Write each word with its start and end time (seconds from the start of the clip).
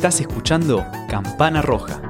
Estás 0.00 0.18
escuchando 0.22 0.86
Campana 1.10 1.60
Roja. 1.60 2.00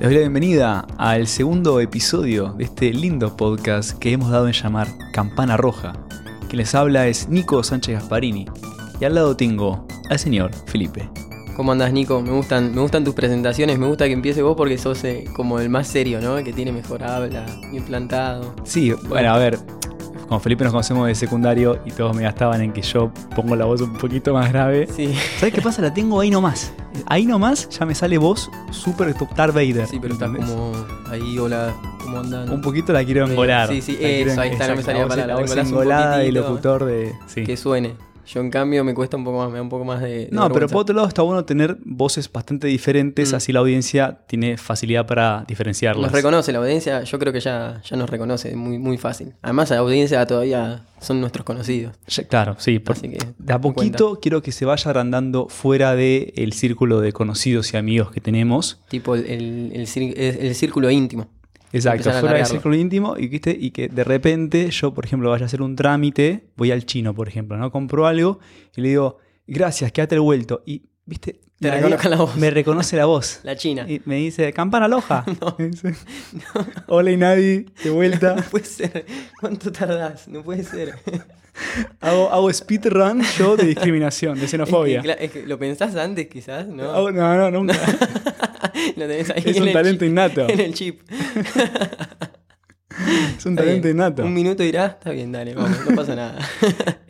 Les 0.00 0.08
doy 0.08 0.14
la 0.14 0.20
bienvenida 0.22 0.84
al 0.98 1.28
segundo 1.28 1.78
episodio 1.78 2.52
de 2.54 2.64
este 2.64 2.92
lindo 2.92 3.36
podcast 3.36 3.96
que 3.96 4.10
hemos 4.10 4.32
dado 4.32 4.48
en 4.48 4.54
llamar 4.54 4.88
Campana 5.12 5.56
Roja. 5.56 5.92
Quien 6.48 6.56
les 6.56 6.74
habla 6.74 7.06
es 7.06 7.28
Nico 7.28 7.62
Sánchez 7.62 7.94
Gasparini 8.00 8.46
y 9.00 9.04
al 9.04 9.14
lado 9.14 9.36
tengo 9.36 9.86
al 10.08 10.18
señor 10.18 10.50
Felipe. 10.66 11.08
¿Cómo 11.60 11.72
andas, 11.72 11.92
Nico? 11.92 12.22
Me 12.22 12.30
gustan, 12.30 12.74
me 12.74 12.80
gustan 12.80 13.04
tus 13.04 13.12
presentaciones, 13.12 13.78
me 13.78 13.86
gusta 13.86 14.06
que 14.06 14.14
empiece 14.14 14.40
vos 14.40 14.56
porque 14.56 14.78
sos 14.78 15.04
eh, 15.04 15.24
como 15.34 15.60
el 15.60 15.68
más 15.68 15.88
serio, 15.88 16.18
¿no? 16.18 16.38
El 16.38 16.44
que 16.44 16.54
tiene 16.54 16.72
mejor 16.72 17.02
habla, 17.02 17.44
bien 17.70 17.84
plantado. 17.84 18.54
Sí, 18.64 18.94
bueno, 19.10 19.30
a 19.30 19.36
ver, 19.36 19.58
con 20.26 20.40
Felipe 20.40 20.64
nos 20.64 20.72
conocemos 20.72 21.06
de 21.06 21.14
secundario 21.14 21.78
y 21.84 21.90
todos 21.90 22.16
me 22.16 22.22
gastaban 22.22 22.62
en 22.62 22.72
que 22.72 22.80
yo 22.80 23.12
pongo 23.36 23.56
la 23.56 23.66
voz 23.66 23.82
un 23.82 23.92
poquito 23.92 24.32
más 24.32 24.50
grave. 24.50 24.88
Sí, 24.96 25.14
¿Sabes 25.38 25.52
qué 25.52 25.60
pasa? 25.60 25.82
La 25.82 25.92
tengo 25.92 26.18
ahí 26.18 26.30
nomás. 26.30 26.72
Ahí 27.04 27.26
nomás 27.26 27.68
ya 27.68 27.84
me 27.84 27.94
sale 27.94 28.16
voz 28.16 28.50
súper 28.70 29.14
Darth 29.36 29.54
Vader. 29.54 29.86
sí, 29.86 29.98
pero 30.00 30.14
estás 30.14 30.30
¿entendés? 30.30 30.50
como 30.50 30.72
ahí, 31.10 31.38
hola, 31.38 31.74
¿cómo 32.02 32.20
andan? 32.20 32.48
Un 32.48 32.62
poquito 32.62 32.94
la 32.94 33.04
quiero 33.04 33.26
engolar. 33.26 33.68
sí, 33.68 33.82
sí, 33.82 33.98
La 34.00 34.08
quiero 34.08 34.32
eso, 34.32 34.40
ahí 34.40 34.50
está, 34.52 34.66
no 34.66 34.76
me 34.76 34.82
salía 34.82 35.02
la 35.02 35.08
palabra, 35.08 35.34
La 35.34 35.40
voz 35.42 35.54
engolada 35.54 36.24
y 36.24 36.32
locutor 36.32 36.86
de. 36.86 37.12
Sí. 37.26 37.44
Que 37.44 37.58
suene. 37.58 37.96
Yo 38.32 38.40
en 38.40 38.50
cambio 38.50 38.84
me 38.84 38.94
cuesta 38.94 39.16
un 39.16 39.24
poco 39.24 39.38
más, 39.38 39.48
me 39.50 39.56
da 39.56 39.62
un 39.62 39.68
poco 39.68 39.84
más 39.84 40.00
de. 40.00 40.08
de 40.26 40.28
No, 40.30 40.48
pero 40.52 40.68
por 40.68 40.82
otro 40.82 40.94
lado 40.94 41.08
está 41.08 41.22
bueno 41.22 41.44
tener 41.44 41.78
voces 41.84 42.30
bastante 42.30 42.66
diferentes, 42.68 43.32
Mm. 43.32 43.36
así 43.36 43.52
la 43.52 43.60
audiencia 43.60 44.20
tiene 44.28 44.56
facilidad 44.56 45.06
para 45.06 45.44
diferenciarlas. 45.48 46.02
Nos 46.02 46.12
reconoce 46.12 46.52
la 46.52 46.58
audiencia, 46.58 47.02
yo 47.02 47.18
creo 47.18 47.32
que 47.32 47.40
ya, 47.40 47.80
ya 47.84 47.96
nos 47.96 48.08
reconoce, 48.08 48.54
muy, 48.54 48.78
muy 48.78 48.98
fácil. 48.98 49.32
Además, 49.42 49.70
la 49.70 49.78
audiencia 49.78 50.24
todavía 50.26 50.84
son 51.00 51.20
nuestros 51.20 51.44
conocidos. 51.44 51.96
Ya, 52.06 52.24
Claro, 52.28 52.56
sí. 52.58 52.78
por- 52.78 52.96
Así 52.96 53.08
que. 53.08 53.18
de 53.38 53.52
a 53.52 53.60
poquito 53.60 54.20
quiero 54.20 54.42
que 54.42 54.52
se 54.52 54.64
vaya 54.64 54.88
agrandando 54.90 55.48
fuera 55.48 55.94
del 55.96 56.52
círculo 56.52 57.00
de 57.00 57.12
conocidos 57.12 57.72
y 57.74 57.76
amigos 57.78 58.10
que 58.12 58.20
tenemos. 58.20 58.80
Tipo 58.88 59.14
el, 59.16 59.72
el, 59.74 59.86
el 60.16 60.54
círculo 60.54 60.90
íntimo. 60.90 61.28
Exacto, 61.72 62.10
fuera 62.12 62.36
del 62.36 62.46
círculo 62.46 62.74
íntimo 62.74 63.16
y, 63.16 63.28
¿viste? 63.28 63.56
y 63.58 63.70
que 63.70 63.88
de 63.88 64.04
repente 64.04 64.70
yo, 64.70 64.92
por 64.92 65.04
ejemplo, 65.04 65.30
vaya 65.30 65.44
a 65.44 65.46
hacer 65.46 65.62
un 65.62 65.76
trámite, 65.76 66.48
voy 66.56 66.72
al 66.72 66.84
chino, 66.84 67.14
por 67.14 67.28
ejemplo, 67.28 67.56
¿no? 67.56 67.70
Compro 67.70 68.06
algo 68.06 68.40
y 68.76 68.80
le 68.80 68.88
digo, 68.88 69.18
gracias, 69.46 69.92
quédate 69.92 70.16
el 70.16 70.20
vuelto. 70.20 70.62
Y, 70.66 70.82
¿viste? 71.06 71.40
Te 71.60 71.68
Nadie 71.68 71.82
reconozca 71.82 72.08
la 72.08 72.16
voz. 72.16 72.36
Me 72.36 72.50
reconoce 72.50 72.96
la 72.96 73.04
voz. 73.04 73.40
La 73.42 73.54
China. 73.54 73.84
Y 73.86 74.00
me 74.06 74.16
dice, 74.16 74.50
campana 74.54 74.88
loja. 74.88 75.24
Me 75.58 75.68
dice, 75.68 75.94
Hola 76.88 77.10
y 77.10 77.16
nadie, 77.18 77.66
de 77.84 77.90
vuelta. 77.90 78.34
No 78.36 78.42
puede 78.42 78.64
ser. 78.64 79.04
¿Cuánto 79.40 79.70
tardás? 79.70 80.26
No 80.26 80.42
puede 80.42 80.64
ser. 80.64 80.94
hago, 82.00 82.30
hago 82.32 82.50
speedrun 82.50 83.22
yo 83.38 83.56
de 83.58 83.66
discriminación, 83.66 84.40
de 84.40 84.48
xenofobia. 84.48 85.00
Es 85.00 85.02
que, 85.02 85.08
cla- 85.10 85.16
es 85.20 85.30
que 85.32 85.46
lo 85.46 85.58
pensás 85.58 85.94
antes, 85.96 86.28
quizás, 86.28 86.66
¿no? 86.66 87.10
No, 87.12 87.34
no, 87.36 87.50
nunca. 87.50 87.74
lo 88.96 89.06
tenés 89.06 89.28
ahí 89.28 89.42
Es 89.44 89.56
en 89.58 89.62
un 89.64 89.72
talento 89.72 90.04
chip- 90.06 90.08
innato. 90.08 90.48
En 90.48 90.60
el 90.60 90.72
chip. 90.72 91.02
Es 93.38 93.46
un 93.46 93.56
talento 93.56 93.88
innato. 93.88 94.24
Un 94.24 94.34
minuto 94.34 94.62
irá, 94.62 94.86
está 94.86 95.10
bien, 95.10 95.32
dale, 95.32 95.54
vamos, 95.54 95.78
no 95.88 95.96
pasa 95.96 96.14
nada. 96.14 96.38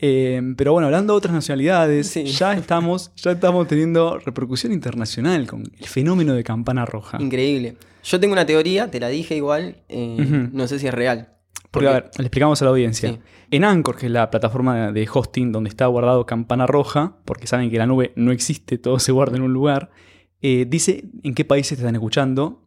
Eh, 0.02 0.40
pero 0.56 0.72
bueno, 0.72 0.86
hablando 0.86 1.12
de 1.12 1.18
otras 1.18 1.34
nacionalidades, 1.34 2.06
Sí. 2.08 2.24
ya 2.24 2.54
estamos, 2.54 3.12
ya 3.16 3.32
estamos 3.32 3.68
teniendo 3.68 4.18
repercusión 4.18 4.72
internacional 4.72 5.46
con 5.46 5.62
el 5.78 5.86
fenómeno 5.86 6.32
de 6.32 6.42
campana 6.42 6.86
roja. 6.86 7.18
Increíble. 7.20 7.76
Yo 8.02 8.18
tengo 8.18 8.32
una 8.32 8.46
teoría, 8.46 8.90
te 8.90 8.98
la 8.98 9.08
dije 9.08 9.36
igual, 9.36 9.76
eh, 9.90 10.48
no 10.52 10.66
sé 10.68 10.78
si 10.78 10.86
es 10.86 10.94
real. 10.94 11.28
Porque, 11.70 11.88
a 11.88 11.92
ver, 11.92 12.10
le 12.16 12.24
explicamos 12.24 12.62
a 12.62 12.64
la 12.64 12.70
audiencia. 12.70 13.10
Sí. 13.12 13.18
En 13.50 13.64
Anchor, 13.64 13.96
que 13.98 14.06
es 14.06 14.12
la 14.12 14.30
plataforma 14.30 14.90
de 14.90 15.06
hosting 15.12 15.52
donde 15.52 15.68
está 15.68 15.84
guardado 15.86 16.24
Campana 16.24 16.66
Roja, 16.66 17.16
porque 17.26 17.46
saben 17.46 17.70
que 17.70 17.76
la 17.76 17.86
nube 17.86 18.12
no 18.16 18.32
existe, 18.32 18.78
todo 18.78 18.98
se 19.00 19.12
guarda 19.12 19.36
en 19.36 19.42
un 19.42 19.52
lugar, 19.52 19.90
eh, 20.40 20.64
dice 20.66 21.04
en 21.22 21.34
qué 21.34 21.44
países 21.44 21.76
te 21.76 21.82
están 21.84 21.94
escuchando. 21.94 22.62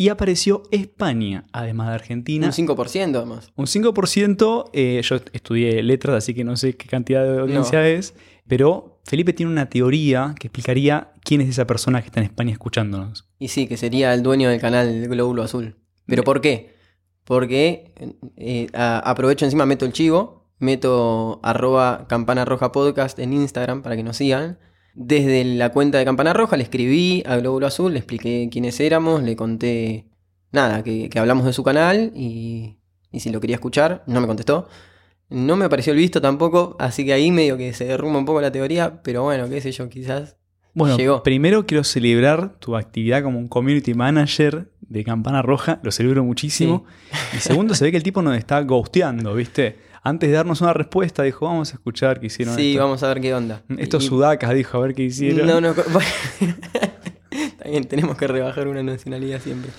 Y 0.00 0.10
apareció 0.10 0.62
España, 0.70 1.44
además 1.52 1.88
de 1.88 1.94
Argentina. 1.94 2.46
Un 2.46 2.52
5% 2.52 3.16
además. 3.16 3.50
Un 3.56 3.66
5%, 3.66 4.70
eh, 4.72 5.00
yo 5.02 5.16
estudié 5.32 5.82
letras, 5.82 6.14
así 6.16 6.34
que 6.34 6.44
no 6.44 6.56
sé 6.56 6.76
qué 6.76 6.86
cantidad 6.88 7.24
de 7.24 7.40
audiencia 7.40 7.86
es, 7.88 8.14
pero 8.46 9.00
Felipe 9.04 9.32
tiene 9.32 9.50
una 9.50 9.68
teoría 9.68 10.34
que 10.38 10.46
explicaría 10.46 11.10
quién 11.24 11.40
es 11.40 11.48
esa 11.48 11.66
persona 11.66 12.00
que 12.00 12.06
está 12.06 12.20
en 12.20 12.26
España 12.26 12.52
escuchándonos. 12.52 13.26
Y 13.40 13.48
sí, 13.48 13.66
que 13.66 13.76
sería 13.76 14.14
el 14.14 14.22
dueño 14.22 14.48
del 14.48 14.60
canal 14.60 15.08
Glóbulo 15.08 15.42
Azul. 15.42 15.74
¿Pero 16.06 16.22
por 16.22 16.40
qué? 16.40 16.74
Porque 17.24 17.92
eh, 18.36 18.68
a- 18.72 19.00
aprovecho 19.00 19.44
encima, 19.46 19.66
meto 19.66 19.84
el 19.84 19.92
chivo, 19.92 20.48
meto 20.60 21.40
arroba 21.42 22.06
campana 22.08 22.44
roja 22.44 22.70
podcast 22.72 23.18
en 23.18 23.32
Instagram 23.32 23.82
para 23.82 23.96
que 23.96 24.02
nos 24.04 24.16
sigan. 24.16 24.58
Desde 25.00 25.44
la 25.44 25.68
cuenta 25.70 25.98
de 25.98 26.04
Campana 26.04 26.32
Roja 26.32 26.56
le 26.56 26.64
escribí 26.64 27.22
a 27.24 27.36
Glóbulo 27.36 27.68
Azul, 27.68 27.92
le 27.92 27.98
expliqué 28.00 28.48
quiénes 28.50 28.80
éramos, 28.80 29.22
le 29.22 29.36
conté 29.36 30.06
nada, 30.50 30.82
que, 30.82 31.08
que 31.08 31.18
hablamos 31.20 31.44
de 31.46 31.52
su 31.52 31.62
canal 31.62 32.10
y, 32.16 32.78
y 33.12 33.20
si 33.20 33.30
lo 33.30 33.40
quería 33.40 33.54
escuchar, 33.54 34.02
no 34.08 34.20
me 34.20 34.26
contestó. 34.26 34.66
No 35.30 35.54
me 35.54 35.66
apareció 35.66 35.92
el 35.92 36.00
visto 36.00 36.20
tampoco, 36.20 36.74
así 36.80 37.04
que 37.04 37.12
ahí 37.12 37.30
medio 37.30 37.56
que 37.56 37.72
se 37.74 37.84
derrumba 37.84 38.18
un 38.18 38.24
poco 38.24 38.40
la 38.40 38.50
teoría, 38.50 39.00
pero 39.04 39.22
bueno, 39.22 39.48
qué 39.48 39.60
sé 39.60 39.70
yo, 39.70 39.88
quizás 39.88 40.36
Bueno, 40.74 40.96
Llegó. 40.96 41.22
primero 41.22 41.64
quiero 41.64 41.84
celebrar 41.84 42.58
tu 42.58 42.74
actividad 42.74 43.22
como 43.22 43.38
un 43.38 43.46
community 43.46 43.94
manager 43.94 44.72
de 44.80 45.04
Campana 45.04 45.42
Roja, 45.42 45.78
lo 45.84 45.92
celebro 45.92 46.24
muchísimo. 46.24 46.86
Y 47.36 47.38
segundo, 47.38 47.74
se 47.74 47.84
ve 47.84 47.92
que 47.92 47.98
el 47.98 48.02
tipo 48.02 48.20
nos 48.20 48.36
está 48.36 48.60
ghosteando, 48.62 49.32
¿viste? 49.34 49.76
Antes 50.08 50.30
de 50.30 50.36
darnos 50.36 50.60
una 50.60 50.72
respuesta, 50.72 51.22
dijo, 51.22 51.46
vamos 51.46 51.70
a 51.70 51.74
escuchar 51.74 52.18
qué 52.20 52.26
hicieron. 52.26 52.54
Sí, 52.56 52.76
vamos 52.76 53.02
a 53.02 53.08
ver 53.08 53.20
qué 53.20 53.34
onda. 53.34 53.62
estos 53.78 54.04
Y- 54.04 54.08
sudacas, 54.08 54.54
dijo, 54.54 54.78
a 54.78 54.80
ver 54.80 54.94
qué 54.94 55.02
hicieron. 55.04 55.46
No, 55.46 55.60
no. 55.60 55.74
bien, 57.64 57.84
tenemos 57.84 58.16
que 58.16 58.26
rebajar 58.26 58.68
una 58.68 58.82
nacionalidad 58.82 59.40
siempre. 59.40 59.70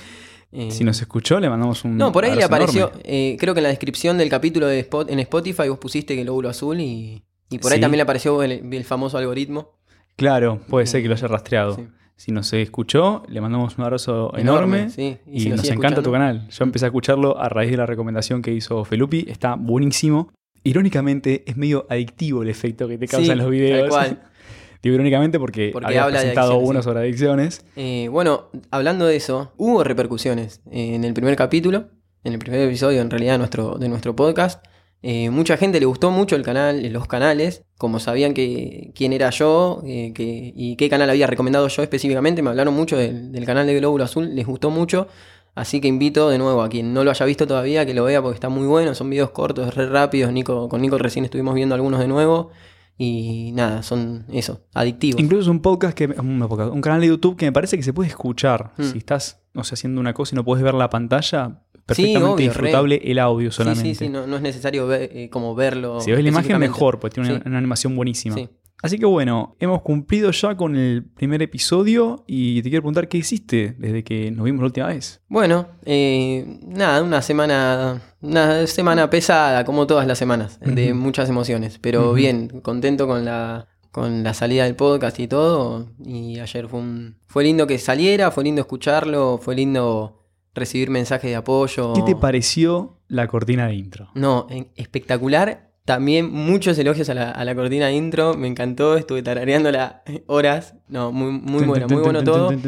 Eh, 0.52 0.72
Si 0.72 0.84
nos 0.84 1.00
escuchó, 1.02 1.40
le 1.40 1.50
mandamos 1.50 1.84
un. 1.84 1.98
no, 1.98 2.12
por 2.12 2.26
ahí 2.26 2.36
le 2.36 2.44
apareció. 2.44 2.92
eh, 3.04 3.38
creo 3.40 3.54
que 3.54 3.60
en 3.60 3.64
la 3.64 3.70
descripción 3.70 4.18
del 4.18 4.30
capítulo 4.30 4.68
de 4.68 4.80
Spot, 4.80 5.10
en 5.10 5.20
Spotify 5.20 5.70
vos 5.70 5.78
pusiste 5.80 6.16
que 6.16 6.22
el 6.22 6.28
lóbulo 6.28 6.50
azul 6.50 6.80
y, 6.80 7.24
y 7.50 7.60
por 7.60 7.72
ahí 7.72 7.78
Sí. 7.78 7.82
también 7.82 7.98
le 8.00 8.04
apareció 8.04 8.42
el, 8.44 8.74
el 8.74 8.84
famoso 8.84 9.18
algoritmo. 9.18 9.74
Claro, 10.16 10.60
puede 10.68 10.86
ser 10.88 11.02
que 11.02 11.08
lo 11.08 11.14
haya 11.16 11.28
rastreado. 11.28 11.76
Sí. 11.76 11.88
Si 12.20 12.34
nos 12.34 12.52
escuchó, 12.52 13.24
le 13.30 13.40
mandamos 13.40 13.78
un 13.78 13.86
abrazo 13.86 14.34
enorme. 14.38 14.90
sí. 14.90 15.18
Y, 15.26 15.40
si 15.40 15.50
nos 15.52 15.64
encanta 15.70 16.04
tu 16.04 16.12
canal. 16.12 16.50
Yo 16.50 16.66
empecé 16.66 16.84
a 16.84 16.90
escucharlo 16.90 17.40
a 17.40 17.48
raíz 17.48 17.72
de 17.72 17.78
la 17.78 17.86
recomendación 17.86 18.42
que 18.42 18.52
hizo 18.52 18.84
Felupi. 18.84 19.26
Está 19.30 19.56
buenísimo. 19.56 20.30
Irónicamente, 20.66 21.46
es 21.48 21.56
medio 21.56 21.86
adictivo 21.90 22.44
el 22.44 22.50
efecto 22.50 22.90
que 22.90 22.98
te 22.98 23.08
Sí, 23.08 23.12
causan 23.12 23.38
los 23.38 23.50
videos. 23.50 23.84
tal 23.84 23.90
cual. 23.90 24.22
Digo 24.84 24.96
irónicamente 24.96 25.40
porque, 25.40 25.70
Porque 25.72 25.88
había 25.88 26.04
habla 26.04 26.20
presentado 26.20 26.58
uno 26.58 26.82
sí. 26.82 26.84
sobre 26.84 27.00
adicciones. 27.00 27.66
Eh, 27.78 28.10
bueno, 28.12 28.50
hablando 28.70 29.06
de 29.06 29.16
eso, 29.16 29.54
hubo 29.56 29.86
repercusiones 29.86 30.60
eh, 30.72 30.96
en 30.96 31.06
el 31.06 31.14
primer 31.14 31.38
capítulo, 31.38 31.86
en 32.26 32.34
el 32.34 32.40
primer 32.40 32.60
episodio 32.60 33.00
en 33.00 33.10
realidad 33.10 33.36
de 33.36 33.38
nuestro, 33.38 33.78
de 33.78 33.88
nuestro 33.88 34.14
podcast. 34.18 34.62
Eh, 35.02 35.30
mucha 35.30 35.56
gente 35.56 35.80
le 35.80 35.86
gustó 35.86 36.12
mucho 36.12 36.36
el 36.36 36.42
canal, 36.44 36.86
los 36.92 37.08
canales, 37.08 37.64
como 37.78 38.00
sabían 38.00 38.34
que 38.34 38.92
quién 38.96 39.14
era 39.14 39.30
yo 39.30 39.82
eh, 39.86 40.12
que- 40.14 40.52
y 40.56 40.76
qué 40.76 40.90
canal 40.90 41.10
había 41.10 41.26
recomendado 41.26 41.68
yo 41.70 41.82
específicamente, 41.84 42.42
me 42.42 42.50
hablaron 42.50 42.74
mucho 42.74 42.98
del, 42.98 43.32
del 43.32 43.46
canal 43.46 43.66
de 43.66 43.78
Glóbulo 43.80 44.04
Azul, 44.04 44.36
les 44.36 44.46
gustó 44.46 44.70
mucho. 44.70 45.08
Así 45.56 45.82
que 45.82 45.88
invito 45.88 46.30
de 46.30 46.38
nuevo 46.38 46.62
a 46.62 46.70
quien 46.70 46.94
no 46.94 47.04
lo 47.04 47.12
haya 47.12 47.26
visto 47.26 47.48
todavía 47.48 47.86
que 47.86 47.94
lo 47.94 48.04
vea 48.06 48.22
porque 48.22 48.36
está 48.36 48.50
muy 48.50 48.68
bueno, 48.68 48.94
son 48.94 49.10
videos 49.10 49.32
cortos, 49.32 49.74
re 49.76 49.88
rápidos. 49.90 50.32
Nico, 50.32 50.70
con 50.70 50.82
Nico 50.82 50.98
recién 50.98 51.26
estuvimos 51.26 51.54
viendo 51.56 51.76
algunos 51.76 52.00
de 52.00 52.08
nuevo. 52.08 52.52
Y 52.98 53.52
nada, 53.54 53.82
son 53.82 54.26
eso, 54.30 54.62
adictivos. 54.74 55.22
Incluso 55.22 55.44
es 55.44 55.48
un 55.48 55.62
podcast 55.62 55.98
que. 55.98 56.06
Un 56.08 56.82
canal 56.82 57.00
de 57.02 57.08
YouTube 57.08 57.38
que 57.38 57.46
me 57.46 57.52
parece 57.54 57.78
que 57.78 57.84
se 57.84 57.94
puede 57.94 58.10
escuchar. 58.10 58.72
Mm. 58.78 58.84
Si 58.84 58.98
estás, 58.98 59.42
no 59.54 59.64
sé, 59.64 59.76
haciendo 59.76 60.02
una 60.02 60.14
cosa 60.14 60.36
y 60.36 60.38
no 60.38 60.44
puedes 60.44 60.64
ver 60.64 60.74
la 60.74 60.90
pantalla, 60.90 61.62
perfectamente 61.90 62.28
obvio, 62.28 62.38
re. 62.38 62.44
disfrutable 62.44 63.02
el 63.04 63.20
audio 63.20 63.52
solamente. 63.52 63.90
sí, 63.90 63.96
sí, 63.96 64.10
no, 64.10 64.26
no 64.26 64.38
es 64.38 64.42
necesario 64.42 64.88
ver, 64.88 65.10
eh, 65.14 65.30
como 65.30 65.56
verlo. 65.56 66.00
Si 66.02 66.12
ves 66.12 66.24
la 66.24 66.30
imagen, 66.30 66.58
mejor, 66.60 67.00
porque 67.00 67.16
tiene 67.22 67.42
una, 67.46 67.58
animación 67.58 67.96
buenísima. 67.96 68.36
Sí. 68.36 68.50
Así 68.82 68.98
que 68.98 69.06
bueno, 69.06 69.58
hemos 69.60 69.82
cumplido 69.82 70.32
ya 70.32 70.56
con 70.56 70.78
el 70.78 71.04
primer 71.04 71.42
episodio 71.42 72.24
y 72.28 72.62
te 72.62 72.70
quiero 72.70 72.82
preguntar 72.84 73.10
qué 73.10 73.18
hiciste 73.18 73.76
desde 73.78 74.06
que 74.06 74.32
nos 74.32 74.46
vimos 74.46 74.62
la 74.62 74.68
última 74.68 74.88
vez. 74.88 75.22
Bueno, 75.28 75.68
eh, 75.86 76.60
nada, 76.66 77.04
una 77.04 77.22
semana, 77.22 78.02
una 78.22 78.66
semana 78.68 79.10
pesada, 79.10 79.66
como 79.66 79.86
todas 79.86 80.08
las 80.08 80.18
semanas, 80.18 80.60
de 80.62 80.94
Ujú. 80.94 81.02
muchas 81.02 81.28
emociones, 81.28 81.78
pero 81.78 82.14
bien, 82.14 82.62
contento 82.62 83.06
con 83.06 83.26
la, 83.26 83.68
con 83.92 84.24
la 84.24 84.34
salida 84.34 84.64
del 84.64 84.76
podcast 84.76 85.20
y 85.20 85.28
todo. 85.28 85.90
Y 86.06 86.40
ayer 86.40 86.70
fue 86.70 86.80
un, 86.80 87.18
fue 87.28 87.44
lindo 87.44 87.68
que 87.68 87.78
saliera, 87.80 88.32
fue 88.32 88.46
lindo 88.46 88.62
escucharlo, 88.62 89.40
fue 89.42 89.56
lindo 89.56 90.19
recibir 90.54 90.90
mensajes 90.90 91.30
de 91.30 91.36
apoyo. 91.36 91.94
¿Qué 91.94 92.02
te 92.02 92.16
pareció 92.16 92.98
la 93.08 93.28
cortina 93.28 93.68
de 93.68 93.76
intro? 93.76 94.10
No, 94.16 94.48
espectacular. 94.76 95.70
También 95.86 96.32
muchos 96.32 96.78
elogios 96.78 97.10
a 97.10 97.16
la, 97.16 97.32
a 97.32 97.44
la 97.46 97.56
cortina 97.56 97.92
intro, 97.92 98.36
me 98.36 98.48
encantó, 98.48 98.96
estuve 98.96 99.24
tarareándola 99.24 100.04
horas. 100.28 100.76
No, 100.88 101.12
muy, 101.12 101.32
muy 101.32 101.66
bueno, 101.66 101.88
muy 101.88 102.02
bueno 102.04 102.24
todo. 102.24 102.52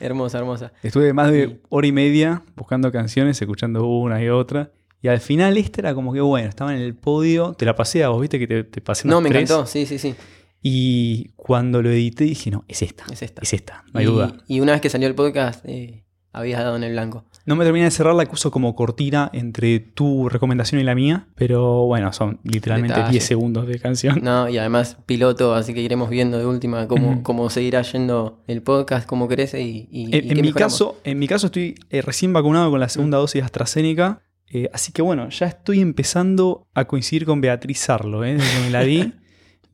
hermosa, 0.00 0.38
hermosa. 0.38 0.72
Estuve 0.82 1.12
más 1.12 1.30
de 1.32 1.60
hora 1.70 1.86
y 1.86 1.92
media 1.92 2.42
buscando 2.56 2.90
canciones, 2.92 3.40
escuchando 3.40 3.86
una 3.86 4.22
y 4.22 4.28
otra. 4.28 4.70
Y 5.02 5.08
al 5.08 5.20
final 5.20 5.56
esta 5.56 5.80
era 5.80 5.94
como 5.94 6.12
que 6.12 6.20
bueno, 6.20 6.48
estaba 6.48 6.74
en 6.74 6.82
el 6.82 6.94
podio, 6.94 7.54
te 7.54 7.64
la 7.64 7.74
pasé 7.74 8.04
a 8.04 8.10
vos, 8.10 8.20
viste 8.20 8.38
que 8.38 8.46
te, 8.46 8.64
te 8.64 8.80
pasé 8.82 9.08
unas 9.08 9.14
No, 9.16 9.20
me 9.22 9.30
tres. 9.30 9.44
encantó, 9.50 9.66
sí, 9.66 9.86
sí, 9.86 9.98
sí. 9.98 10.14
Y 10.62 11.30
cuando 11.36 11.82
lo 11.82 11.90
edité 11.90 12.24
dije, 12.24 12.50
no, 12.50 12.64
es 12.68 12.82
esta. 12.82 13.04
Es 13.10 13.22
esta. 13.22 13.42
Es 13.42 13.52
esta, 13.54 13.84
no 13.92 14.00
hay 14.00 14.06
y, 14.06 14.08
duda. 14.08 14.36
y 14.46 14.60
una 14.60 14.72
vez 14.72 14.80
que 14.80 14.90
salió 14.90 15.08
el 15.08 15.14
podcast, 15.14 15.64
eh, 15.66 16.04
habías 16.32 16.60
dado 16.62 16.76
en 16.76 16.84
el 16.84 16.92
blanco. 16.92 17.24
No 17.46 17.56
me 17.56 17.64
terminé 17.64 17.86
de 17.86 17.90
cerrar 17.90 18.14
la 18.14 18.26
que 18.26 18.32
uso 18.32 18.50
como 18.50 18.74
cortina 18.76 19.30
entre 19.32 19.80
tu 19.80 20.28
recomendación 20.28 20.80
y 20.80 20.84
la 20.84 20.94
mía, 20.94 21.28
pero 21.34 21.86
bueno, 21.86 22.12
son 22.12 22.38
literalmente 22.44 22.94
Detalle. 22.94 23.12
10 23.12 23.24
segundos 23.24 23.66
de 23.66 23.78
canción. 23.80 24.20
No, 24.22 24.48
y 24.48 24.58
además 24.58 24.98
piloto, 25.06 25.54
así 25.54 25.72
que 25.72 25.80
iremos 25.80 26.10
viendo 26.10 26.38
de 26.38 26.44
última 26.44 26.86
cómo, 26.86 27.22
cómo 27.22 27.48
seguirá 27.48 27.80
yendo 27.82 28.42
el 28.46 28.62
podcast, 28.62 29.06
cómo 29.08 29.26
crece 29.26 29.62
y, 29.62 29.88
y- 29.90 30.02
y 30.02 30.04
En, 30.04 30.10
qué 30.10 30.18
en 30.18 30.26
mi 30.36 30.42
mejoramos. 30.48 30.54
caso, 30.74 31.00
en 31.02 31.18
mi 31.18 31.26
caso 31.26 31.46
estoy 31.46 31.74
eh, 31.88 32.02
recién 32.02 32.32
vacunado 32.34 32.70
con 32.70 32.78
la 32.78 32.90
segunda 32.90 33.16
dosis 33.18 33.40
de 33.40 33.44
AstraZeneca, 33.46 34.20
eh, 34.52 34.68
así 34.74 34.92
que 34.92 35.00
bueno, 35.00 35.28
ya 35.30 35.46
estoy 35.46 35.80
empezando 35.80 36.68
a 36.74 36.84
coincidir 36.84 37.24
con 37.24 37.40
Beatriz 37.40 37.78
Sarlo, 37.80 38.24
¿eh? 38.24 38.34
desde 38.34 38.56
que 38.58 38.64
me 38.64 38.70
la 38.70 38.82
di, 38.82 39.14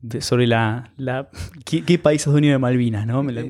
de- 0.09 0.21
sobre 0.21 0.47
la, 0.47 0.91
la 0.97 1.29
¿qué, 1.65 1.83
qué 1.83 1.99
país 1.99 2.25
es 2.25 2.31
dueño 2.31 2.51
de 2.51 2.57
Malvinas, 2.57 3.05
¿no? 3.05 3.23
Me, 3.23 3.33
la- 3.33 3.45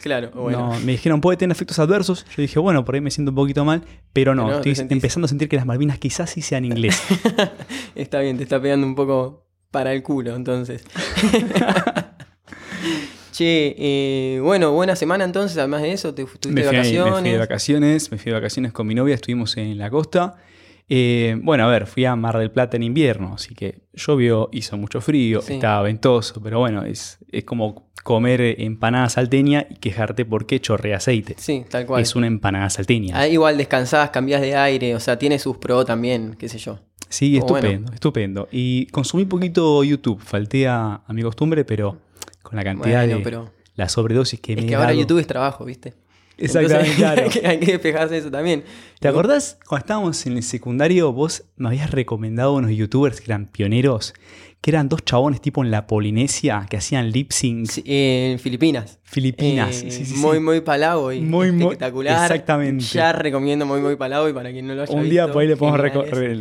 Claro, 0.00 0.30
bueno. 0.34 0.72
no, 0.74 0.80
me 0.80 0.92
dijeron, 0.92 1.20
puede 1.20 1.36
tener 1.36 1.54
efectos 1.54 1.78
adversos. 1.78 2.24
Yo 2.36 2.42
dije, 2.42 2.58
bueno, 2.58 2.84
por 2.84 2.94
ahí 2.96 3.00
me 3.00 3.10
siento 3.10 3.30
un 3.30 3.36
poquito 3.36 3.64
mal, 3.64 3.82
pero 4.12 4.34
no, 4.34 4.46
Pero 4.46 4.56
estoy 4.58 4.72
sentís- 4.74 4.92
empezando 4.92 5.26
a 5.26 5.28
sentir 5.28 5.48
que 5.48 5.56
las 5.56 5.66
Malvinas 5.66 5.98
quizás 5.98 6.30
sí 6.30 6.42
sean 6.42 6.64
inglesas. 6.64 7.06
Está 7.94 8.20
bien, 8.20 8.36
te 8.36 8.42
está 8.42 8.60
pegando 8.60 8.84
un 8.86 8.94
poco 8.96 9.46
para 9.70 9.92
el 9.92 10.02
culo, 10.02 10.34
entonces. 10.34 10.84
che, 13.32 13.74
eh, 13.78 14.40
bueno, 14.42 14.72
buena 14.72 14.96
semana 14.96 15.24
entonces, 15.24 15.56
además 15.58 15.82
de 15.82 15.92
eso, 15.92 16.14
te 16.14 16.22
estuviste 16.22 16.48
me, 16.50 16.62
fui, 16.62 16.72
me 16.72 16.76
vacaciones. 16.78 17.20
fui 17.20 17.30
de 17.30 17.38
vacaciones, 17.38 18.12
me 18.12 18.18
fui 18.18 18.30
de 18.30 18.34
vacaciones 18.34 18.72
con 18.72 18.86
mi 18.86 18.94
novia, 18.94 19.14
estuvimos 19.14 19.56
en 19.56 19.78
la 19.78 19.90
costa. 19.90 20.36
Eh, 20.88 21.38
bueno, 21.42 21.64
a 21.64 21.68
ver, 21.68 21.86
fui 21.86 22.04
a 22.04 22.14
Mar 22.16 22.38
del 22.38 22.50
Plata 22.50 22.76
en 22.76 22.82
invierno, 22.82 23.32
así 23.34 23.54
que 23.54 23.82
llovió, 23.94 24.48
hizo 24.52 24.76
mucho 24.76 25.00
frío, 25.00 25.40
Sí. 25.40 25.54
estaba 25.54 25.82
ventoso, 25.82 26.42
pero 26.42 26.58
bueno, 26.58 26.84
es, 26.84 27.18
es 27.30 27.44
como 27.44 27.90
comer 28.02 28.40
empanada 28.60 29.08
salteña 29.08 29.66
y 29.70 29.76
quejarte 29.76 30.24
porque 30.24 30.60
chorrea 30.60 30.96
aceite. 30.96 31.34
Sí, 31.38 31.64
tal 31.70 31.86
cual. 31.86 32.02
Es 32.02 32.14
una 32.16 32.26
empanada 32.26 32.68
salteña. 32.68 33.16
Ahí 33.18 33.32
igual 33.34 33.56
descansás, 33.56 34.10
cambiás 34.10 34.40
de 34.42 34.56
aire, 34.56 34.94
o 34.94 35.00
sea, 35.00 35.18
tiene 35.18 35.38
sus 35.38 35.56
pros 35.56 35.86
también, 35.86 36.34
qué 36.38 36.48
sé 36.48 36.58
yo. 36.58 36.80
Sí, 37.08 37.38
bueno. 37.38 37.56
estupendo, 37.56 37.92
estupendo. 37.92 38.48
Y 38.50 38.86
consumí 38.86 39.24
poquito 39.24 39.84
YouTube, 39.84 40.20
falté 40.20 40.66
a, 40.66 41.02
a 41.06 41.12
mi 41.12 41.22
costumbre, 41.22 41.64
pero 41.64 41.98
con 42.42 42.56
la 42.56 42.64
cantidad 42.64 43.00
Bueno, 43.04 43.18
de 43.18 43.22
pero 43.24 43.50
la 43.76 43.88
sobredosis 43.88 44.40
que 44.40 44.52
es 44.54 44.58
me 44.58 44.66
que 44.66 44.72
he 44.72 44.74
ahora 44.74 44.88
dado. 44.88 45.00
YouTube 45.00 45.18
es 45.20 45.26
trabajo, 45.26 45.64
¿viste? 45.64 45.94
Exactamente, 46.38 46.90
Entonces, 46.90 46.96
claro. 46.96 47.22
hay, 47.24 47.28
que, 47.30 47.46
hay 47.46 47.58
que 47.60 47.72
despejarse 47.72 48.14
de 48.14 48.20
eso 48.20 48.30
también. 48.30 48.64
¿Te 49.00 49.08
acordás 49.08 49.58
cuando 49.66 49.82
estábamos 49.84 50.26
en 50.26 50.36
el 50.36 50.42
secundario? 50.42 51.12
Vos 51.12 51.44
me 51.56 51.68
habías 51.68 51.90
recomendado 51.90 52.54
unos 52.54 52.70
youtubers 52.70 53.20
que 53.20 53.26
eran 53.30 53.46
pioneros, 53.46 54.14
que 54.60 54.70
eran 54.70 54.88
dos 54.88 55.04
chabones 55.04 55.40
tipo 55.40 55.64
en 55.64 55.70
la 55.72 55.86
Polinesia 55.88 56.66
que 56.70 56.76
hacían 56.76 57.10
lip 57.10 57.32
sync. 57.32 57.66
Sí, 57.68 57.82
en 57.84 58.38
Filipinas. 58.38 58.98
Filipinas. 59.02 59.82
Eh, 59.82 59.90
sí, 59.90 60.04
sí, 60.04 60.14
muy, 60.16 60.38
muy 60.40 60.60
palavo 60.60 61.12
y 61.12 61.20
Muy, 61.20 61.50
muy- 61.52 61.64
espectacular. 61.64 62.22
exactamente. 62.22 62.84
Ya 62.84 63.12
recomiendo 63.12 63.66
muy, 63.66 63.80
muy 63.80 63.96
palavo 63.96 64.28
y 64.28 64.32
para 64.32 64.52
quien 64.52 64.66
no 64.68 64.74
lo 64.74 64.82
haya 64.82 64.94
Un 64.94 65.08
día 65.10 65.24
visto, 65.24 65.32
por 65.32 65.42
ahí 65.42 65.48
le 65.48 65.56
podemos 65.56 65.80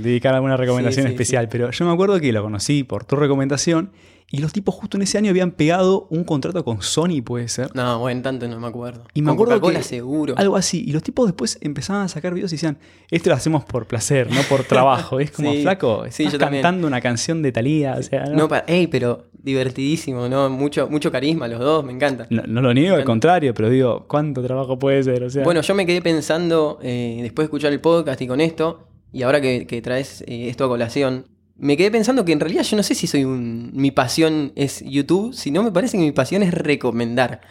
dedicar 0.04 0.36
alguna 0.36 0.56
recomendación 0.56 1.08
especial, 1.08 1.50
pero 1.50 1.72
yo 1.72 1.86
me 1.86 1.92
acuerdo 1.92 2.20
que 2.20 2.32
lo 2.32 2.44
conocí 2.44 2.84
por 2.84 3.06
tu 3.06 3.16
recomendación 3.16 3.92
y 4.32 4.38
los 4.40 4.54
tipos 4.54 4.74
justo 4.76 4.98
en 4.98 5.04
ese 5.04 5.18
año 5.18 5.30
habían 5.30 5.52
pegado 5.52 6.08
un 6.10 6.24
contrato 6.24 6.64
con 6.64 6.82
Sony, 6.82 7.22
puede 7.24 7.48
ser. 7.50 7.70
No, 7.76 8.00
bueno, 8.00 8.22
tanto 8.22 8.48
no 8.48 8.60
me 8.60 8.68
acuerdo. 8.68 9.04
Y 9.14 9.22
me 9.22 9.28
Con 9.28 9.34
acuerdo 9.36 9.62
que 9.70 9.84
seguro. 9.84 10.36
algo 10.38 10.56
así. 10.56 10.84
Y 10.88 10.94
los 10.94 11.04
tipos 11.04 11.28
después 11.28 11.58
empezaban 11.62 12.04
a 12.04 12.08
sacar 12.08 12.34
videos 12.34 12.52
y 12.54 12.56
decían, 12.56 12.78
esto 13.10 13.30
lo 13.30 13.36
hacemos 13.36 13.66
por 13.66 13.88
placer, 13.88 14.32
no 14.32 14.42
por 14.44 14.64
trabajo. 14.64 15.20
Es 15.20 15.32
como, 15.32 15.52
Sí, 15.54 15.62
flaco, 15.64 16.06
sí, 16.10 16.30
yo 16.30 16.38
también. 16.40 16.64
cantando 16.64 16.88
una 16.88 17.02
canción 17.02 17.42
de 17.42 17.52
Talía. 17.52 17.96
O 18.00 18.04
sea, 18.04 18.26
no, 18.26 18.36
No, 18.38 18.48
pa- 18.48 18.64
ey, 18.68 18.88
pero 18.88 19.26
divertidísimo, 19.44 20.30
¿no? 20.30 20.50
Mucho, 20.50 20.88
mucho 20.90 21.12
carisma 21.12 21.48
los 21.48 21.60
dos, 21.60 21.84
me 21.84 21.92
encanta. 21.92 22.28
no- 22.30 22.44
no 22.48 22.62
lo 22.62 22.74
niego, 22.74 22.96
al 22.96 23.04
contrario, 23.04 23.54
pero 23.54 23.70
digo, 23.70 24.06
¿cuánto 24.08 24.42
trabajo 24.44 24.80
puede 24.80 25.04
ser? 25.04 25.24
O 25.24 25.30
sea, 25.30 25.44
Bueno, 25.44 25.62
yo 25.62 25.76
me 25.76 25.86
quedé 25.86 26.02
pensando, 26.02 26.80
eh, 26.82 27.20
después 27.22 27.44
de 27.44 27.48
escuchar 27.48 27.74
el 27.74 27.82
podcast 27.82 28.22
y 28.22 28.28
con 28.28 28.40
esto, 28.42 28.88
y 29.12 29.24
ahora 29.24 29.42
que, 29.42 29.68
que 29.68 29.82
traes 29.82 30.22
eh, 30.28 30.48
esto 30.50 30.66
a 30.66 30.68
colación, 30.70 31.26
me 31.62 31.78
quedé 31.78 31.92
pensando 31.92 32.26
que 32.26 32.32
en 32.32 32.40
realidad 32.40 32.64
yo 32.64 32.76
no 32.76 32.82
sé 32.82 32.96
si 32.96 33.06
soy 33.06 33.24
un. 33.24 33.70
Mi 33.76 33.92
pasión 33.92 34.52
es 34.56 34.84
YouTube, 34.84 35.32
sino 35.36 35.62
me 35.62 35.72
parece 35.72 35.96
que 35.96 36.04
mi 36.04 36.12
pasión 36.12 36.42
es 36.42 36.52
recomendar. 36.56 37.42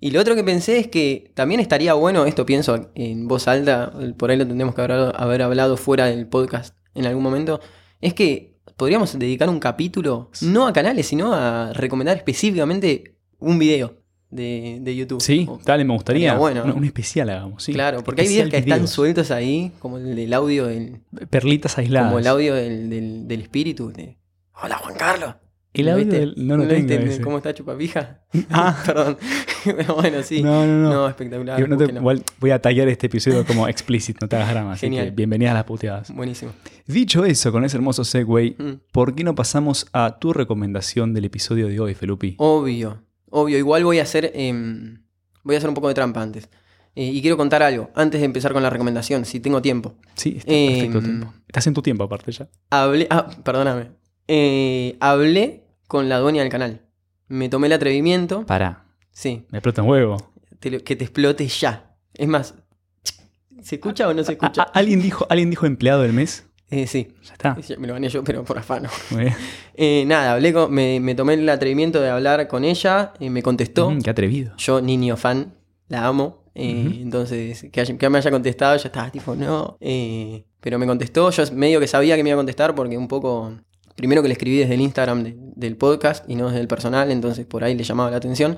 Y 0.00 0.10
lo 0.10 0.20
otro 0.20 0.34
que 0.34 0.42
pensé 0.42 0.78
es 0.78 0.88
que 0.88 1.32
también 1.34 1.60
estaría 1.60 1.92
bueno, 1.92 2.24
esto 2.24 2.46
pienso 2.46 2.90
en 2.94 3.28
voz 3.28 3.46
alta, 3.46 3.92
por 4.16 4.30
ahí 4.30 4.38
lo 4.38 4.46
tendremos 4.46 4.74
que 4.74 4.80
haber, 4.80 5.12
haber 5.14 5.42
hablado 5.42 5.76
fuera 5.76 6.06
del 6.06 6.26
podcast 6.26 6.76
en 6.94 7.04
algún 7.04 7.22
momento, 7.22 7.60
es 8.00 8.14
que 8.14 8.56
podríamos 8.78 9.18
dedicar 9.18 9.50
un 9.50 9.60
capítulo, 9.60 10.30
no 10.40 10.66
a 10.66 10.72
canales, 10.72 11.06
sino 11.06 11.34
a 11.34 11.74
recomendar 11.74 12.16
específicamente 12.16 13.16
un 13.38 13.58
video 13.58 13.97
de, 14.30 14.78
de 14.82 14.96
YouTube. 14.96 15.20
sí, 15.22 15.46
O- 15.48 15.58
dale, 15.64 15.84
me 15.84 15.94
gustaría. 15.94 16.34
bueno, 16.34 16.62
un, 16.64 16.68
¿no? 16.70 16.74
un 16.76 16.84
especial 16.84 17.30
hagamos, 17.30 17.62
sí. 17.62 17.72
Claro, 17.72 18.02
porque 18.04 18.22
hay 18.22 18.28
videos 18.28 18.50
que 18.50 18.58
están 18.58 18.86
sueltos 18.88 19.30
ahí, 19.30 19.72
como 19.78 19.98
el 19.98 20.32
audio 20.34 20.66
del, 20.66 21.00
Perlitas 21.30 21.78
aisladas. 21.78 22.08
como 22.08 22.18
el 22.18 22.26
audio 22.26 22.54
del, 22.54 22.90
del, 22.90 23.28
del 23.28 23.40
espíritu. 23.42 23.90
de, 23.92 24.18
Hola 24.62 24.76
Juan 24.78 24.94
Carlos. 24.96 25.34
El 25.74 25.84
¿Lo 25.86 25.92
audio 25.92 26.04
viste? 26.06 26.20
del- 26.20 26.34
no 26.46 26.56
lo 26.56 26.64
¿Lo 26.64 26.68
tengo 26.70 27.04
viste? 27.04 27.20
¿Cómo 27.22 27.36
está 27.36 27.54
Chupapija? 27.54 28.20
Ah. 28.50 28.82
Perdón. 28.86 29.16
Pero 29.64 29.94
bueno, 29.96 30.22
sí. 30.22 30.42
No, 30.42 30.66
no, 30.66 30.82
no. 30.82 30.90
No, 30.92 31.08
espectacular. 31.08 31.60
Yo 31.60 31.66
no 31.68 31.76
te- 31.76 31.84
búsquenlo. 31.84 32.00
igual 32.00 32.22
voy 32.40 32.50
a 32.50 32.60
tallar 32.60 32.88
este 32.88 33.06
episodio 33.06 33.44
como 33.46 33.68
explícito, 33.68 34.18
no 34.22 34.28
te 34.28 34.36
hagas 34.36 34.50
drama. 34.50 34.72
Así 34.72 34.86
Genial. 34.86 35.06
que 35.06 35.10
bienvenidas 35.12 35.52
a 35.52 35.54
las 35.54 35.64
puteadas. 35.64 36.10
Buenísimo. 36.12 36.52
Dicho 36.86 37.24
eso, 37.24 37.52
con 37.52 37.64
ese 37.64 37.76
hermoso 37.76 38.02
segue, 38.04 38.56
Mm. 38.58 38.72
¿por 38.92 39.14
qué 39.14 39.24
no 39.24 39.34
pasamos 39.34 39.86
a 39.92 40.18
tu 40.18 40.32
recomendación 40.32 41.12
del 41.14 41.26
episodio 41.26 41.68
de 41.68 41.78
hoy, 41.80 41.94
Felupi? 41.94 42.34
Obvio. 42.38 43.02
Obvio. 43.30 43.58
Igual 43.58 43.84
voy 43.84 43.98
a 43.98 44.02
hacer. 44.02 44.32
em, 44.34 45.02
voy 45.44 45.54
a 45.54 45.58
hacer 45.58 45.68
un 45.68 45.74
poco 45.74 45.88
de 45.88 45.94
trampa 45.94 46.22
antes. 46.22 46.48
Eh, 46.94 47.04
y 47.04 47.20
quiero 47.22 47.36
contar 47.36 47.62
algo, 47.62 47.90
antes 47.94 48.20
de 48.20 48.24
empezar 48.24 48.52
con 48.52 48.62
la 48.62 48.70
recomendación, 48.70 49.24
si 49.24 49.38
tengo 49.40 49.62
tiempo. 49.62 49.94
Sí, 50.14 50.34
está 50.38 50.52
Em, 50.52 50.72
perfecto 50.72 51.00
tiempo. 51.02 51.32
Estás 51.46 51.66
en 51.68 51.74
tu 51.74 51.82
tiempo 51.82 52.04
aparte 52.04 52.32
ya. 52.32 52.48
Hablé. 52.70 53.06
Ah, 53.10 53.28
perdóname. 53.44 53.92
Eh, 54.26 54.96
hablé 55.00 55.64
con 55.86 56.08
la 56.08 56.18
dueña 56.18 56.42
del 56.42 56.50
canal. 56.50 56.82
Me 57.28 57.48
tomé 57.48 57.68
el 57.68 57.74
atrevimiento. 57.74 58.44
Pará, 58.46 58.84
Sí. 59.12 59.46
me 59.50 59.58
explota 59.58 59.82
un 59.82 59.88
huevo. 59.90 60.32
te 60.60 60.70
lo- 60.72 60.82
que 60.82 60.96
te 60.96 61.04
explote 61.04 61.46
ya. 61.46 61.94
Es 62.14 62.26
más, 62.26 62.54
¿se 63.62 63.76
escucha 63.76 64.08
o 64.08 64.14
no 64.14 64.24
se 64.24 64.32
A- 64.32 64.34
escucha? 64.34 64.62
a- 64.62 64.64
¿alguien, 64.74 65.00
dijo, 65.00 65.24
¿Alguien 65.30 65.50
dijo 65.50 65.66
empleado 65.66 66.02
del 66.02 66.12
mes? 66.12 66.47
Eh, 66.70 66.86
sí, 66.86 67.08
Ya 67.24 67.32
está. 67.32 67.56
me 67.78 67.86
lo 67.86 67.94
gané 67.94 68.08
yo, 68.10 68.22
pero 68.22 68.44
por 68.44 68.58
afano. 68.58 68.88
Muy 69.10 69.22
bien. 69.24 69.34
Eh, 69.80 70.04
nada, 70.06 70.32
hablé 70.32 70.52
con, 70.52 70.72
me, 70.72 70.98
me 70.98 71.14
tomé 71.14 71.34
el 71.34 71.48
atrevimiento 71.48 72.00
de 72.00 72.10
hablar 72.10 72.48
con 72.48 72.64
ella, 72.64 73.12
eh, 73.20 73.30
me 73.30 73.42
contestó. 73.44 73.90
Mm, 73.90 74.00
qué 74.02 74.10
atrevido. 74.10 74.52
Yo, 74.58 74.80
niño 74.80 75.16
fan, 75.16 75.54
la 75.88 76.04
amo. 76.06 76.42
eh. 76.56 76.98
Entonces, 77.00 77.64
que, 77.70 77.80
haya- 77.80 77.96
que 77.96 78.10
me 78.10 78.18
haya 78.18 78.30
contestado, 78.32 78.76
yo 78.76 78.82
estaba 78.88 79.08
tipo, 79.10 79.36
no. 79.36 79.78
pero 80.60 80.78
me 80.80 80.86
contestó, 80.86 81.30
yo 81.30 81.44
medio 81.52 81.78
que 81.78 81.86
sabía 81.86 82.16
que 82.16 82.24
me 82.24 82.30
iba 82.30 82.34
a 82.34 82.40
contestar 82.40 82.74
porque 82.74 82.98
un 82.98 83.06
poco. 83.06 83.52
Primero 83.94 84.20
que 84.22 84.28
le 84.28 84.32
escribí 84.34 84.58
desde 84.58 84.74
el 84.74 84.80
Instagram 84.80 85.22
de- 85.24 85.36
del 85.56 85.76
podcast 85.76 86.28
y 86.28 86.34
no 86.34 86.48
desde 86.48 86.60
el 86.60 86.68
personal, 86.68 87.10
entonces 87.12 87.46
por 87.46 87.62
ahí 87.64 87.74
le 87.76 87.84
llamaba 87.84 88.10
la 88.10 88.16
atención. 88.16 88.56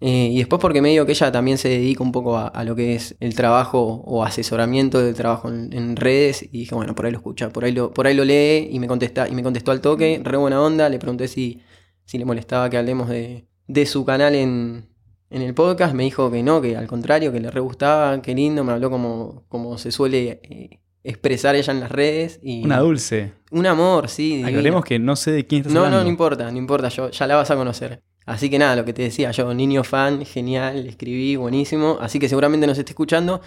Eh, 0.00 0.28
y 0.32 0.38
después 0.38 0.60
porque 0.62 0.80
medio 0.80 1.04
que 1.06 1.12
ella 1.12 1.32
también 1.32 1.58
se 1.58 1.68
dedica 1.68 2.04
un 2.04 2.12
poco 2.12 2.36
a, 2.36 2.46
a 2.46 2.62
lo 2.62 2.76
que 2.76 2.94
es 2.94 3.16
el 3.18 3.34
trabajo 3.34 3.82
o 4.04 4.22
asesoramiento 4.24 5.00
del 5.00 5.14
trabajo 5.14 5.48
en, 5.48 5.72
en 5.72 5.96
redes. 5.96 6.42
Y 6.42 6.58
dije, 6.58 6.74
bueno, 6.74 6.94
por 6.94 7.06
ahí 7.06 7.12
lo 7.12 7.18
escucha, 7.18 7.50
por 7.50 7.64
ahí 7.64 7.72
lo, 7.72 7.92
por 7.92 8.06
ahí 8.06 8.14
lo 8.14 8.24
lee 8.24 8.68
y 8.70 8.78
me 8.78 8.86
contesta, 8.86 9.28
y 9.28 9.34
me 9.34 9.42
contestó 9.42 9.72
al 9.72 9.80
toque, 9.80 10.20
re 10.22 10.36
buena 10.36 10.62
onda, 10.62 10.88
le 10.88 10.98
pregunté 11.00 11.26
si, 11.26 11.60
si 12.04 12.16
le 12.18 12.24
molestaba 12.24 12.70
que 12.70 12.76
hablemos 12.78 13.08
de, 13.08 13.46
de 13.66 13.86
su 13.86 14.04
canal 14.04 14.36
en, 14.36 14.86
en 15.30 15.42
el 15.42 15.52
podcast. 15.54 15.94
Me 15.94 16.04
dijo 16.04 16.30
que 16.30 16.44
no, 16.44 16.60
que 16.62 16.76
al 16.76 16.86
contrario, 16.86 17.32
que 17.32 17.40
le 17.40 17.50
re 17.50 17.60
gustaba, 17.60 18.22
que 18.22 18.34
lindo, 18.36 18.62
me 18.62 18.72
habló 18.72 18.90
como, 18.90 19.44
como 19.48 19.78
se 19.78 19.90
suele 19.90 20.40
eh, 20.44 20.80
expresar 21.02 21.56
ella 21.56 21.72
en 21.72 21.80
las 21.80 21.90
redes. 21.90 22.38
Y 22.40 22.64
Una 22.64 22.78
dulce. 22.78 23.32
un 23.50 23.66
amor, 23.66 24.08
sí. 24.08 24.44
Aclaremos 24.44 24.84
que 24.84 25.00
no 25.00 25.16
sé 25.16 25.32
de 25.32 25.44
quién 25.46 25.62
estás 25.62 25.72
No, 25.74 25.80
hablando. 25.80 25.98
no, 25.98 26.04
no 26.04 26.08
importa, 26.10 26.50
no 26.52 26.56
importa, 26.56 26.88
yo 26.88 27.10
ya 27.10 27.26
la 27.26 27.34
vas 27.34 27.50
a 27.50 27.56
conocer. 27.56 28.00
Así 28.28 28.50
que 28.50 28.58
nada, 28.58 28.76
lo 28.76 28.84
que 28.84 28.92
te 28.92 29.00
decía 29.00 29.30
yo, 29.30 29.54
niño 29.54 29.82
fan, 29.84 30.22
genial, 30.26 30.84
le 30.84 30.90
escribí, 30.90 31.36
buenísimo. 31.36 31.96
Así 31.98 32.18
que 32.18 32.28
seguramente 32.28 32.66
nos 32.66 32.76
esté 32.76 32.90
escuchando. 32.92 33.40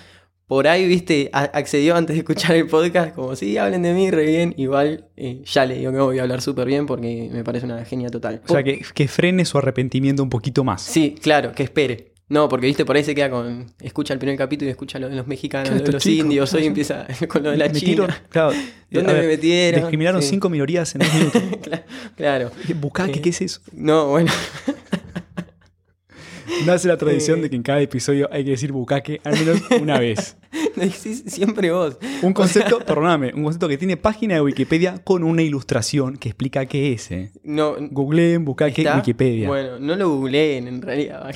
Por 0.48 0.68
ahí, 0.68 0.88
viste, 0.88 1.30
accedió 1.32 1.96
antes 1.96 2.16
de 2.16 2.22
escuchar 2.22 2.56
el 2.56 2.66
podcast, 2.66 3.14
como 3.14 3.36
sí, 3.36 3.60
hablen 3.60 3.84
de 3.84 3.94
mí, 3.94 4.10
re 4.10 4.26
bien. 4.26 4.56
Igual 4.58 5.06
eh, 5.18 5.44
ya 5.46 5.68
le 5.68 5.78
digo 5.78 5.92
que 5.92 6.00
voy 6.00 6.18
a 6.18 6.24
hablar 6.24 6.42
súper 6.42 6.66
bien 6.66 6.88
porque 6.88 7.30
me 7.32 7.44
parece 7.44 7.68
una 7.68 7.86
genia 7.86 8.10
total. 8.10 8.42
O 8.44 8.52
sea, 8.52 8.64
que, 8.64 8.82
que 8.94 9.08
frene 9.08 9.46
su 9.46 9.60
arrepentimiento 9.60 10.24
un 10.24 10.30
poquito 10.30 10.64
más. 10.64 10.82
Sí, 10.82 11.16
claro, 11.22 11.52
que 11.52 11.62
espere. 11.62 12.11
No, 12.32 12.48
porque 12.48 12.68
viste, 12.68 12.86
por 12.86 12.96
ahí 12.96 13.04
se 13.04 13.14
queda 13.14 13.30
con. 13.30 13.66
Escucha 13.82 14.14
el 14.14 14.20
primer 14.20 14.38
capítulo 14.38 14.70
y 14.70 14.72
escucha 14.72 14.98
lo 15.00 15.10
de 15.10 15.16
los 15.18 15.28
mexicanos, 15.28 15.70
lo 15.78 15.84
de 15.86 15.92
los 15.92 16.02
chicos, 16.02 16.24
indios. 16.26 16.54
Hoy 16.54 16.66
empieza 16.66 17.06
con 17.28 17.44
lo 17.44 17.52
de 17.52 17.58
la 17.58 17.68
Metieron- 17.68 18.08
China. 18.08 18.24
claro, 18.30 18.54
¿Dónde 18.90 19.12
a 19.12 19.14
me 19.14 19.20
ver, 19.20 19.30
metieron? 19.32 19.82
Discriminaron 19.82 20.22
Sí. 20.22 20.30
cinco 20.30 20.50
minorías 20.50 20.96
en 20.96 21.00
dos 21.02 21.14
minutos. 21.14 21.42
Claro. 22.16 22.52
Bucaque, 22.76 23.20
Eh. 23.20 23.22
¿qué 23.22 23.30
es 23.32 23.42
eso? 23.42 23.60
No, 23.74 24.08
bueno. 24.08 24.32
Nace 26.66 26.88
la 26.88 26.98
tradición 26.98 27.40
Eh. 27.40 27.42
de 27.44 27.50
que 27.50 27.56
en 27.58 27.64
cada 27.64 27.82
episodio 27.82 28.30
hay 28.32 28.46
que 28.46 28.52
decir 28.52 28.72
bucaque 28.72 29.20
al 29.26 29.34
menos 29.38 29.62
una 29.82 30.00
vez. 30.00 30.38
lo 30.76 30.84
decís 30.84 31.24
siempre 31.28 31.72
vos. 31.72 31.98
Un 32.22 32.34
concepto, 32.34 32.80
perdóname, 32.80 33.34
un 33.34 33.44
concepto 33.44 33.68
que 33.68 33.78
tiene 33.78 33.98
página 33.98 34.36
de 34.36 34.42
Wikipedia 34.42 35.00
con 35.04 35.24
una 35.24 35.42
ilustración 35.42 36.18
que 36.18 36.30
explica 36.30 36.66
qué 36.66 36.94
es. 36.94 37.12
eh. 37.12 37.32
No. 37.44 37.76
Googleen 37.92 38.46
bucaque 38.46 38.82
¿está? 38.82 38.98
Wikipedia. 38.98 39.48
Bueno, 39.48 39.80
no 39.80 39.96
lo 39.96 40.10
googleen 40.10 40.68
en 40.68 40.82
realidad. 40.82 41.34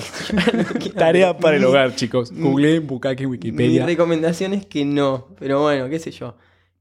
Tarea 0.96 1.36
para 1.38 1.56
el 1.56 1.62
Mi- 1.62 1.68
hogar, 1.68 1.94
chicos. 1.94 2.32
Googleen 2.32 2.86
bucaque 2.86 3.24
Mi 3.24 3.32
Wikipedia. 3.32 3.86
recomendación 3.86 4.52
es 4.54 4.66
que 4.66 4.84
no, 4.84 5.28
pero 5.38 5.62
bueno, 5.62 5.88
qué 5.88 5.98
sé 5.98 6.10
yo. 6.10 6.36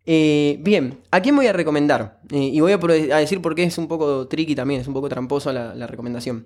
Eh, 0.07 0.57
bien, 0.61 0.99
¿a 1.09 1.19
quién 1.21 1.35
voy 1.35 1.47
a 1.47 1.53
recomendar? 1.53 2.19
Eh, 2.31 2.51
y 2.53 2.59
voy 2.59 2.71
a, 2.73 2.77
decir 2.77 3.41
por 3.41 3.55
qué 3.55 3.63
es 3.63 3.77
un 3.77 3.87
poco 3.87 4.27
tricky 4.27 4.53
también, 4.55 4.81
es 4.81 4.87
un 4.87 4.93
poco 4.93 5.09
tramposo 5.09 5.51
la, 5.51 5.73
la 5.73 5.87
recomendación. 5.87 6.45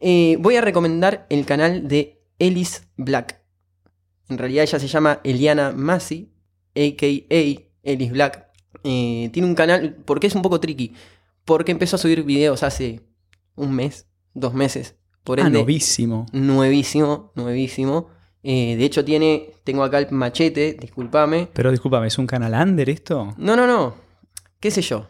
Eh, 0.00 0.36
voy 0.40 0.56
a 0.56 0.60
recomendar 0.60 1.26
el 1.30 1.44
canal 1.46 1.86
de 1.88 2.20
Ellis 2.38 2.88
Black. 2.96 3.37
En 4.28 4.38
realidad 4.38 4.64
ella 4.64 4.78
se 4.78 4.88
llama 4.88 5.20
Eliana 5.24 5.72
Massey, 5.72 6.30
a.k.a. 6.76 7.62
Ellis 7.82 8.12
Black. 8.12 8.46
Eh, 8.84 9.30
tiene 9.32 9.48
un 9.48 9.54
canal, 9.54 9.94
¿por 10.04 10.20
qué 10.20 10.26
es 10.26 10.34
un 10.34 10.42
poco 10.42 10.60
tricky? 10.60 10.92
Porque 11.44 11.72
empezó 11.72 11.96
a 11.96 11.98
subir 11.98 12.22
videos 12.24 12.62
hace 12.62 13.00
un 13.56 13.72
mes, 13.74 14.06
dos 14.34 14.52
meses. 14.54 14.94
Por 15.24 15.40
Ah, 15.40 15.48
novísimo. 15.50 16.26
nuevísimo, 16.32 17.32
nuevísimo. 17.34 18.08
Eh, 18.42 18.76
de 18.76 18.84
hecho, 18.84 19.04
tiene. 19.04 19.50
Tengo 19.64 19.82
acá 19.82 19.98
el 19.98 20.10
machete, 20.12 20.74
discúlpame. 20.80 21.48
Pero 21.52 21.70
discúlpame, 21.70 22.06
¿es 22.06 22.18
un 22.18 22.26
canal 22.26 22.54
under 22.54 22.88
esto? 22.88 23.34
No, 23.36 23.56
no, 23.56 23.66
no. 23.66 23.94
¿Qué 24.60 24.70
sé 24.70 24.80
yo? 24.82 25.08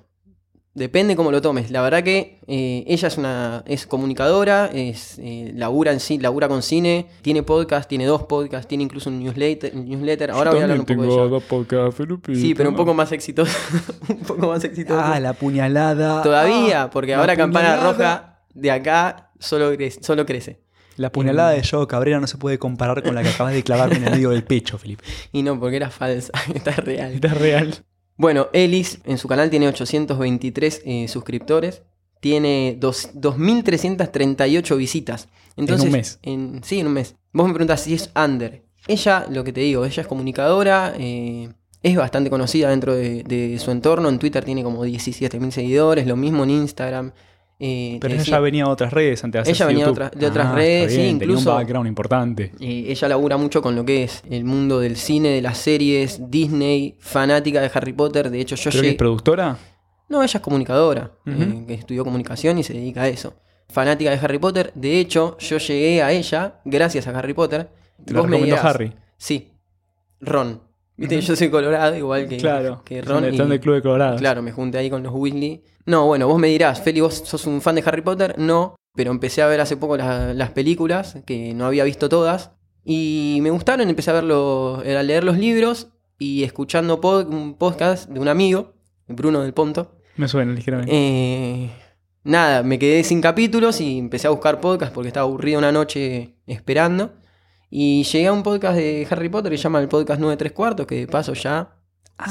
Depende 0.75 1.16
cómo 1.16 1.32
lo 1.32 1.42
tomes. 1.42 1.72
La 1.72 1.82
verdad 1.82 2.04
que 2.04 2.38
eh, 2.46 2.84
ella 2.87 3.08
es 3.08 3.18
una. 3.18 3.64
es 3.66 3.87
comunicadora, 3.87 4.70
es. 4.72 5.18
eh, 5.18 5.52
labura 5.56 5.92
en 5.92 5.98
sí, 5.98 6.18
labura 6.18 6.46
con 6.46 6.62
cine, 6.62 7.06
tiene 7.22 7.42
podcast, 7.42 7.88
tiene 7.88 8.06
dos 8.06 8.22
podcasts, 8.25 8.68
tiene 8.68 8.84
incluso 8.84 9.10
un 9.10 9.18
newsletter. 9.18 9.72
un 9.75 9.88
newsletter. 9.88 10.30
Ahora 10.30 10.50
voy 10.52 10.60
a 10.60 10.62
hablar 10.64 10.78
un 10.80 10.87
poco 10.87 11.02
de 11.02 11.08
ella. 11.08 11.22
dos 11.25 11.42
podcasts, 11.42 11.96
Felipito. 11.96 12.38
Sí, 12.38 12.54
pero 12.54 12.68
un 12.68 12.76
poco 12.76 12.94
más 12.94 13.10
exitoso. 13.10 13.56
un 14.08 14.20
poco 14.20 14.46
más 14.48 14.62
exitoso. 14.62 15.00
Ah, 15.02 15.18
la 15.18 15.32
puñalada. 15.32 16.22
Todavía, 16.22 16.84
Ah, 16.84 16.90
porque 16.90 17.14
ahora 17.14 17.37
Campana. 17.37 17.76
Roja 17.82 18.40
de 18.54 18.70
acá 18.70 19.32
solo 19.40 19.75
crece. 19.75 20.00
Solo 20.02 20.25
crece. 20.26 20.60
La 20.96 21.10
puñalada 21.12 21.50
de 21.50 21.62
Joe 21.68 21.87
Cabrera 21.87 22.18
no 22.20 22.26
se 22.26 22.38
puede 22.38 22.58
comparar 22.58 23.02
con 23.04 23.14
la 23.14 23.22
que 23.22 23.28
acabas 23.28 23.52
de 23.52 23.62
clavarme 23.62 23.96
en 23.96 24.04
el 24.04 24.10
medio 24.12 24.30
del 24.30 24.42
pecho, 24.44 24.78
Felipe. 24.78 25.04
Y 25.32 25.42
no, 25.42 25.58
porque 25.58 25.76
era 25.76 25.90
falsa. 25.90 26.32
Esta 26.54 26.70
es 26.70 26.76
real. 26.78 27.12
Esta 27.14 27.28
es 27.28 27.38
real. 27.38 27.75
Bueno, 28.18 28.48
Ellis 28.52 28.98
en 29.04 29.16
su 29.16 29.26
canal 29.28 29.48
tiene 29.48 29.68
823 29.68 30.82
eh, 30.84 31.08
suscriptores. 31.08 31.80
Tiene 32.20 32.76
dos- 32.78 33.10
2.338 33.14 34.76
visitas. 34.76 35.28
Entonces, 35.56 35.87
un 35.87 35.92
mes. 35.92 36.18
en- 36.22 36.60
sí, 36.64 36.80
en 36.80 36.88
un 36.88 36.92
mes. 36.94 37.14
Vos 37.32 37.46
me 37.46 37.54
preguntás 37.54 37.82
si 37.82 37.94
es 37.94 38.10
under. 38.16 38.62
Ella, 38.87 39.26
lo 39.30 39.44
que 39.44 39.52
te 39.52 39.60
digo, 39.60 39.84
ella 39.84 40.02
es 40.02 40.06
comunicadora. 40.08 40.94
eh, 40.98 41.48
es 41.80 41.94
bastante 41.96 42.28
conocida 42.28 42.70
dentro 42.70 42.94
de, 42.96 43.22
de 43.22 43.56
su 43.60 43.70
entorno. 43.70 44.08
En 44.08 44.18
Twitter 44.18 44.44
tiene 44.44 44.64
como 44.64 44.84
17.000 44.84 45.52
seguidores. 45.52 46.06
Lo 46.08 46.16
mismo 46.16 46.42
en 46.42 46.50
Instagram. 46.50 47.12
Eh, 47.60 47.98
Pero 48.00 48.14
ella 48.14 48.40
venía 48.40 48.64
de 48.64 48.70
otras 48.70 48.92
redes 48.92 49.24
antes 49.24 49.38
de 49.38 49.42
hacerse 49.42 49.62
Ella 49.62 49.66
venía 49.66 49.84
de 49.84 49.90
YouTube. 49.90 50.04
otras- 50.06 50.20
de 50.20 50.26
otras 50.26 50.46
Ah, 50.46 50.54
redes, 50.54 50.80
está 50.82 50.90
sí, 50.94 50.96
bien, 51.02 51.18
tenía 51.18 51.32
incluso- 51.32 51.50
un 51.50 51.56
background 51.56 51.88
importante. 51.88 52.52
Eh, 52.60 52.84
ella 52.88 53.08
labura 53.08 53.36
mucho 53.36 53.60
con 53.62 53.74
lo 53.74 53.84
que 53.84 54.04
es 54.04 54.22
el 54.30 54.44
mundo 54.44 54.78
del 54.80 54.96
cine, 54.96 55.28
de 55.30 55.42
las 55.42 55.58
series, 55.58 56.30
Disney, 56.30 56.96
fanática 57.00 57.60
de 57.60 57.70
Harry 57.74 57.92
Potter. 57.92 58.30
De 58.30 58.40
hecho, 58.40 58.54
yo 58.56 58.62
Creo 58.70 58.72
que 58.72 58.78
llegué... 58.78 58.90
es 58.90 58.96
productora. 58.98 59.58
No, 60.08 60.22
ella 60.22 60.38
es 60.38 60.40
comunicadora, 60.42 61.10
eh, 61.26 61.64
que 61.66 61.74
estudió 61.74 62.04
comunicación 62.04 62.58
y 62.58 62.62
se 62.62 62.72
dedica 62.72 63.02
a 63.02 63.08
eso. 63.08 63.34
Fanática 63.68 64.10
de 64.10 64.16
Harry 64.16 64.38
Potter. 64.38 64.72
De 64.74 64.98
hecho, 65.00 65.36
yo 65.38 65.58
llegué 65.58 66.02
a 66.02 66.12
ella 66.12 66.60
gracias 66.64 67.06
a 67.06 67.10
Harry 67.18 67.34
Potter. 67.34 67.68
Te 68.04 68.14
lo 68.14 68.20
recomendó 68.22 68.46
dirás, 68.46 68.64
Harry. 68.64 68.94
Sí. 69.18 69.50
Ron. 70.20 70.62
Viste, 71.09 71.21
yo 71.21 71.37
soy 71.37 71.49
colorado, 71.49 71.97
igual 71.97 72.28
que, 72.28 72.37
Claro. 72.38 72.83
que 72.85 72.99
Están, 72.99 73.14
Ron. 73.23 73.25
y- 73.25 73.28
están 73.28 73.49
del 73.49 73.61
Club 73.61 73.76
de 73.76 73.83
Colorado. 73.83 74.17
Claro, 74.19 74.43
me 74.43 74.52
junté 74.52 74.78
ahí 74.78 74.90
con 74.90 75.02
los 75.02 75.12
Weasley. 75.14 75.62
No, 75.87 76.07
bueno, 76.07 76.26
vos 76.28 76.38
me 76.38 76.49
dirás, 76.49 76.83
Feli, 76.83 77.00
¿vos 77.00 77.14
sos 77.25 77.47
un 77.47 77.61
fan 77.62 77.76
de 77.76 77.83
Harry 77.87 78.02
Potter? 78.02 78.35
No, 78.38 78.75
pero 78.95 79.11
empecé 79.11 79.40
a 79.43 79.47
ver 79.47 79.61
hace 79.61 79.76
poco 79.76 79.97
la- 79.97 80.35
las 80.35 80.50
películas, 80.50 81.19
que 81.25 81.55
no 81.55 81.67
había 81.67 81.85
visto 81.85 82.09
todas, 82.09 82.50
y 82.85 83.38
me 83.43 83.50
gustaron, 83.50 83.88
empecé 83.88 84.11
a, 84.11 84.14
verlo, 84.14 84.83
a 84.85 85.02
leer 85.02 85.25
los 85.25 85.38
libros 85.38 85.88
y 86.19 86.43
escuchando 86.43 87.00
pod- 87.00 87.28
un 87.28 87.55
podcast 87.55 88.09
de 88.11 88.19
un 88.21 88.28
amigo, 88.28 88.75
Bruno 89.07 89.40
del 89.43 89.55
Ponto. 89.55 89.93
Me 90.17 90.26
suena 90.26 90.52
ligeramente. 90.52 90.90
Eh, 90.93 91.71
nada, 92.25 92.62
me 92.64 92.78
quedé 92.78 93.05
sin 93.05 93.21
capítulos 93.21 93.81
y 93.81 93.99
empecé 93.99 94.26
a 94.26 94.31
buscar 94.31 94.61
podcast 94.61 94.93
porque 94.93 95.09
estaba 95.09 95.25
aburrido 95.28 95.59
una 95.59 95.71
noche 95.73 96.35
esperando. 96.47 97.12
Y 97.70 98.02
llegué 98.04 98.26
a 98.28 98.32
un 98.32 98.42
podcast 98.42 98.76
de 98.76 99.06
Harry 99.10 99.28
Potter 99.28 99.50
que 99.52 99.58
se 99.58 99.64
llama 99.64 99.80
el 99.80 99.88
podcast 99.88 100.20
9 100.20 100.37
3 100.37 100.52
cuartos, 100.52 100.87
que 100.87 100.94
de 100.96 101.06
paso 101.06 101.34
ya 101.34 101.75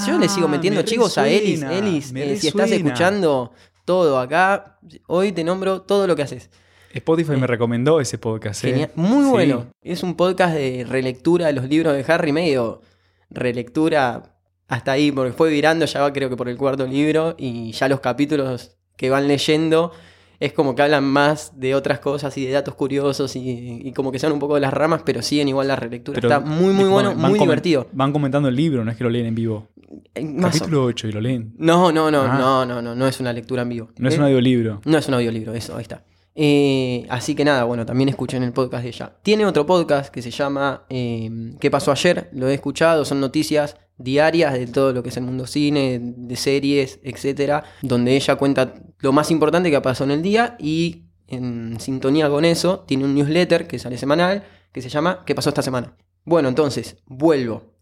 yo 0.06 0.17
le 0.17 0.27
sigo 0.27 0.48
Ah, 0.48 0.50
metiendo 0.51 0.82
me 0.82 0.86
chivos 0.86 1.17
a 1.17 1.29
Elis. 1.29 1.62
Elis, 1.63 2.12
eh, 2.15 2.36
si 2.38 2.48
estás 2.50 2.72
escuchando 2.72 3.51
todo 3.86 4.20
acá, 4.20 4.79
hoy 5.08 5.32
te 5.32 5.44
nombro 5.44 5.82
todo 5.84 6.08
lo 6.08 6.15
que 6.15 6.24
haces. 6.24 6.50
Spotify 6.94 7.34
Eh, 7.34 7.38
me 7.38 7.48
recomendó 7.48 8.01
ese 8.01 8.17
podcast. 8.17 8.63
eh. 8.65 8.70
Genial. 8.72 8.91
Muy 8.96 9.24
Sí. 9.25 9.29
bueno. 9.29 9.67
Es 9.82 10.03
un 10.03 10.15
podcast 10.15 10.56
de 10.56 10.86
relectura 10.89 11.48
de 11.48 11.53
los 11.53 11.70
libros 11.70 11.94
de 11.94 12.12
Harry, 12.12 12.32
medio 12.34 12.82
relectura 13.29 14.34
hasta 14.67 14.91
ahí, 14.94 15.12
porque 15.12 15.32
fue 15.32 15.50
virando, 15.50 15.86
ya 15.86 16.01
va 16.01 16.12
creo 16.12 16.29
que 16.29 16.36
por 16.36 16.50
el 16.50 16.58
cuarto 16.58 16.86
libro, 16.86 17.36
y 17.38 17.72
ya 17.72 17.88
los 17.88 18.00
capítulos 18.01 18.77
que 18.98 19.10
van 19.10 19.27
leyendo 19.27 19.91
es 20.39 20.53
como 20.53 20.75
que 20.75 20.82
hablan 20.84 21.03
más 21.03 21.53
de 21.60 21.74
otras 21.75 22.00
cosas 22.00 22.38
y 22.38 22.46
de 22.46 22.51
datos 22.51 22.75
curiosos 22.75 23.36
y, 23.36 23.82
y 23.84 23.91
como 23.94 24.12
que 24.12 24.20
son 24.20 24.32
un 24.32 24.39
poco 24.39 24.56
de 24.56 24.62
las 24.62 24.74
ramas, 24.74 25.01
pero 25.06 25.22
siguen 25.22 25.48
igual 25.48 25.67
la 25.67 25.75
relectura. 25.75 26.15
Pero, 26.22 26.27
Está 26.27 26.39
muy, 26.39 26.74
muy 26.74 26.86
bueno, 26.89 27.15
muy 27.15 27.39
divertido. 27.39 27.88
Van 27.91 28.12
comentando 28.13 28.48
el 28.50 28.56
libro, 28.56 28.84
no 28.86 28.91
es 28.91 28.98
que 28.98 29.03
lo 29.03 29.10
leen 29.10 29.25
en 29.25 29.36
vivo. 29.36 29.67
Eh, 30.13 30.24
más 30.24 30.56
o- 30.56 30.60
Capítulo 30.60 30.84
8 30.86 31.08
y 31.08 31.12
lo 31.12 31.22
leen. 31.22 31.53
No, 31.58 31.91
no, 31.91 32.12
no, 32.12 32.22
Ah. 32.24 32.38
no, 32.38 32.65
no, 32.65 32.82
no, 32.82 32.94
no 32.96 33.08
es 33.08 33.20
una 33.20 33.34
lectura 33.34 33.62
en 33.63 33.70
vivo. 33.70 33.89
No 33.98 34.10
es 34.10 34.15
Eh, 34.15 34.17
un 34.20 34.25
audiolibro. 34.25 34.82
No 34.86 34.98
es 34.98 35.08
un 35.08 35.13
audiolibro, 35.15 35.53
eso, 35.53 35.75
ahí 35.75 35.82
está. 35.82 36.03
Eh, 36.39 37.08
así 37.10 37.34
que 37.34 37.44
nada, 37.44 37.63
bueno, 37.63 37.84
también 37.86 38.10
escuchen 38.10 38.44
el 38.44 38.51
podcast 38.53 38.84
de 38.84 38.89
ella. 38.89 39.13
Tiene 39.24 39.44
otro 39.46 39.65
podcast 39.65 40.13
que 40.13 40.22
se 40.22 40.29
llama 40.29 40.84
eh, 40.88 41.32
¿Qué 41.60 41.72
pasó 41.72 41.91
ayer? 41.91 42.29
Lo 42.32 42.48
he 42.48 42.53
escuchado, 42.53 43.06
son 43.06 43.20
noticias 43.20 43.75
diarias 43.98 44.54
de 44.54 44.68
todo 44.68 44.94
lo 44.94 45.04
que 45.04 45.10
es 45.10 45.18
el 45.18 45.24
mundo 45.24 45.48
cine, 45.48 46.00
de 46.01 46.36
series, 46.36 47.00
etcétera, 47.04 47.63
donde 47.82 48.16
ella 48.16 48.36
cuenta 48.36 48.74
lo 49.00 49.12
más 49.12 49.32
importante 49.32 49.72
que 49.72 49.82
pasó 49.82 50.04
en 50.04 50.12
el 50.12 50.22
día 50.22 50.56
y 50.60 51.04
en 51.27 51.80
sintonía 51.80 52.30
con 52.30 52.46
eso 52.46 52.86
tiene 52.88 53.06
un 53.06 53.16
newsletter 53.16 53.68
que 53.68 53.80
sale 53.80 53.98
semanal 53.98 54.44
que 54.72 54.82
se 54.82 54.89
llama 54.89 55.24
¿Qué 55.25 55.36
pasó 55.36 55.50
esta 55.50 55.62
semana? 55.62 55.98
Bueno, 56.24 56.50
entonces, 56.50 56.98
vuelvo. 57.06 57.77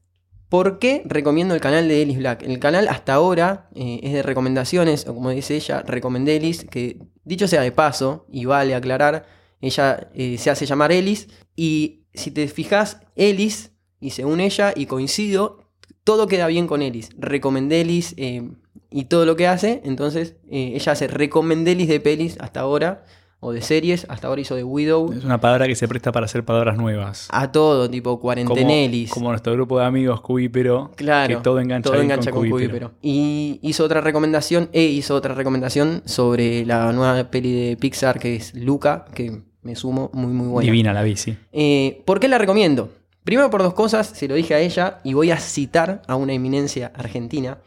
¿Por 0.49 0.77
qué 0.77 1.01
recomiendo 1.05 1.55
el 1.55 1.61
canal 1.61 1.87
de 1.87 2.01
Ellis 2.01 2.19
Black? 2.19 2.43
El 2.43 2.59
canal 2.59 2.87
hasta 2.87 3.15
ahora 3.15 3.69
eh, 3.73 3.99
es 4.03 4.13
de 4.13 4.23
recomendaciones, 4.23 5.07
o 5.07 5.15
como 5.15 5.31
dice 5.31 5.55
ella, 5.55 5.81
recomendé 5.81 6.35
Ellis, 6.35 6.65
que 6.65 6.99
dicho 7.23 7.47
sea 7.47 7.61
de 7.61 7.71
paso, 7.71 8.27
y 8.29 8.45
vale 8.45 8.75
aclarar, 8.75 9.25
ella 9.59 10.09
eh, 10.13 10.37
se 10.37 10.51
hace 10.51 10.65
llamar 10.65 10.91
Ellis, 10.91 11.27
y 11.55 12.05
si 12.13 12.29
te 12.31 12.47
fijas, 12.47 13.01
Ellis, 13.15 13.71
y 13.99 14.11
según 14.11 14.39
ella, 14.39 14.71
y 14.75 14.85
coincido, 14.85 15.64
todo 16.05 16.27
queda 16.27 16.47
bien 16.47 16.67
con 16.67 16.81
Ellis. 16.81 17.09
Recomendé 17.17 17.81
Ellis 17.81 18.13
eh, 18.15 18.47
y 18.89 19.05
todo 19.05 19.25
lo 19.25 19.35
que 19.35 19.47
hace, 19.47 19.81
entonces 19.83 20.35
eh, 20.49 20.71
ella 20.75 20.93
hace 20.93 21.07
recomendelis 21.07 21.89
de 21.89 21.99
pelis 21.99 22.37
hasta 22.39 22.61
ahora, 22.61 23.03
o 23.41 23.51
de 23.51 23.61
series, 23.61 24.05
hasta 24.09 24.27
ahora 24.27 24.41
hizo 24.41 24.55
de 24.55 24.63
Widow, 24.63 25.11
Es 25.13 25.23
una 25.23 25.39
palabra 25.39 25.67
que 25.67 25.75
se 25.75 25.87
presta 25.87 26.11
para 26.11 26.25
hacer 26.25 26.45
palabras 26.45 26.77
nuevas. 26.77 27.27
a 27.31 27.51
todo, 27.51 27.89
tipo 27.89 28.11
Como, 28.11 28.21
cuarentenelis. 28.21 29.11
como 29.11 29.29
nuestro 29.29 29.53
grupo 29.53 29.77
de 29.79 29.85
amigos 29.85 30.21
Cubípero. 30.21 30.91
Claro. 30.95 31.37
Que 31.37 31.43
todo 31.43 31.59
engancha, 31.59 31.89
todo 31.91 32.01
engancha 32.01 32.31
con, 32.31 32.41
con. 32.41 32.51
Cubípero. 32.51 32.93
Y 33.01 33.59
hizo 33.61 33.83
otra 33.83 34.01
recomendación, 34.01 34.69
e 34.73 34.83
hizo 34.83 35.15
otra 35.15 35.35
recomendación 35.35 36.01
sobre 36.05 36.65
la 36.65 36.91
nueva 36.93 37.29
peli 37.29 37.51
de 37.51 37.77
Pixar 37.77 38.19
que 38.19 38.35
es 38.35 38.53
Luca, 38.55 39.05
que 39.13 39.41
me 39.61 39.75
sumo 39.75 40.09
muy 40.13 40.31
muy 40.31 40.47
buena. 40.47 40.65
Divina 40.65 40.93
la 40.93 41.03
bici. 41.03 41.35
Eh, 41.51 42.01
¿Por 42.05 42.19
qué 42.19 42.27
la 42.27 42.37
recomiendo? 42.37 42.89
Primero 43.25 43.49
por 43.49 43.63
dos 43.63 43.73
cosas, 43.73 44.07
se 44.07 44.27
lo 44.27 44.35
dije 44.35 44.53
a 44.53 44.59
ella 44.59 45.01
y 45.03 45.15
voy 45.15 45.31
a 45.31 45.39
citar 45.39 46.03
a 46.07 46.15
una 46.15 46.33
eminencia 46.33 46.91
argentina, 46.95 47.57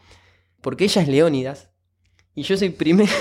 porque 0.61 0.85
ella 0.85 1.01
es 1.01 1.09
Leónidas 1.09 1.69
y 2.33 2.43
yo 2.43 2.55
soy 2.55 2.69
primera 2.69 3.11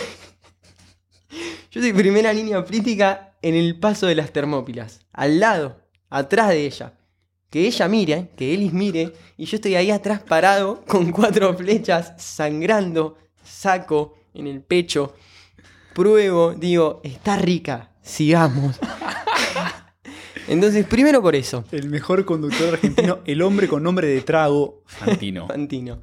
yo 1.73 1.80
soy 1.80 1.92
primera 1.92 2.33
línea 2.33 2.64
política 2.64 3.37
en 3.42 3.57
el 3.57 3.80
paso 3.80 4.07
de 4.07 4.14
las 4.14 4.33
Termópilas, 4.33 5.00
al 5.12 5.40
lado, 5.40 5.83
atrás 6.11 6.50
de 6.50 6.64
ella. 6.64 6.95
Que 7.50 7.66
ella 7.66 7.88
mire, 7.88 8.30
que 8.37 8.54
Elis 8.54 8.73
mire, 8.73 9.14
y 9.37 9.47
yo 9.47 9.57
estoy 9.57 9.75
ahí 9.75 9.90
atrás 9.90 10.23
parado 10.23 10.85
con 10.87 11.11
cuatro 11.11 11.52
flechas, 11.54 12.12
sangrando, 12.18 13.18
saco 13.42 14.14
en 14.33 14.47
el 14.47 14.62
pecho. 14.62 15.16
Pruebo, 15.92 16.52
digo, 16.52 17.00
está 17.02 17.37
rica, 17.37 17.97
sigamos. 18.00 18.78
Entonces, 20.49 20.87
primero 20.87 21.21
por 21.21 21.37
eso. 21.37 21.64
El 21.71 21.88
mejor 21.90 22.25
conductor 22.25 22.75
argentino, 22.75 23.19
el 23.26 23.43
hombre 23.43 23.69
con 23.69 23.83
nombre 23.83 24.09
de 24.09 24.21
trago, 24.23 24.83
Fantino. 24.87 25.47
Fantino. 25.49 26.00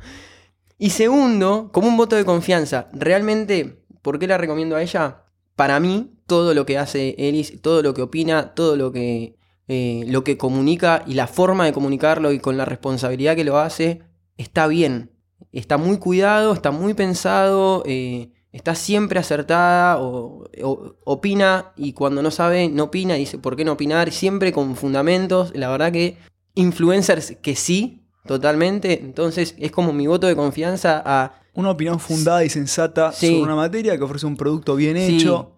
Y 0.78 0.92
segundo, 0.92 1.70
como 1.72 1.88
un 1.88 1.98
voto 1.98 2.16
de 2.16 2.26
confianza, 2.26 2.90
realmente, 2.94 3.84
¿por 4.02 4.20
qué 4.20 4.28
la 4.28 4.38
recomiendo 4.38 4.76
a 4.76 4.84
ella? 4.84 5.24
Para 5.56 5.80
mí, 5.80 6.12
todo 6.28 6.54
lo 6.54 6.66
que 6.66 6.78
hace 6.78 7.16
Elis, 7.18 7.62
todo 7.62 7.82
lo 7.82 7.94
que 7.94 8.02
opina, 8.02 8.54
todo 8.54 8.76
lo 8.76 8.92
que, 8.92 9.36
eh, 9.68 10.04
lo 10.08 10.24
que 10.24 10.38
comunica 10.38 11.04
y 11.08 11.14
la 11.14 11.28
forma 11.28 11.66
de 11.66 11.74
comunicarlo 11.74 12.32
y 12.32 12.40
con 12.40 12.58
la 12.58 12.66
responsabilidad 12.66 13.36
que 13.36 13.46
lo 13.46 13.58
hace, 13.58 14.02
está 14.38 14.68
bien. 14.68 15.12
Está 15.52 15.78
muy 15.78 15.98
cuidado, 15.98 16.54
está 16.54 16.72
muy 16.72 16.94
pensado, 16.94 17.84
eh, 17.86 18.32
está 18.56 18.74
siempre 18.76 19.20
acertada, 19.20 20.00
o, 20.00 20.46
o- 20.64 20.96
opina 21.04 21.74
y 21.76 21.94
cuando 21.94 22.22
no 22.22 22.32
sabe, 22.32 22.70
no 22.70 22.86
opina, 22.86 23.16
dice 23.16 23.38
por 23.38 23.56
qué 23.56 23.66
no 23.66 23.74
opinar, 23.74 24.12
siempre 24.12 24.52
con 24.52 24.76
fundamentos. 24.76 25.52
La 25.56 25.70
verdad 25.70 25.92
que 25.92 26.18
influencers 26.56 27.36
que 27.42 27.56
sí, 27.56 28.08
totalmente. 28.26 29.00
Entonces 29.02 29.56
es 29.60 29.72
como 29.72 29.94
mi 29.94 30.08
voto 30.08 30.28
de 30.28 30.36
confianza 30.36 31.02
a 31.06 31.42
Una 31.58 31.70
opinión 31.72 32.00
fundada 32.02 32.44
y 32.44 32.50
sensata 32.50 33.14
Sí. 33.14 33.28
sobre 33.28 33.42
una 33.44 33.56
materia 33.56 33.98
que 33.98 34.04
ofrece 34.04 34.26
un 34.26 34.36
producto 34.36 34.76
bien 34.76 34.98
Sí. 34.98 35.16
hecho. 35.18 35.52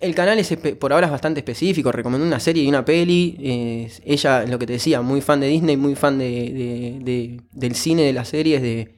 El 0.00 0.12
canal 0.14 0.38
es 0.40 0.52
por 0.80 0.92
ahora 0.92 1.06
es 1.06 1.12
bastante 1.12 1.38
específico, 1.40 1.92
recomendó 1.92 2.26
una 2.26 2.40
serie 2.40 2.64
y 2.64 2.68
una 2.68 2.84
peli. 2.84 3.36
eh, 3.40 3.92
ella, 4.04 4.44
lo 4.46 4.58
que 4.58 4.66
te 4.66 4.72
decía, 4.74 5.00
muy 5.00 5.20
fan 5.20 5.38
de 5.40 5.46
Disney, 5.46 5.76
muy 5.76 5.94
fan 5.94 6.18
de, 6.18 6.24
de- 6.24 6.98
de- 7.04 7.40
del 7.52 7.74
cine, 7.76 8.02
de 8.02 8.12
las 8.12 8.28
series, 8.28 8.60
de, 8.62 8.96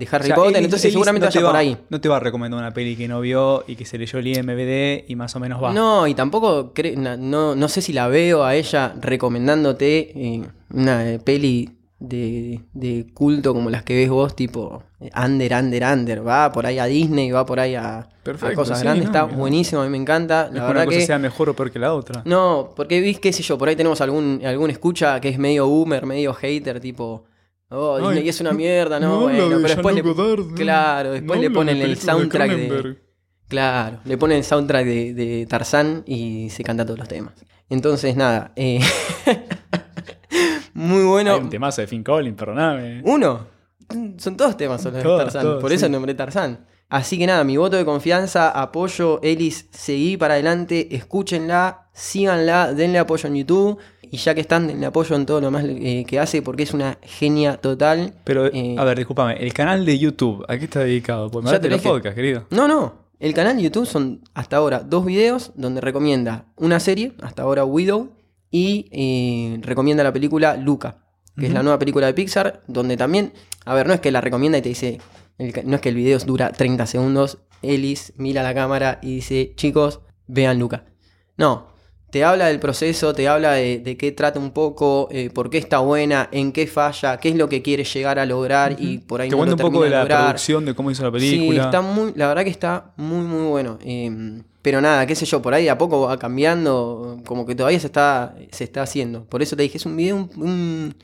de 0.00 0.08
Harry 0.10 0.24
O 0.24 0.26
sea, 0.26 0.34
Potter. 0.36 0.64
Entonces 0.64 0.92
seguramente 0.92 1.26
no 1.26 1.32
vaya 1.32 1.46
por 1.46 1.56
ahí. 1.56 1.76
No 1.88 2.00
te 2.00 2.08
va 2.08 2.16
a 2.16 2.20
recomendar 2.20 2.58
una 2.58 2.72
peli 2.72 2.96
que 2.96 3.06
no 3.06 3.20
vio 3.20 3.64
y 3.66 3.76
que 3.76 3.84
se 3.84 3.98
leyó 3.98 4.18
el 4.18 4.26
IMBD 4.26 5.08
y 5.08 5.14
más 5.14 5.36
o 5.36 5.40
menos 5.40 5.62
va. 5.62 5.72
No, 5.72 6.06
y 6.06 6.14
tampoco 6.14 6.72
no, 6.96 7.54
no 7.54 7.68
sé 7.68 7.82
si 7.82 7.92
la 7.92 8.08
veo 8.08 8.44
a 8.44 8.54
ella 8.54 8.94
recomendándote 8.98 10.12
eh, 10.14 10.42
una 10.70 11.08
eh, 11.08 11.18
peli 11.18 11.76
de, 12.00 12.62
de 12.72 13.06
culto 13.12 13.52
como 13.52 13.68
las 13.68 13.82
que 13.82 13.94
ves 13.94 14.08
vos, 14.08 14.34
tipo 14.34 14.82
eh, 15.00 15.10
Under, 15.22 15.52
Under, 15.52 15.84
Under. 15.84 16.26
Va 16.26 16.50
por 16.50 16.66
ahí 16.66 16.78
a 16.78 16.86
Disney, 16.86 17.30
va 17.30 17.44
por 17.44 17.60
ahí 17.60 17.74
a, 17.74 18.08
cosas 18.54 18.78
sí, 18.78 18.84
grandes. 18.84 19.04
no, 19.04 19.10
Está 19.10 19.24
buenísimo, 19.24 19.82
a 19.82 19.84
mí 19.84 19.90
me 19.90 19.98
encanta. 19.98 20.48
No 20.50 20.54
La 20.54 20.60
que 20.60 20.60
verdad 20.60 20.76
una 20.76 20.84
cosa 20.86 20.98
que. 20.98 21.06
sea 21.06 21.18
mejor 21.18 21.50
o 21.50 21.54
peor 21.54 21.70
que 21.70 21.78
la 21.78 21.94
otra. 21.94 22.22
No, 22.24 22.72
porque 22.74 23.00
vis, 23.00 23.20
qué 23.20 23.32
sé 23.32 23.42
yo, 23.42 23.58
por 23.58 23.68
ahí 23.68 23.76
tenemos 23.76 24.00
algún, 24.00 24.40
algún 24.44 24.70
escucha 24.70 25.20
que 25.20 25.28
es 25.28 25.38
medio 25.38 25.68
boomer, 25.68 26.06
medio 26.06 26.32
hater, 26.32 26.80
tipo, 26.80 27.24
oh, 27.70 27.96
Ay, 27.96 28.14
Disney 28.14 28.28
es 28.28 28.40
una 28.40 28.52
mierda, 28.52 29.00
¿no? 29.00 29.08
no 29.08 29.20
bueno, 29.20 29.48
de 29.48 29.56
pero 29.56 29.68
después 29.68 29.94
le, 29.94 30.54
claro, 30.54 31.12
después 31.12 31.38
No 31.38 31.42
le 31.42 31.50
ponen 31.50 31.78
de 31.78 31.84
el 31.84 31.90
de 31.90 31.96
soundtrack 31.96 32.50
de, 32.50 32.98
claro, 33.48 34.00
le 34.04 34.18
ponen 34.18 34.38
el 34.38 34.44
soundtrack 34.44 34.84
de, 34.84 35.14
de 35.14 35.46
Tarzán 35.46 36.02
y 36.06 36.50
se 36.50 36.62
canta 36.62 36.84
todos 36.84 36.98
los 36.98 37.08
temas. 37.08 37.34
Entonces, 37.70 38.16
nada, 38.16 38.52
eh, 38.56 38.80
muy 40.74 41.04
bueno. 41.04 41.34
Hay 41.34 41.40
un 41.40 41.50
temazo 41.50 41.80
de 41.80 41.86
Finn 41.86 42.02
Collins, 42.02 42.36
perdóname. 42.36 43.00
Uno. 43.04 43.46
Son 44.18 44.36
todos 44.36 44.56
temas 44.56 44.82
sobre 44.82 45.02
Todos, 45.02 45.22
Tarzán. 45.24 45.42
todos, 45.42 45.60
por 45.60 45.72
eso 45.72 45.86
sí. 45.86 45.92
nombré 45.92 46.14
Tarzán. 46.14 46.66
Así 46.88 47.18
que 47.18 47.26
nada, 47.26 47.44
mi 47.44 47.56
voto 47.56 47.76
de 47.76 47.84
confianza, 47.84 48.50
apoyo, 48.50 49.20
Elis, 49.22 49.68
seguí 49.70 50.16
para 50.16 50.34
adelante, 50.34 50.94
escúchenla, 50.96 51.88
síganla, 51.92 52.74
denle 52.74 52.98
apoyo 52.98 53.28
en 53.28 53.36
YouTube. 53.36 53.78
Y 54.10 54.16
ya 54.16 54.34
que 54.34 54.40
están, 54.40 54.66
denle 54.66 54.86
apoyo 54.86 55.14
en 55.14 55.24
todo 55.24 55.40
lo 55.40 55.50
más 55.50 55.64
eh, 55.64 56.04
que 56.06 56.18
hace, 56.18 56.42
porque 56.42 56.64
es 56.64 56.74
una 56.74 56.98
genia 57.02 57.56
total. 57.58 58.14
Pero, 58.24 58.46
Eh, 58.46 58.74
a 58.76 58.84
ver, 58.84 58.98
discúlpame, 58.98 59.34
el 59.34 59.52
canal 59.52 59.84
de 59.86 59.98
YouTube, 59.98 60.44
¿a 60.48 60.58
qué 60.58 60.64
está 60.64 60.80
dedicado? 60.80 61.30
Pues 61.30 61.44
me 61.44 61.50
Ya 61.52 61.60
te 61.60 61.68
los 61.68 61.78
dije. 61.78 61.88
podcasts, 61.88 62.16
querido. 62.16 62.46
No, 62.50 62.66
no. 62.66 62.94
El 63.20 63.34
canal 63.34 63.56
de 63.56 63.62
YouTube 63.62 63.86
son 63.86 64.22
hasta 64.34 64.56
ahora 64.56 64.80
dos 64.80 65.04
videos 65.04 65.52
donde 65.54 65.80
recomienda 65.80 66.46
una 66.56 66.80
serie, 66.80 67.12
hasta 67.22 67.42
ahora 67.42 67.64
Widow, 67.64 68.10
y 68.50 68.88
eh, 68.90 69.58
recomienda 69.62 70.02
la 70.02 70.12
película 70.12 70.56
Luca, 70.56 71.04
que 71.38 71.46
es 71.46 71.52
la 71.52 71.62
nueva 71.62 71.78
película 71.78 72.06
de 72.06 72.14
Pixar, 72.14 72.62
donde 72.66 72.96
también, 72.96 73.32
a 73.64 73.74
ver, 73.74 73.86
no 73.86 73.92
es 73.94 74.00
que 74.00 74.10
la 74.10 74.20
recomienda 74.20 74.58
y 74.58 74.62
te 74.62 74.70
dice, 74.70 75.00
el 75.38 75.52
no 75.66 75.76
es 75.76 75.80
que 75.82 75.90
el 75.90 75.94
video 75.94 76.18
dura 76.18 76.50
30 76.50 76.84
segundos, 76.86 77.38
Ellis 77.62 78.12
mira 78.16 78.42
la 78.42 78.54
cámara 78.54 78.98
y 79.02 79.16
dice, 79.16 79.52
chicos, 79.54 80.00
vean 80.26 80.58
Luca. 80.58 80.84
No, 81.36 81.68
te 82.10 82.24
habla 82.24 82.46
del 82.46 82.58
proceso, 82.60 83.12
te 83.12 83.28
habla 83.28 83.52
de, 83.52 83.78
de 83.78 83.96
qué 83.96 84.12
trata 84.12 84.38
un 84.38 84.50
poco, 84.50 85.08
eh, 85.12 85.30
por 85.30 85.48
qué 85.50 85.58
está 85.58 85.78
buena, 85.78 86.28
en 86.32 86.52
qué 86.52 86.66
falla, 86.66 87.18
qué 87.18 87.28
es 87.30 87.36
lo 87.36 87.48
que 87.48 87.62
quiere 87.62 87.84
llegar 87.84 88.18
a 88.18 88.26
lograr 88.26 88.76
y 88.78 88.98
por 88.98 89.20
ahí 89.20 89.28
Te 89.28 89.32
no 89.36 89.38
cuento 89.38 89.56
lo 89.56 89.66
un 89.66 89.72
poco 89.72 89.84
de 89.84 89.90
la 89.90 90.00
lograr. 90.00 90.24
producción, 90.26 90.64
de 90.64 90.74
cómo 90.74 90.90
hizo 90.90 91.02
la 91.08 91.18
Sí, 91.20 91.26
película. 91.30 91.64
está 91.64 91.80
muy, 91.80 92.12
la 92.16 92.28
verdad 92.28 92.44
que 92.44 92.50
está 92.50 92.92
muy, 92.96 93.24
muy 93.24 93.48
bueno. 93.48 93.78
Eh, 93.84 94.42
pero 94.62 94.80
nada, 94.80 95.06
qué 95.06 95.14
sé 95.14 95.24
yo, 95.24 95.40
por 95.40 95.54
ahí 95.54 95.64
de 95.64 95.70
a 95.70 95.78
poco 95.78 96.00
va 96.02 96.18
cambiando, 96.18 97.18
como 97.24 97.46
que 97.46 97.54
todavía 97.54 97.80
se 97.80 97.86
está, 97.86 98.34
se 98.50 98.64
está 98.64 98.82
haciendo. 98.82 99.24
Por 99.24 99.40
eso 99.42 99.56
te 99.56 99.62
dije, 99.62 99.78
es 99.78 99.86
un 99.86 99.96
video, 99.96 100.16
un- 100.16 100.30
un- 100.42 100.94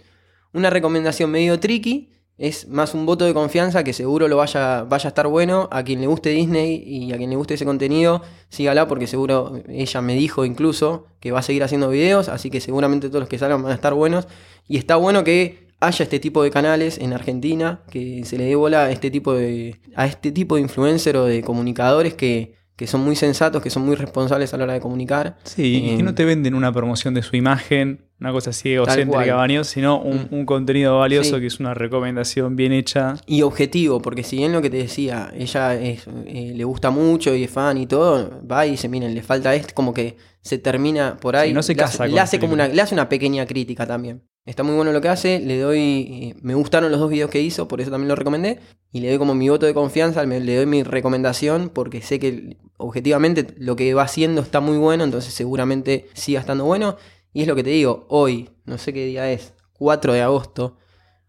una 0.53 0.71
recomendación 0.71 1.31
medio 1.31 1.59
tricky. 1.61 2.11
Es 2.39 2.69
más 2.69 2.93
un 2.93 3.07
voto 3.07 3.25
de 3.25 3.33
confianza 3.33 3.83
que 3.83 3.95
seguro 3.95 4.29
lo 4.29 4.37
vaya, 4.37 4.85
vaya 4.85 5.09
a 5.09 5.09
estar 5.09 5.27
bueno. 5.27 5.69
A 5.73 5.83
quien 5.83 6.01
le 6.01 6.07
guste 6.07 6.31
Disney 6.31 6.83
y 6.87 7.13
a 7.13 7.17
quien 7.17 7.31
le 7.31 7.37
guste 7.37 7.55
ese 7.55 7.65
contenido, 7.65 8.23
sígala 8.51 8.87
porque 8.87 9.07
seguro 9.07 9.63
ella 9.69 10.01
me 10.03 10.15
dijo 10.15 10.45
incluso 10.45 11.07
que 11.19 11.33
va 11.33 11.39
a 11.39 11.43
seguir 11.43 11.63
haciendo 11.63 11.89
videos. 11.89 12.29
Así 12.29 12.51
que 12.51 12.61
seguramente 12.61 13.09
todos 13.09 13.21
los 13.21 13.29
que 13.29 13.39
salgan 13.39 13.63
van 13.63 13.73
a 13.73 13.75
estar 13.75 13.95
buenos. 13.95 14.29
Y 14.69 14.77
está 14.77 14.97
bueno 14.97 15.25
que 15.25 15.67
haya 15.81 16.03
este 16.03 16.19
tipo 16.21 16.43
de 16.43 16.51
canales 16.51 16.99
en 16.99 17.15
Argentina, 17.15 17.83
que 17.91 18.25
se 18.25 18.37
le 18.37 18.45
dé 18.45 18.55
bola 18.55 18.85
a 18.85 18.91
este 18.91 19.11
tipo 19.11 19.33
de, 19.33 19.81
a 19.95 20.07
este 20.07 20.31
tipo 20.31 20.57
de 20.57 20.63
influencer 20.63 21.17
o 21.17 21.25
de 21.25 21.43
comunicadores 21.43 22.15
que, 22.15 22.55
que 22.77 22.87
son 22.87 23.01
muy 23.03 23.17
sensatos, 23.17 23.63
que 23.63 23.71
son 23.71 23.85
muy 23.87 23.97
responsables 23.97 24.53
a 24.53 24.59
la 24.59 24.65
hora 24.65 24.73
de 24.75 24.81
comunicar. 24.81 25.37
Sí, 25.45 25.83
y 25.93 25.97
que 25.97 26.03
no 26.03 26.15
te 26.15 26.25
venden 26.27 26.55
una 26.55 26.71
promoción 26.73 27.15
de 27.15 27.23
su 27.23 27.35
imagen, 27.35 28.03
una 28.21 28.33
cosa 28.33 28.51
así 28.51 28.73
egocéntrica, 28.75 29.25
cual. 29.25 29.31
baño, 29.37 29.65
sino 29.65 29.99
un, 30.01 30.29
Mm. 30.31 30.35
un 30.35 30.47
contenido 30.47 30.99
valioso 30.99 31.37
Sí. 31.37 31.41
que 31.41 31.47
es 31.47 31.59
una 31.59 31.73
recomendación 31.75 32.55
bien 32.55 32.73
hecha. 32.73 33.17
Y 33.27 33.43
objetivo, 33.43 34.01
porque 34.03 34.23
si 34.23 34.37
bien 34.37 34.53
lo 34.53 34.61
que 34.63 34.69
te 34.71 34.77
decía, 34.77 35.33
ella 35.37 35.75
es, 35.75 36.07
eh, 36.27 36.53
le 36.55 36.65
gusta 36.65 36.91
mucho 36.91 37.35
y 37.35 37.45
es 37.45 37.51
fan 37.51 37.79
y 37.79 37.87
todo, 37.87 38.43
va 38.51 38.67
y 38.67 38.73
dice, 38.73 38.89
miren, 38.89 39.15
le 39.15 39.23
falta 39.23 39.55
esto, 39.55 39.73
como 39.75 39.95
que 39.95 40.17
se 40.47 40.59
termina 40.59 41.17
por 41.21 41.37
ahí. 41.37 41.51
Sí, 41.51 41.55
no 41.55 41.63
se 41.63 41.75
le 41.75 41.83
hace- 41.83 41.99
casa 41.99 42.07
le 42.07 42.19
hace 42.21 42.39
como 42.41 42.55
una, 42.55 42.69
le 42.69 42.81
hace 42.81 42.95
una 42.95 43.09
pequeña 43.09 43.45
crítica 43.47 43.87
también. 43.87 44.23
Está 44.47 44.63
muy 44.63 44.77
bueno 44.77 44.93
lo 44.93 45.01
que 45.01 45.09
hace, 45.09 45.41
le 45.41 45.59
doy, 45.59 45.81
eh, 45.81 46.35
me 46.41 46.55
gustaron 46.55 46.91
los 46.91 47.01
dos 47.01 47.11
videos 47.11 47.31
que 47.31 47.41
hizo, 47.41 47.67
por 47.67 47.81
eso 47.81 47.91
también 47.91 48.09
lo 48.09 48.15
recomendé, 48.15 48.61
y 48.93 49.01
le 49.01 49.09
doy 49.09 49.19
como 49.19 49.35
mi 49.35 49.49
voto 49.49 49.67
de 49.67 49.75
confianza, 49.75 50.25
le 50.25 50.57
doy 50.57 50.67
mi 50.67 50.85
recomendación, 50.85 51.69
porque 51.69 52.01
sé 52.01 52.21
que 52.21 52.57
objetivamente 52.77 53.55
lo 53.59 53.75
que 53.75 53.93
va 53.93 54.03
haciendo 54.05 54.41
está 54.41 54.61
muy 54.61 54.79
bueno, 54.79 55.03
entonces 55.05 55.35
seguramente 55.35 56.07
siga 56.15 56.39
estando 56.41 56.65
bueno. 56.65 56.97
Y 57.33 57.43
es 57.43 57.49
lo 57.49 57.57
que 57.57 57.65
te 57.65 57.71
digo, 57.71 58.07
hoy, 58.09 58.49
no 58.65 58.79
sé 58.79 58.93
qué 58.93 59.05
día 59.05 59.31
es, 59.33 59.53
4 59.73 60.13
de 60.13 60.23
agosto, 60.23 60.77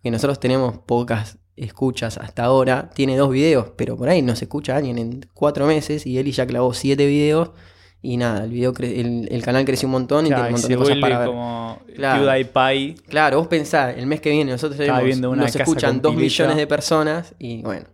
que 0.04 0.12
nosotros 0.12 0.40
tenemos 0.40 0.78
pocas 0.78 1.40
escuchas 1.56 2.20
hasta 2.20 2.44
ahora, 2.44 2.92
tiene 2.94 3.18
dos 3.18 3.32
videos, 3.32 3.72
pero 3.76 3.98
por 3.98 4.10
ahí 4.10 4.22
no 4.22 4.36
se 4.36 4.46
escucha 4.46 4.76
a 4.76 4.78
alguien 4.78 5.00
en 5.00 5.26
cuatro 5.34 5.66
meses 5.66 6.06
y 6.06 6.20
Eli 6.20 6.32
ya 6.32 6.46
clavó 6.46 6.72
siete 6.76 7.08
videos 7.08 7.50
y 8.02 8.18
nada, 8.18 8.44
el, 8.46 8.52
video 8.52 8.74
cre- 8.74 9.00
el, 9.00 9.28
el 9.32 9.42
canal 9.44 9.66
creció 9.66 9.88
un 9.88 9.94
montón 9.94 10.26
y 10.26 10.30
Claro, 10.30 10.44
tiene 10.44 10.54
un 10.56 10.60
y 10.60 10.62
montón 10.62 10.70
de 10.70 10.78
cosas 10.78 10.98
para 11.02 11.20
ver. 11.20 11.28
como 11.28 11.80
Claro. 11.96 12.26
PewDiePie. 12.26 12.96
Claro, 13.10 13.38
vos 13.40 13.48
pensás, 13.48 13.98
el 13.98 14.06
mes 14.06 14.22
que 14.22 14.30
viene 14.32 14.52
nosotros 14.52 14.78
tenemos, 14.78 15.04
viendo 15.04 15.30
una 15.32 15.44
nos 15.44 15.56
escuchan 15.56 16.02
dos 16.02 16.16
millones 16.16 16.56
de 16.58 16.68
personas 16.68 17.34
y 17.40 17.62
bueno, 17.64 17.86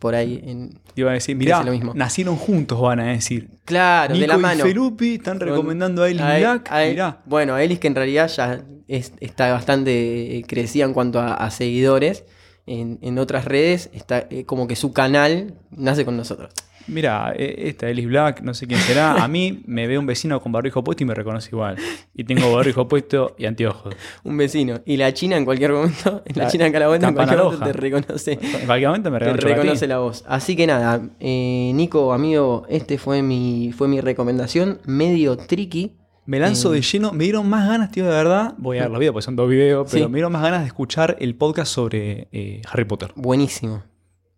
por 0.00 0.14
ahí 0.14 0.40
en... 0.44 0.78
Iban 0.96 1.10
a 1.10 1.14
decir, 1.14 1.36
mirá, 1.36 1.62
lo 1.62 1.72
mismo. 1.72 1.92
nacieron 1.94 2.36
juntos, 2.36 2.80
van 2.80 3.00
a 3.00 3.06
decir. 3.12 3.50
Claro, 3.64 4.14
Nico 4.14 4.22
de 4.22 4.26
la 4.28 4.34
y 4.34 4.38
mano. 4.38 4.64
Felupi 4.64 5.14
están 5.14 5.40
recomendando 5.40 6.04
a 6.04 6.08
Black. 6.08 6.68
a- 6.70 6.84
mirá. 6.86 7.22
Bueno, 7.26 7.54
a 7.54 7.62
Elis 7.62 7.78
que 7.80 7.88
en 7.88 7.94
realidad 7.96 8.28
ya 8.28 8.62
es- 8.88 9.12
está 9.20 9.52
bastante 9.52 10.38
eh, 10.38 10.44
crecida 10.46 10.84
en 10.84 10.92
cuanto 10.94 11.20
a, 11.20 11.34
a 11.34 11.50
seguidores 11.50 12.24
en, 12.66 12.98
en 13.02 13.18
otras 13.18 13.44
redes, 13.44 13.90
está 13.92 14.26
eh, 14.30 14.44
como 14.46 14.66
que 14.68 14.76
su 14.76 14.92
canal 14.92 15.54
nace 15.70 16.04
con 16.04 16.16
nosotros. 16.16 16.50
Mira, 16.86 17.32
esta 17.36 17.88
Ellis 17.88 18.06
Black, 18.06 18.42
no 18.42 18.52
sé 18.54 18.66
quién 18.66 18.78
será. 18.80 19.22
A 19.24 19.28
mí 19.28 19.62
me 19.66 19.86
ve 19.86 19.96
un 19.98 20.06
vecino 20.06 20.40
con 20.40 20.52
barbijo 20.52 20.84
puesto 20.84 21.02
y 21.02 21.06
me 21.06 21.14
reconoce 21.14 21.48
igual. 21.50 21.76
Y 22.14 22.24
tengo 22.24 22.52
barbijo 22.54 22.86
puesto 22.88 23.34
y 23.38 23.46
anteojos. 23.46 23.94
Un 24.22 24.36
vecino. 24.36 24.80
Y 24.84 24.96
la 24.96 25.12
China 25.14 25.36
en 25.36 25.44
cualquier 25.44 25.72
momento, 25.72 26.22
la, 26.34 26.44
La 26.44 26.50
China 26.50 26.66
en 26.66 26.72
Calabuena 26.72 27.08
en 27.08 27.14
campana 27.14 27.36
cualquier 27.42 27.60
momento 27.60 27.66
te 27.66 27.80
reconoce. 27.80 28.32
En 28.60 28.66
cualquier 28.66 28.88
momento 28.88 29.10
me 29.10 29.18
Te 29.18 29.24
reconoce. 29.24 29.46
ti. 29.48 29.54
reconoce 29.54 29.86
la 29.86 29.98
voz. 29.98 30.24
Así 30.28 30.56
que 30.56 30.66
nada, 30.66 31.00
eh, 31.20 31.72
Nico, 31.74 32.12
amigo, 32.12 32.64
este 32.68 32.98
fue 32.98 33.22
mi, 33.22 33.72
fue 33.76 33.88
mi 33.88 34.00
recomendación. 34.00 34.80
Medio 34.84 35.36
tricky. 35.36 35.96
Me 36.26 36.38
lanzo 36.40 36.72
Eh, 36.72 36.76
de 36.76 36.82
lleno, 36.82 37.12
me 37.12 37.24
dieron 37.24 37.48
más 37.48 37.68
ganas, 37.68 37.90
tío, 37.90 38.04
de 38.04 38.10
verdad. 38.10 38.54
Voy 38.56 38.78
a 38.78 38.82
ver 38.82 38.90
los 38.90 38.98
videos, 38.98 39.12
porque 39.12 39.24
son 39.26 39.36
dos 39.36 39.48
videos, 39.48 39.86
pero 39.90 40.06
Sí. 40.06 40.10
me 40.10 40.16
dieron 40.16 40.32
más 40.32 40.42
ganas 40.42 40.60
de 40.60 40.66
escuchar 40.68 41.16
el 41.20 41.34
podcast 41.34 41.70
sobre 41.72 42.28
eh, 42.32 42.62
Harry 42.70 42.84
Potter. 42.86 43.12
Buenísimo. 43.14 43.82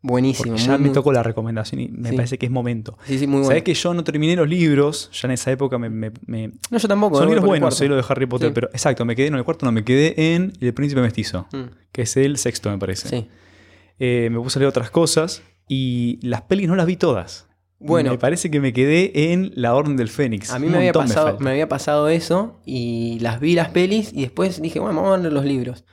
Buenísimo. 0.03 0.51
Porque 0.53 0.63
ya 0.63 0.73
muy, 0.73 0.79
me 0.83 0.87
muy- 0.89 0.95
tocó 0.95 1.13
la 1.13 1.23
recomendación 1.23 1.81
y 1.81 1.89
me 1.89 2.11
Sí. 2.11 2.17
parece 2.17 2.39
que 2.39 2.47
es 2.47 2.53
momento. 2.53 2.97
Sí, 3.07 3.19
sí, 3.19 3.27
muy 3.27 3.39
bueno. 3.39 3.49
Sabés 3.49 3.63
que 3.65 3.75
yo 3.75 3.93
no 3.95 4.05
terminé 4.05 4.37
los 4.37 4.49
libros, 4.49 5.11
ya 5.13 5.27
en 5.27 5.33
esa 5.33 5.51
época 5.51 5.79
me. 5.79 5.91
me- 5.91 6.13
me- 6.27 6.53
No, 6.71 6.79
yo 6.79 6.87
tampoco. 6.89 7.17
son 7.19 7.27
libros 7.27 7.45
buenos, 7.45 7.77
sé 7.77 7.89
lo 7.89 7.97
de 7.97 8.05
Harry 8.09 8.27
Potter, 8.27 8.53
pero 8.53 8.69
exacto, 8.73 9.05
me 9.05 9.17
quedé, 9.17 9.31
no, 9.31 9.37
en 9.37 9.41
el 9.41 9.45
cuarto 9.45 9.67
no, 9.67 9.73
me 9.73 9.85
quedé 9.85 10.35
en 10.35 10.53
El 10.61 10.73
Príncipe 10.75 11.01
Mestizo, 11.01 11.47
Mm, 11.53 11.63
que 11.93 12.03
es 12.03 12.17
el 12.17 12.37
sexto, 12.39 12.71
me 12.71 12.79
parece. 12.79 13.09
sí. 13.09 13.29
Eh, 13.99 14.29
me 14.31 14.39
puse 14.39 14.59
a 14.59 14.61
leer 14.61 14.69
otras 14.69 14.91
cosas 14.91 15.43
y 15.69 16.19
las 16.23 16.43
pelis 16.43 16.69
no 16.69 16.77
las 16.77 16.87
vi 16.87 16.97
todas. 16.97 17.49
Bueno, 17.79 18.11
Me 18.13 18.19
parece 18.19 18.51
que 18.51 18.61
me 18.61 18.73
quedé 18.73 19.33
en 19.33 19.53
La 19.55 19.75
Orden 19.75 19.97
del 19.97 20.09
Fénix. 20.09 20.51
a 20.51 20.59
mí 20.59 20.67
me 20.69 20.77
había, 20.79 20.93
pasado, 20.93 21.27
falta. 21.29 21.45
me 21.45 21.51
había 21.51 21.69
pasado 21.69 22.09
eso 22.09 22.61
y 22.65 23.19
las 23.21 23.39
vi 23.41 23.55
las 23.55 23.69
pelis 23.71 24.13
y 24.15 24.23
después 24.23 24.63
dije, 24.63 24.79
bueno, 24.81 25.01
vamos 25.01 25.19
a 25.19 25.21
leer 25.21 25.33
los 25.33 25.45
libros. 25.45 25.85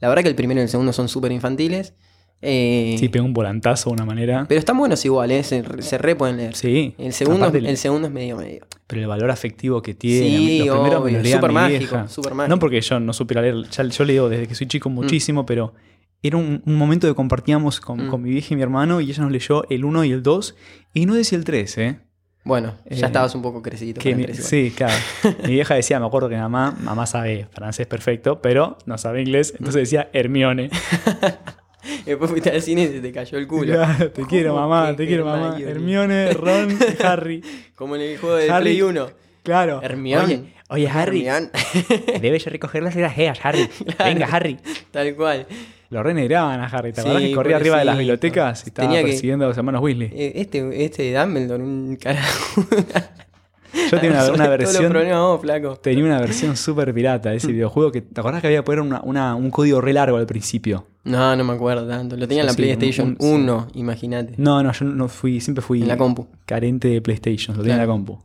La 0.00 0.08
verdad 0.08 0.22
que 0.22 0.28
el 0.30 0.34
primero 0.34 0.60
y 0.60 0.64
el 0.64 0.68
segundo 0.68 0.92
son 0.92 1.08
súper 1.08 1.32
infantiles. 1.32 1.94
Eh, 2.42 2.96
Sí, 2.98 3.08
pegó 3.08 3.24
un 3.24 3.32
volantazo 3.34 3.90
de 3.90 3.94
una 3.94 4.04
manera. 4.04 4.46
pero 4.48 4.58
están 4.58 4.76
buenos 4.78 5.04
igual, 5.04 5.30
eh, 5.30 5.42
se, 5.42 5.62
se 5.82 5.98
re 5.98 6.16
pueden 6.16 6.36
leer. 6.38 6.54
Sí. 6.56 6.94
El 6.98 7.12
segundo, 7.12 7.46
Aparte, 7.46 7.68
el 7.68 7.76
segundo 7.76 8.08
es 8.08 8.14
medio 8.14 8.36
medio. 8.36 8.66
Pero 8.86 9.02
el 9.02 9.08
valor 9.08 9.30
afectivo 9.30 9.82
que 9.82 9.94
tiene. 9.94 10.26
Sí, 10.28 10.58
los 10.64 10.76
primeros 10.76 11.04
me 11.04 11.10
obvio, 11.10 11.22
leía 11.22 11.36
súper 11.36 11.50
mi 11.50 11.54
mágico. 11.54 11.96
Mm. 11.98 12.48
No 12.48 12.58
porque 12.58 12.80
yo 12.80 12.98
no 13.00 13.12
supiera 13.12 13.42
leer, 13.42 13.68
ya, 13.70 13.84
yo 13.84 14.04
leo 14.04 14.28
desde 14.28 14.46
que 14.48 14.54
soy 14.54 14.66
chico 14.66 14.88
muchísimo, 14.90 15.44
pero 15.46 15.74
era 16.22 16.36
un, 16.36 16.62
un 16.66 16.74
momento 16.76 17.06
que 17.06 17.14
compartíamos 17.14 17.80
con, 17.80 18.06
Mm. 18.06 18.10
con 18.10 18.22
mi 18.22 18.30
vieja 18.30 18.48
y 18.52 18.56
mi 18.56 18.62
hermano 18.62 19.00
y 19.00 19.10
ella 19.10 19.22
nos 19.22 19.32
leyó 19.32 19.64
el 19.70 19.84
1 19.84 20.04
y 20.04 20.12
el 20.12 20.22
2 20.22 20.54
y 20.94 21.06
no 21.06 21.14
decía 21.14 21.38
el 21.38 21.44
3, 21.44 21.78
¿eh? 21.78 22.00
Bueno, 22.42 22.74
ya 22.88 23.04
Eh, 23.04 23.06
estabas 23.06 23.34
un 23.34 23.42
poco 23.42 23.60
crecido. 23.62 24.00
Que 24.00 24.14
mi- 24.14 24.26
sí, 24.32 24.72
claro. 24.74 24.94
mi 25.46 25.52
vieja 25.52 25.74
decía, 25.74 26.00
me 26.00 26.06
acuerdo 26.06 26.28
que 26.30 26.36
mamá, 26.38 26.74
mamá 26.80 27.04
sabe 27.06 27.46
francés 27.52 27.86
perfecto, 27.86 28.40
pero 28.42 28.76
no 28.86 28.96
sabe 28.98 29.20
inglés, 29.20 29.50
entonces 29.58 29.82
decía 29.82 30.08
Hermione. 30.14 30.70
Después 32.06 32.30
fuiste 32.30 32.50
al 32.50 32.62
cine 32.62 32.82
y 32.82 32.86
se 32.88 33.00
te 33.00 33.12
cayó 33.12 33.38
el 33.38 33.46
culo. 33.46 33.72
Claro, 33.74 34.10
te 34.10 34.22
quiero 34.26 34.54
¿Cómo 34.54 34.68
mamá, 34.68 34.94
te 34.96 35.06
quiero 35.06 35.24
mamá. 35.24 35.56
Hermione? 35.58 36.32
Ron, 36.34 36.70
y 36.72 37.02
Harry. 37.04 37.42
Como 37.74 37.96
en 37.96 38.02
el 38.02 38.18
juego 38.18 38.36
de 38.36 38.50
Harry. 38.50 38.62
Play 38.64 38.82
1. 38.82 39.06
Claro. 39.42 39.80
Hermione. 39.82 40.24
Oye, 40.34 40.52
oye, 40.68 40.88
Harry, 40.88 41.26
Hermione. 41.26 41.50
debes 42.20 42.44
recoger 42.46 42.82
las 42.82 42.94
grajeas, 42.94 43.38
Harry. 43.42 43.68
Venga, 44.04 44.26
Harry. 44.30 44.58
Tal 44.90 45.14
cual. 45.14 45.46
Lo 45.88 46.02
renegraban 46.04 46.60
a 46.60 46.66
Harry. 46.66 46.92
¿Te 46.92 47.00
Sí, 47.02 47.08
acuerdas 47.08 47.28
que 47.28 47.34
corría 47.34 47.56
arriba 47.56 47.78
de 47.78 47.84
las 47.84 47.98
bibliotecas 47.98 48.62
y 48.64 48.68
estaba 48.68 48.88
Tenía 48.88 49.02
que- 49.02 49.10
persiguiendo 49.10 49.46
a 49.46 49.48
los 49.48 49.56
hermanos 49.56 49.82
Weasley? 49.82 50.10
Eh, 50.14 50.32
Este, 50.36 50.84
este 50.84 51.12
Dumbledore, 51.18 51.62
un 51.64 51.96
carajo. 51.96 52.64
Yo 53.90 54.00
tenía 54.00 54.24
una, 54.32 54.48
versión. 54.48 54.92
vos, 54.92 55.40
flaco. 55.40 55.76
Tenía 55.76 56.04
una 56.04 56.20
versión 56.20 56.56
súper 56.56 56.92
pirata 56.92 57.30
de 57.30 57.36
ese 57.36 57.52
videojuego 57.52 57.90
que 57.92 58.02
te 58.02 58.20
acordás 58.20 58.40
que 58.40 58.48
había 58.48 58.58
que 58.60 58.62
poner 58.64 58.80
una- 58.80 59.00
una- 59.02 59.34
un 59.36 59.50
código 59.50 59.80
re 59.80 59.92
largo 59.92 60.16
al 60.16 60.26
principio. 60.26 60.86
No, 61.04 61.34
no 61.34 61.44
me 61.44 61.52
acuerdo 61.54 61.88
tanto. 61.88 62.16
Lo 62.16 62.28
tenía 62.28 62.42
en 62.42 62.46
la 62.46 62.52
sí, 62.52 62.56
PlayStation 62.62 63.08
un- 63.08 63.16
sí. 63.20 63.26
1, 63.34 63.68
imagínate. 63.74 64.34
No, 64.36 64.62
no, 64.62 64.70
yo 64.72 64.84
no 64.84 65.08
fui, 65.08 65.40
siempre 65.40 65.62
fui 65.62 65.80
En 65.82 65.88
la 65.88 65.96
compu. 65.96 66.28
carente 66.44 66.88
de 66.88 67.00
PlayStation, 67.00 67.56
lo 67.56 67.62
tenía 67.62 67.76
en 67.76 67.80
la 67.80 67.86
compu. 67.86 68.18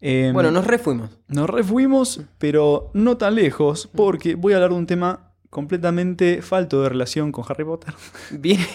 Eh, 0.00 0.30
Bueno, 0.32 0.52
nos 0.52 0.64
refuimos. 0.66 1.10
Nos 1.26 1.50
refuimos, 1.50 2.20
pero 2.38 2.90
no 2.94 3.16
tan 3.16 3.34
lejos, 3.34 3.88
porque 3.94 4.36
voy 4.36 4.52
a 4.52 4.56
hablar 4.56 4.70
de 4.70 4.76
un 4.76 4.86
tema 4.86 5.32
completamente 5.50 6.40
falto 6.40 6.82
de 6.82 6.88
relación 6.90 7.32
con 7.32 7.44
Harry 7.48 7.64
Potter. 7.64 7.94
Viene, 8.30 8.66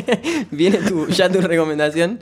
viene 0.50 0.78
tu, 0.78 1.06
ya 1.08 1.28
tu 1.30 1.40
recomendación. 1.42 2.18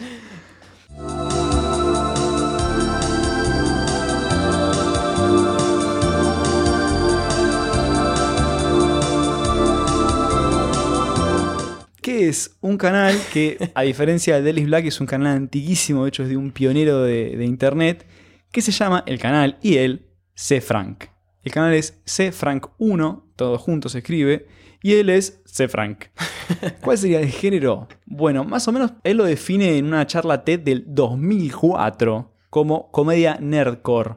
Es 12.18 12.56
un 12.60 12.76
canal 12.76 13.16
que, 13.32 13.70
a 13.74 13.82
diferencia 13.82 14.36
de 14.36 14.42
Delis 14.42 14.66
Black, 14.66 14.86
es 14.86 15.00
un 15.00 15.06
canal 15.06 15.36
antiguísimo, 15.36 16.04
de 16.04 16.08
hecho 16.08 16.22
es 16.22 16.28
de 16.28 16.36
un 16.36 16.52
pionero 16.52 17.02
de, 17.02 17.36
de 17.36 17.44
internet, 17.44 18.06
que 18.52 18.62
se 18.62 18.72
llama 18.72 19.04
el 19.06 19.18
canal 19.18 19.58
y 19.62 19.76
él 19.76 20.06
C. 20.34 20.60
Frank. 20.60 21.04
El 21.42 21.52
canal 21.52 21.74
es 21.74 22.00
C. 22.04 22.32
Frank 22.32 22.68
1, 22.78 23.32
todo 23.36 23.58
junto 23.58 23.88
se 23.88 23.98
escribe, 23.98 24.46
y 24.82 24.94
él 24.94 25.10
es 25.10 25.42
C. 25.44 25.68
Frank. 25.68 26.06
¿Cuál 26.82 26.98
sería 26.98 27.20
el 27.20 27.30
género? 27.30 27.88
Bueno, 28.06 28.44
más 28.44 28.68
o 28.68 28.72
menos 28.72 28.92
él 29.04 29.16
lo 29.16 29.24
define 29.24 29.78
en 29.78 29.86
una 29.86 30.06
charla 30.06 30.44
TED 30.44 30.60
del 30.60 30.84
2004 30.86 32.32
como 32.50 32.90
comedia 32.90 33.38
nerdcore. 33.40 34.16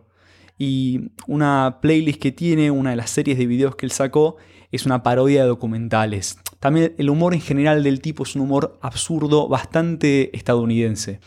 Y 0.57 1.11
una 1.27 1.79
playlist 1.81 2.21
que 2.21 2.31
tiene, 2.31 2.69
una 2.69 2.91
de 2.91 2.95
las 2.95 3.09
series 3.09 3.37
de 3.37 3.47
videos 3.47 3.75
que 3.75 3.85
él 3.85 3.91
sacó, 3.91 4.37
es 4.71 4.85
una 4.85 5.01
parodia 5.01 5.41
de 5.41 5.47
documentales. 5.47 6.37
También 6.61 6.93
el 6.97 7.09
humor 7.09 7.33
en 7.33 7.41
general 7.41 7.83
del 7.83 7.99
tipo 7.99 8.23
es 8.23 8.35
un 8.35 8.43
humor 8.43 8.79
absurdo, 8.81 9.49
bastante 9.49 10.33
estadounidense. 10.37 11.19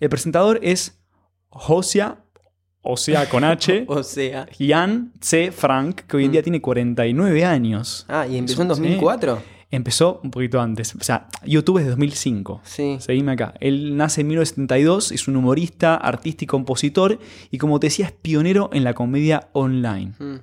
El 0.00 0.08
presentador 0.08 0.58
es 0.62 0.98
Josia, 1.50 2.18
o 2.82 2.96
sea 2.96 3.28
con 3.28 3.44
H, 3.44 3.84
O 3.88 4.02
sea. 4.02 4.46
Ian 4.58 5.12
C. 5.20 5.50
Frank, 5.52 6.02
que 6.06 6.16
hoy 6.16 6.24
en 6.26 6.32
día 6.32 6.42
tiene 6.42 6.60
49 6.62 7.44
años. 7.44 8.06
Ah, 8.08 8.26
¿y 8.26 8.38
empezó 8.38 8.62
en 8.62 8.68
Sí. 8.68 8.80
2004? 8.82 9.42
Empezó 9.70 10.20
un 10.22 10.30
poquito 10.30 10.60
antes. 10.60 10.94
O 10.94 11.02
sea, 11.04 11.26
YouTube 11.44 11.78
es 11.78 11.84
de 11.84 11.90
2005. 11.90 12.60
Sí. 12.64 12.96
Seguime 13.00 13.32
acá. 13.32 13.52
Él 13.60 13.96
nace 13.98 14.22
en 14.22 14.28
1972, 14.28 15.12
es 15.12 15.28
un 15.28 15.36
humorista, 15.36 15.96
artista 15.96 16.44
y 16.44 16.46
compositor, 16.46 17.18
y 17.50 17.58
como 17.58 17.78
te 17.80 17.88
decía, 17.88 18.06
es 18.06 18.12
pionero 18.12 18.70
en 18.72 18.84
la 18.84 18.94
comedia 18.94 19.48
online. 19.52 20.12
Mm. 20.18 20.34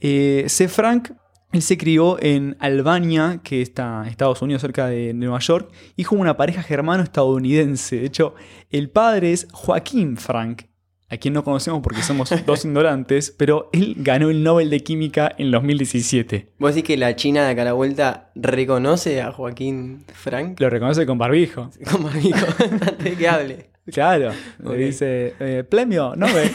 Eh, 0.00 0.44
C. 0.48 0.68
Frank, 0.68 1.10
él 1.52 1.62
se 1.62 1.76
crió 1.76 2.16
en 2.22 2.56
Albania, 2.60 3.40
que 3.42 3.60
está 3.62 4.02
en 4.04 4.08
Estados 4.08 4.40
Unidos, 4.42 4.62
cerca 4.62 4.86
de 4.86 5.12
Nueva 5.14 5.38
York, 5.40 5.70
hijo 5.96 6.14
de 6.14 6.20
una 6.22 6.36
pareja 6.36 6.62
germano-estadounidense. 6.62 7.96
De 7.96 8.06
hecho, 8.06 8.34
el 8.70 8.88
padre 8.90 9.32
es 9.32 9.48
Joaquín 9.52 10.16
Frank, 10.16 10.62
a 11.08 11.16
quien 11.16 11.34
no 11.34 11.42
conocemos 11.42 11.80
porque 11.82 12.02
somos 12.02 12.30
dos 12.46 12.64
ignorantes, 12.64 13.34
pero 13.36 13.68
él 13.72 13.94
ganó 13.98 14.30
el 14.30 14.42
Nobel 14.44 14.70
de 14.70 14.80
Química 14.80 15.34
en 15.38 15.50
2017. 15.50 16.52
¿Vos 16.58 16.74
decís 16.74 16.86
que 16.86 16.96
la 16.96 17.16
China 17.16 17.44
de 17.44 17.50
acá 17.50 17.62
a 17.62 17.64
la 17.66 17.72
vuelta 17.72 18.30
reconoce 18.36 19.20
a 19.20 19.32
Joaquín 19.32 20.04
Frank? 20.14 20.60
Lo 20.60 20.70
reconoce 20.70 21.04
con 21.06 21.18
barbijo. 21.18 21.70
Como 21.90 22.08
amigo, 22.08 22.36
antes 22.60 22.98
de 23.04 23.16
que 23.16 23.28
hable. 23.28 23.70
Claro, 23.90 24.30
Ok. 24.62 24.70
le 24.70 24.76
dice, 24.76 25.34
eh, 25.40 25.64
premio, 25.68 26.14
Nobel. 26.14 26.48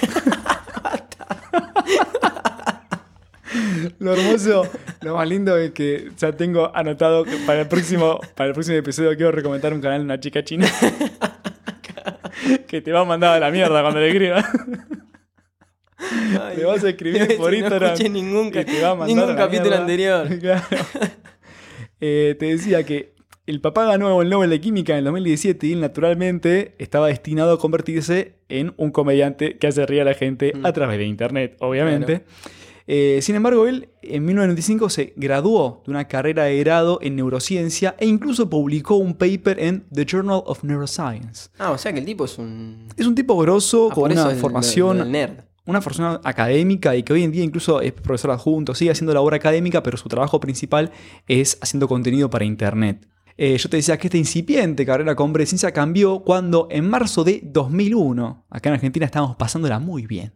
Lo 4.00 4.14
hermoso, 4.14 4.68
lo 5.02 5.16
más 5.16 5.28
lindo 5.28 5.58
es 5.58 5.72
que 5.72 6.10
ya 6.18 6.32
tengo 6.34 6.76
anotado 6.76 7.24
que 7.24 7.38
para 7.46 7.62
el 7.62 7.68
próximo, 7.68 8.20
para 8.36 8.50
el 8.50 8.54
próximo 8.54 8.78
episodio 8.78 9.16
quiero 9.16 9.32
recomendar 9.32 9.74
un 9.74 9.82
canal 9.82 10.00
de 10.00 10.06
una 10.06 10.20
chica 10.20 10.44
china 10.44 10.68
que 12.68 12.82
te 12.82 12.92
va 12.92 13.02
a 13.02 13.06
mandar 13.06 13.36
a 13.36 13.40
la 13.40 13.52
mierda 13.52 13.82
cuando 13.82 14.00
le 14.00 14.08
escribas. 14.10 14.46
Le 16.58 16.66
vas 16.66 16.84
a 16.84 16.90
escribir 16.90 17.26
si 17.30 17.34
por 17.36 17.52
no 17.52 17.58
Instagram 17.58 17.98
ningún, 18.12 18.48
y 18.48 18.52
te 18.52 18.82
va 18.82 18.90
a 18.92 18.96
mandar 18.96 19.08
ningún 19.08 19.24
a 19.24 19.28
la 19.28 19.36
capítulo 19.36 19.86
mierda. 19.86 20.22
anterior. 20.22 20.40
Claro. 20.40 20.86
Eh, 22.02 22.36
te 22.38 22.46
decía 22.48 22.84
que 22.84 23.16
el 23.48 23.62
papá 23.62 23.86
ganó 23.86 24.22
el 24.22 24.30
Nobel 24.30 24.50
de 24.50 24.60
Química 24.60 24.94
en 24.94 25.00
el 25.00 25.06
2017 25.06 25.68
y 25.68 25.74
él 25.74 25.82
naturalmente 25.82 26.76
estaba 26.80 27.08
destinado 27.08 27.54
a 27.54 27.60
convertirse 27.60 28.36
en 28.50 28.74
un 28.78 28.92
comediante 28.92 29.58
que 29.58 29.68
hace 29.68 29.86
reír 29.86 30.02
a 30.02 30.06
la 30.06 30.14
gente 30.14 30.52
Mm. 30.56 30.66
a 30.66 30.74
través 30.74 30.98
de 30.98 31.06
internet, 31.06 31.56
obviamente. 31.60 32.24
Eh, 32.88 33.20
sin 33.24 33.36
embargo, 33.36 33.66
él 33.68 33.90
en 34.04 34.24
1995 34.26 34.90
se 34.90 35.14
graduó 35.16 35.82
de 35.86 35.92
una 35.92 36.08
carrera 36.08 36.44
de 36.44 36.60
grado 36.60 37.00
en 37.02 37.16
neurociencia 37.16 37.96
e 37.98 38.06
incluso 38.06 38.50
publicó 38.50 38.96
un 38.96 39.16
paper 39.16 39.60
en 39.60 39.86
The 39.92 40.06
Journal 40.06 40.44
of 40.46 40.64
Neuroscience. 40.64 41.50
Ah, 41.58 41.72
o 41.72 41.78
sea 41.78 41.92
que 41.94 42.00
el 42.00 42.06
tipo 42.06 42.26
es 42.26 42.38
un. 42.38 42.88
Es 42.96 43.08
un 43.08 43.16
tipo 43.16 43.36
grosso, 43.38 43.90
Ah, 43.92 43.96
con 43.96 44.12
una 44.12 44.30
el- 44.30 44.38
formación 44.38 45.00
el 45.02 45.12
nerd. 45.12 45.40
una 45.66 45.82
formación 45.82 46.22
académica 46.24 46.96
y 46.96 47.02
que 47.02 47.14
hoy 47.14 47.24
en 47.24 47.32
día 47.32 47.44
incluso 47.44 47.82
es 47.82 47.92
profesor 47.92 48.30
adjunto, 48.30 48.76
sigue 48.76 48.92
haciendo 48.92 49.14
labor 49.16 49.34
académica, 49.34 49.82
pero 49.82 49.98
su 49.98 50.08
trabajo 50.08 50.40
principal 50.40 50.92
es 51.28 51.58
haciendo 51.62 51.88
contenido 51.88 52.30
para 52.30 52.46
Internet. 52.46 53.08
Eh, 53.38 53.58
yo 53.58 53.70
te 53.70 53.78
decía 53.78 53.98
que 53.98 54.08
esta 54.08 54.18
incipiente 54.18 54.86
carrera 54.86 55.14
con 55.14 55.34
ciencia 55.36 55.74
cambió 55.74 56.20
cuando 56.20 56.70
en 56.72 56.90
marzo 56.90 57.26
de 57.26 57.42
2001, 57.44 58.46
acá 58.50 58.70
en 58.70 58.76
Argentina 58.76 59.06
estábamos 59.06 59.36
pasándola 59.36 59.80
muy 59.80 60.08
bien, 60.08 60.32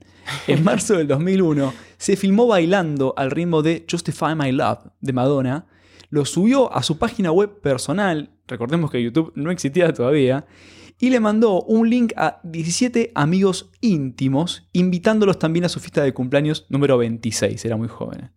en 0.48 0.64
marzo 0.66 0.98
del 0.98 1.08
2001 1.08 1.74
se 1.98 2.18
filmó 2.18 2.48
bailando 2.48 3.14
al 3.16 3.32
ritmo 3.32 3.62
de 3.62 3.86
Justify 3.90 4.36
My 4.36 4.52
Love 4.52 4.80
de 5.00 5.14
Madonna, 5.14 5.66
lo 6.10 6.26
subió 6.26 6.74
a 6.74 6.84
su 6.84 6.98
página 6.98 7.32
web 7.32 7.62
personal, 7.62 8.32
recordemos 8.48 8.92
que 8.92 9.02
YouTube 9.02 9.32
no 9.34 9.50
existía 9.50 9.94
todavía, 9.94 10.46
y 11.00 11.10
le 11.10 11.22
mandó 11.22 11.62
un 11.62 11.90
link 11.90 12.12
a 12.18 12.42
17 12.44 13.14
amigos 13.16 13.72
íntimos, 13.80 14.68
invitándolos 14.74 15.40
también 15.40 15.64
a 15.64 15.70
su 15.70 15.80
fiesta 15.80 16.04
de 16.04 16.14
cumpleaños 16.14 16.66
número 16.68 16.98
26, 16.98 17.64
era 17.64 17.78
muy 17.78 17.88
joven. 17.88 18.32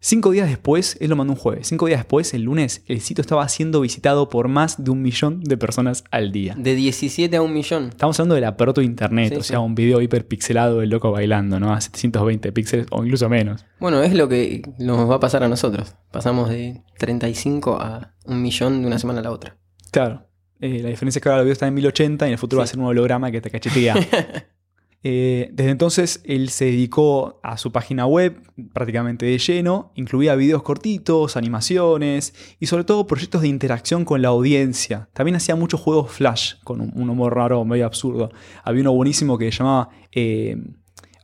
Cinco 0.00 0.30
días 0.30 0.48
después, 0.48 0.96
él 1.00 1.10
lo 1.10 1.16
mandó 1.16 1.32
un 1.32 1.38
jueves, 1.38 1.66
cinco 1.66 1.86
días 1.86 1.98
después, 1.98 2.32
el 2.32 2.42
lunes, 2.42 2.84
el 2.86 3.00
sitio 3.00 3.20
estaba 3.22 3.48
siendo 3.48 3.80
visitado 3.80 4.28
por 4.28 4.46
más 4.46 4.82
de 4.84 4.92
un 4.92 5.02
millón 5.02 5.40
de 5.42 5.56
personas 5.56 6.04
al 6.12 6.30
día. 6.30 6.54
De 6.56 6.76
17 6.76 7.36
a 7.36 7.42
un 7.42 7.52
millón. 7.52 7.88
Estamos 7.88 8.18
hablando 8.20 8.36
de 8.36 8.40
la 8.42 8.56
proto 8.56 8.80
internet, 8.80 9.30
Sí, 9.32 9.38
o 9.40 9.42
sea, 9.42 9.58
sí. 9.58 9.64
un 9.64 9.74
video 9.74 10.00
hiperpixelado 10.00 10.78
del 10.78 10.90
loco 10.90 11.10
bailando, 11.10 11.58
¿no? 11.58 11.72
A 11.72 11.80
720 11.80 12.52
píxeles 12.52 12.86
o 12.90 13.02
incluso 13.02 13.28
menos. 13.28 13.66
Bueno, 13.80 14.00
es 14.02 14.14
lo 14.14 14.28
que 14.28 14.62
nos 14.78 15.10
va 15.10 15.16
a 15.16 15.20
pasar 15.20 15.42
a 15.42 15.48
nosotros. 15.48 15.96
Pasamos 16.12 16.48
de 16.48 16.80
35 16.98 17.74
a 17.80 18.14
un 18.24 18.40
millón 18.40 18.82
de 18.82 18.86
una 18.86 19.00
semana 19.00 19.18
a 19.18 19.22
la 19.24 19.32
otra. 19.32 19.56
Claro. 19.90 20.28
eh, 20.60 20.80
la 20.80 20.90
diferencia 20.90 21.18
es 21.18 21.22
que 21.24 21.28
ahora 21.28 21.40
el 21.40 21.46
video 21.46 21.54
está 21.54 21.66
en 21.66 21.74
1080 21.74 22.24
y 22.26 22.28
en 22.28 22.32
el 22.34 22.38
futuro 22.38 22.58
Sí. 22.58 22.60
va 22.60 22.64
a 22.64 22.66
ser 22.68 22.78
un 22.78 22.86
holograma 22.86 23.32
que 23.32 23.40
te 23.40 23.50
cachetea. 23.50 23.96
Eh, 25.04 25.50
desde 25.52 25.70
entonces 25.70 26.22
él 26.24 26.48
se 26.48 26.64
dedicó 26.66 27.38
a 27.44 27.56
su 27.56 27.70
página 27.70 28.06
web 28.06 28.42
prácticamente 28.72 29.26
de 29.26 29.38
lleno, 29.38 29.92
incluía 29.94 30.34
videos 30.34 30.62
cortitos, 30.62 31.36
animaciones 31.36 32.34
y 32.58 32.66
sobre 32.66 32.84
todo 32.84 33.06
proyectos 33.06 33.42
de 33.42 33.48
interacción 33.48 34.04
con 34.04 34.22
la 34.22 34.28
audiencia. 34.28 35.08
También 35.12 35.36
hacía 35.36 35.54
muchos 35.54 35.80
juegos 35.80 36.10
flash 36.10 36.54
con 36.64 36.80
un, 36.80 37.10
humor 37.10 37.36
raro, 37.36 37.64
medio 37.64 37.86
absurdo. 37.86 38.30
Había 38.64 38.82
uno 38.82 38.92
buenísimo 38.92 39.38
que 39.38 39.52
se 39.52 39.58
llamaba 39.58 39.90
eh, 40.12 40.56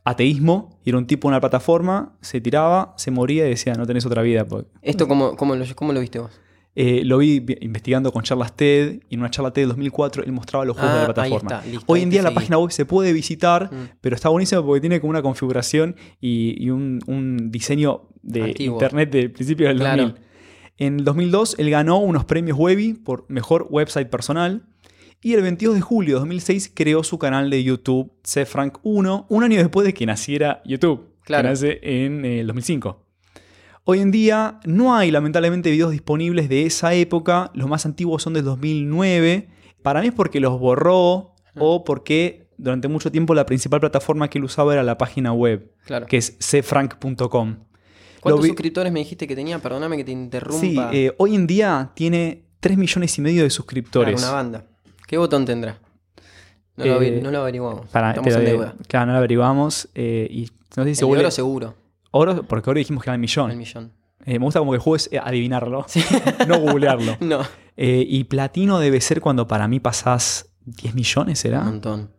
Ateísmo, 0.05 0.79
y 0.85 0.91
era 0.91 0.99
un 0.99 1.07
tipo 1.07 1.29
en 1.29 1.33
una 1.33 1.41
plataforma, 1.41 2.17
se 2.21 2.41
tiraba, 2.41 2.95
se 2.97 3.11
moría 3.11 3.47
y 3.47 3.51
decía, 3.51 3.75
no 3.75 3.87
tenés 3.87 4.05
otra 4.07 4.23
vida. 4.23 4.45
porque-". 4.45 4.71
¿Esto 4.83 5.09
cómo, 5.09 5.35
cómo 5.35 5.55
lo 5.55 6.01
viste 6.01 6.19
vos? 6.19 6.41
Eh, 6.77 7.03
lo 7.05 7.19
vi 7.19 7.45
investigando 7.61 8.11
con 8.13 8.25
charlas 8.25 8.57
TED 8.57 8.99
y 9.09 9.15
en 9.15 9.21
una 9.21 9.31
charla 9.31 9.53
TED 9.53 9.63
de 9.63 9.67
2004 9.69 10.25
él 10.25 10.33
mostraba 10.33 10.65
los 10.65 10.77
juegos 10.77 10.93
de 10.93 10.99
Ah, 10.99 11.03
la 11.03 11.09
ahí 11.09 11.15
plataforma. 11.31 11.57
está, 11.59 11.71
listo, 11.71 11.85
Hoy 11.87 12.01
en 12.03 12.11
día 12.11 12.23
la 12.23 12.35
página 12.35 12.59
web 12.59 12.73
se 12.73 12.85
puede 12.85 13.13
visitar, 13.13 13.71
Mm. 13.73 13.89
pero 14.01 14.17
está 14.17 14.29
buenísimo 14.29 14.65
porque 14.67 14.81
tiene 14.81 15.01
como 15.01 15.11
una 15.11 15.23
configuración 15.23 15.95
y, 16.21 16.57
y 16.59 16.71
un, 16.71 16.99
un 17.07 17.53
diseño 17.53 18.09
de 18.23 18.43
Antiguo. 18.43 18.75
internet 18.77 19.11
del 19.13 19.31
principio 19.31 19.69
del 19.69 19.79
Claro. 19.79 20.03
2000. 20.03 20.25
En 20.79 20.99
el 20.99 21.05
2002 21.05 21.57
él 21.61 21.71
ganó 21.71 21.99
unos 21.99 22.25
premios 22.25 22.59
Webby 22.59 22.95
por 22.95 23.25
mejor 23.29 23.69
website 23.71 24.09
personal 24.11 24.65
y 25.23 25.35
el 25.35 25.43
22 25.43 25.77
de 25.77 25.81
julio 25.81 26.15
de 26.17 26.21
2006 26.21 26.73
creó 26.75 27.05
su 27.05 27.19
canal 27.21 27.51
de 27.51 27.63
YouTube 27.63 28.11
CFrank1, 28.25 29.27
un 29.29 29.45
año 29.45 29.59
después 29.59 29.87
de 29.87 29.95
que 29.95 30.07
naciera 30.07 30.61
YouTube, 30.65 31.09
Claro. 31.23 31.45
que 31.45 31.49
nace 31.51 31.79
en 31.83 32.25
eh, 32.25 32.41
el 32.41 32.47
2005. 32.49 33.04
Hoy 33.85 34.01
en 34.01 34.11
día 34.11 34.61
no 34.65 34.95
hay 34.95 35.11
lamentablemente 35.11 35.71
videos 35.71 35.91
disponibles 35.93 36.49
de 36.49 36.65
esa 36.65 36.95
época, 36.95 37.51
los 37.55 37.69
más 37.69 37.85
antiguos 37.85 38.23
son 38.23 38.33
del 38.33 38.45
2009. 38.45 39.49
Para 39.83 40.01
mí 40.01 40.09
es 40.09 40.15
porque 40.15 40.41
los 40.41 40.59
borró 40.59 41.35
o 41.59 41.85
porque 41.85 42.49
durante 42.57 42.89
mucho 42.89 43.13
tiempo 43.13 43.35
la 43.35 43.45
principal 43.45 43.81
plataforma 43.81 44.29
que 44.31 44.39
él 44.39 44.45
usaba 44.45 44.73
era 44.73 44.83
la 44.83 44.97
página 44.97 45.33
web, 45.35 45.71
Claro. 45.85 46.07
que 46.07 46.17
es 46.17 46.37
cfrank.com. 46.39 47.57
¿Cuántos 48.21 48.43
vi- 48.43 48.49
suscriptores 48.49 48.91
me 48.91 49.01
dijiste 49.01 49.27
que 49.29 49.37
tenía? 49.37 49.59
Perdóname 49.59 49.99
que 49.99 50.05
te 50.05 50.13
interrumpa. 50.13 50.61
Sí, 50.61 50.77
eh, 50.93 51.13
hoy 51.19 51.35
en 51.35 51.47
día 51.47 51.91
tiene 51.95 52.45
3 52.61 52.79
millones 52.79 53.19
y 53.19 53.21
medio 53.21 53.43
de 53.43 53.49
Claro, 53.49 53.55
suscriptores. 53.55 54.23
una 54.23 54.33
banda. 54.33 54.65
¿Qué 55.07 55.19
botón 55.19 55.45
tendrá? 55.45 55.79
No, 56.77 56.87
lo, 56.87 57.03
Eh, 57.03 57.19
averi- 57.19 57.23
no 57.23 57.31
lo 57.31 57.41
averiguamos. 57.41 57.87
Para, 57.91 58.11
Estamos 58.13 58.35
en 58.35 58.45
deuda. 58.47 58.75
Claro, 58.89 59.07
no 59.07 59.13
lo 59.13 59.19
averiguamos. 59.19 59.91
eh, 59.95 60.27
y 60.31 60.49
no 60.75 60.85
sé 60.85 60.91
si 60.91 60.95
se 60.97 61.05
vuelve 61.05 61.31
seguro, 61.31 61.75
oro, 62.17 62.43
porque 62.45 62.71
ahora 62.71 62.79
dijimos 62.79 63.03
que 63.03 63.11
era 63.11 63.15
el 63.15 63.21
millón. 63.21 63.51
el 63.51 63.57
millón. 63.57 63.93
Eh, 64.27 64.39
me 64.39 64.45
gusta 64.45 64.61
como 64.61 64.73
que 64.73 64.77
el 64.77 64.81
juego 64.83 64.97
es 64.97 65.09
eh, 65.13 65.19
adivinarlo, 65.23 65.85
no 66.49 66.59
googlearlo. 66.61 67.17
No, 67.21 67.41
Eh, 67.77 68.05
y 68.09 68.25
platino 68.25 68.79
debe 68.79 69.01
ser 69.01 69.21
cuando 69.21 69.47
para 69.49 69.69
mí 69.69 69.81
pasás 69.81 70.51
10 70.65 70.95
millones, 70.95 71.39
un 71.41 71.43
¿será? 71.43 71.63
montón. 71.63 72.11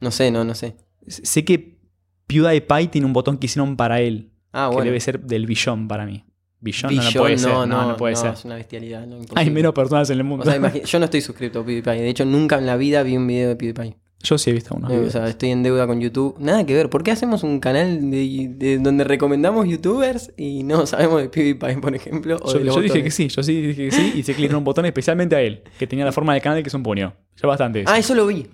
No 0.00 0.10
sé, 0.10 0.30
no, 0.30 0.42
no 0.44 0.54
sé. 0.54 0.76
Sé 1.06 1.44
que 1.44 1.78
PewDiePie 2.26 2.88
tiene 2.88 3.06
un 3.06 3.12
botón 3.12 3.38
que 3.38 3.46
hicieron 3.46 3.76
para 3.76 4.00
él, 4.00 4.32
Ah, 4.52 4.68
que 4.70 4.74
bueno. 4.76 4.86
debe 4.86 5.00
ser 5.00 5.20
del 5.20 5.46
billón 5.46 5.86
para 5.88 6.06
mí. 6.06 6.24
Billón, 6.60 6.94
no, 6.96 7.02
no 7.02 7.08
Billón, 7.08 7.22
puede 7.22 7.38
ser. 7.38 7.50
No, 7.52 7.66
no, 7.66 7.96
puede 7.96 8.14
no, 8.14 8.20
ser. 8.20 8.32
Es 8.32 8.44
una 8.46 8.54
bestialidad. 8.54 9.06
No, 9.06 9.18
Hay 9.34 9.50
menos 9.50 9.74
personas 9.74 10.08
en 10.08 10.16
el 10.18 10.24
mundo. 10.24 10.44
O 10.44 10.50
sea, 10.50 10.58
imagi- 10.58 10.84
yo 10.84 10.98
no 10.98 11.04
estoy 11.04 11.20
suscrito 11.20 11.60
a 11.60 11.64
PewDiePie. 11.64 12.00
De 12.00 12.08
hecho, 12.08 12.24
nunca 12.24 12.56
en 12.58 12.64
la 12.66 12.76
vida 12.76 13.02
vi 13.02 13.16
un 13.18 13.26
video 13.26 13.50
de 13.50 13.56
PewDiePie. 13.56 13.96
Yo 14.24 14.38
sí 14.38 14.50
he 14.50 14.52
visto 14.52 14.74
unos 14.74 14.90
Eh, 14.90 14.94
videos. 14.94 15.14
o 15.14 15.18
sea, 15.18 15.28
estoy 15.28 15.50
en 15.50 15.62
deuda 15.62 15.86
con 15.86 16.00
YouTube. 16.00 16.34
Nada 16.40 16.64
que 16.66 16.74
ver. 16.74 16.90
¿Por 16.90 17.02
qué 17.04 17.12
hacemos 17.12 17.42
un 17.44 17.60
canal 17.60 18.10
de, 18.10 18.48
de- 18.56 18.78
donde 18.78 19.04
recomendamos 19.04 19.68
youtubers 19.68 20.32
y 20.36 20.62
no 20.64 20.86
sabemos 20.86 21.20
de 21.22 21.28
PewDiePie, 21.28 21.76
por 21.80 21.94
ejemplo? 21.94 22.38
o 22.42 22.52
yo 22.52 22.58
de 22.58 22.64
los 22.64 22.74
yo 22.74 22.80
dije 22.80 23.02
que 23.04 23.10
sí, 23.10 23.28
yo 23.28 23.42
sí 23.42 23.60
dije 23.60 23.84
que 23.84 23.90
sí 23.92 24.12
y 24.16 24.22
se 24.24 24.34
clic 24.34 24.50
en 24.50 24.56
un 24.56 24.64
botón 24.64 24.86
especialmente 24.86 25.36
a 25.36 25.40
él, 25.42 25.62
que 25.78 25.86
tenía 25.86 26.04
la 26.04 26.12
forma 26.12 26.32
del 26.32 26.42
canal 26.42 26.62
que 26.62 26.68
es 26.68 26.74
un 26.74 26.82
puño. 26.82 27.14
Ya 27.40 27.46
bastante 27.48 27.82
eso. 27.82 27.90
Ah, 27.92 27.98
eso 27.98 28.14
lo 28.14 28.26
vi. 28.26 28.46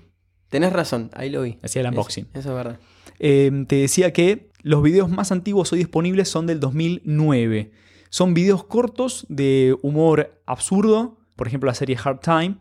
Tenés 0.50 0.72
razón, 0.72 1.11
ahí 1.14 1.30
lo 1.30 1.42
vi. 1.42 1.56
Hacía 1.62 1.80
el 1.80 1.87
Eso- 1.87 1.90
unboxing. 1.94 2.26
Eso, 2.35 2.48
es 2.50 2.54
verdad. 2.56 2.78
Eh, 3.20 3.64
te 3.68 3.76
decía 3.76 4.12
que 4.12 4.50
los 4.62 4.83
videos 4.83 5.09
más 5.09 5.30
antiguos 5.30 5.72
hoy 5.72 5.78
disponibles 5.78 6.28
son 6.28 6.46
del 6.46 6.59
2009. 6.59 7.70
Son 8.09 8.35
videos 8.35 8.64
cortos 8.64 9.24
de 9.28 9.76
humor 9.83 10.42
absurdo, 10.46 11.18
por 11.37 11.46
ejemplo 11.46 11.68
la 11.68 11.74
serie 11.74 11.96
Hard 12.02 12.18
Time. 12.20 12.56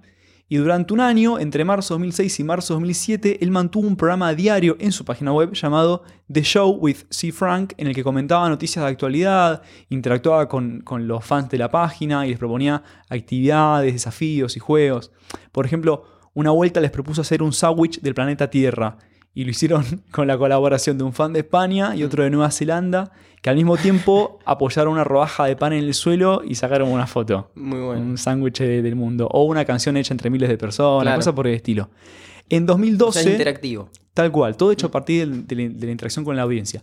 Y 0.51 0.57
durante 0.57 0.95
un 0.95 0.99
año, 0.99 1.37
entre 1.37 1.63
marzo 1.63 1.93
2006 1.93 2.39
y 2.39 2.43
marzo 2.43 2.73
2007, 2.73 3.37
él 3.43 3.51
mantuvo 3.51 3.87
un 3.87 3.95
programa 3.95 4.33
diario 4.33 4.75
en 4.79 4.91
su 4.91 5.05
página 5.05 5.31
web 5.31 5.53
llamado 5.53 6.01
The 6.31 6.41
Show 6.41 6.71
with 6.71 7.05
C. 7.11 7.31
Frank, 7.31 7.73
en 7.77 7.85
el 7.85 7.93
que 7.93 8.03
comentaba 8.03 8.49
noticias 8.49 8.83
de 8.83 8.89
actualidad, 8.89 9.61
interactuaba 9.89 10.49
con, 10.49 10.81
con 10.81 11.07
los 11.07 11.23
fans 11.23 11.49
de 11.49 11.59
la 11.59 11.69
página 11.69 12.25
y 12.25 12.31
les 12.31 12.39
proponía 12.39 12.81
actividades, 13.09 13.93
desafíos 13.93 14.57
y 14.57 14.59
juegos. 14.59 15.11
Por 15.51 15.67
ejemplo, 15.67 16.05
una 16.33 16.49
vuelta 16.49 16.81
les 16.81 16.89
propuso 16.89 17.21
hacer 17.21 17.43
un 17.43 17.53
sándwich 17.53 18.01
del 18.01 18.15
planeta 18.15 18.49
Tierra 18.49 18.97
y 19.33 19.43
lo 19.45 19.51
hicieron 19.51 19.83
con 20.11 20.27
la 20.27 20.37
colaboración 20.37 20.97
de 20.97 21.03
un 21.03 21.13
fan 21.13 21.33
de 21.33 21.39
España 21.39 21.95
y 21.95 22.03
otro 22.03 22.23
de 22.23 22.29
Nueva 22.29 22.51
Zelanda, 22.51 23.11
que 23.41 23.49
al 23.49 23.55
mismo 23.55 23.77
tiempo 23.77 24.39
apoyaron 24.45 24.93
una 24.93 25.03
rodaja 25.03 25.45
de 25.45 25.55
pan 25.55 25.73
en 25.73 25.83
el 25.85 25.93
suelo 25.93 26.41
y 26.45 26.55
sacaron 26.55 26.89
una 26.91 27.07
foto. 27.07 27.51
Muy 27.55 27.79
bueno. 27.79 28.01
Un 28.01 28.17
sándwich 28.17 28.59
de- 28.59 28.81
del 28.81 28.95
mundo. 28.95 29.27
O 29.31 29.43
una 29.45 29.63
canción 29.65 29.95
hecha 29.97 30.13
entre 30.13 30.29
miles 30.29 30.49
de 30.49 30.57
personas, 30.57 31.03
Claro. 31.03 31.17
cosas 31.19 31.33
por 31.33 31.47
el 31.47 31.53
estilo. 31.53 31.89
En 32.49 32.63
O 32.63 32.67
2012, 32.67 33.19
sea, 33.21 33.29
es 33.31 33.37
interactivo. 33.37 33.89
tal 34.13 34.31
cual, 34.31 34.57
todo 34.57 34.71
hecho 34.71 34.87
a 34.87 34.91
partir 34.91 35.27
de, 35.45 35.69
de 35.69 35.85
la 35.85 35.91
interacción 35.91 36.25
con 36.25 36.35
la 36.35 36.41
audiencia. 36.41 36.81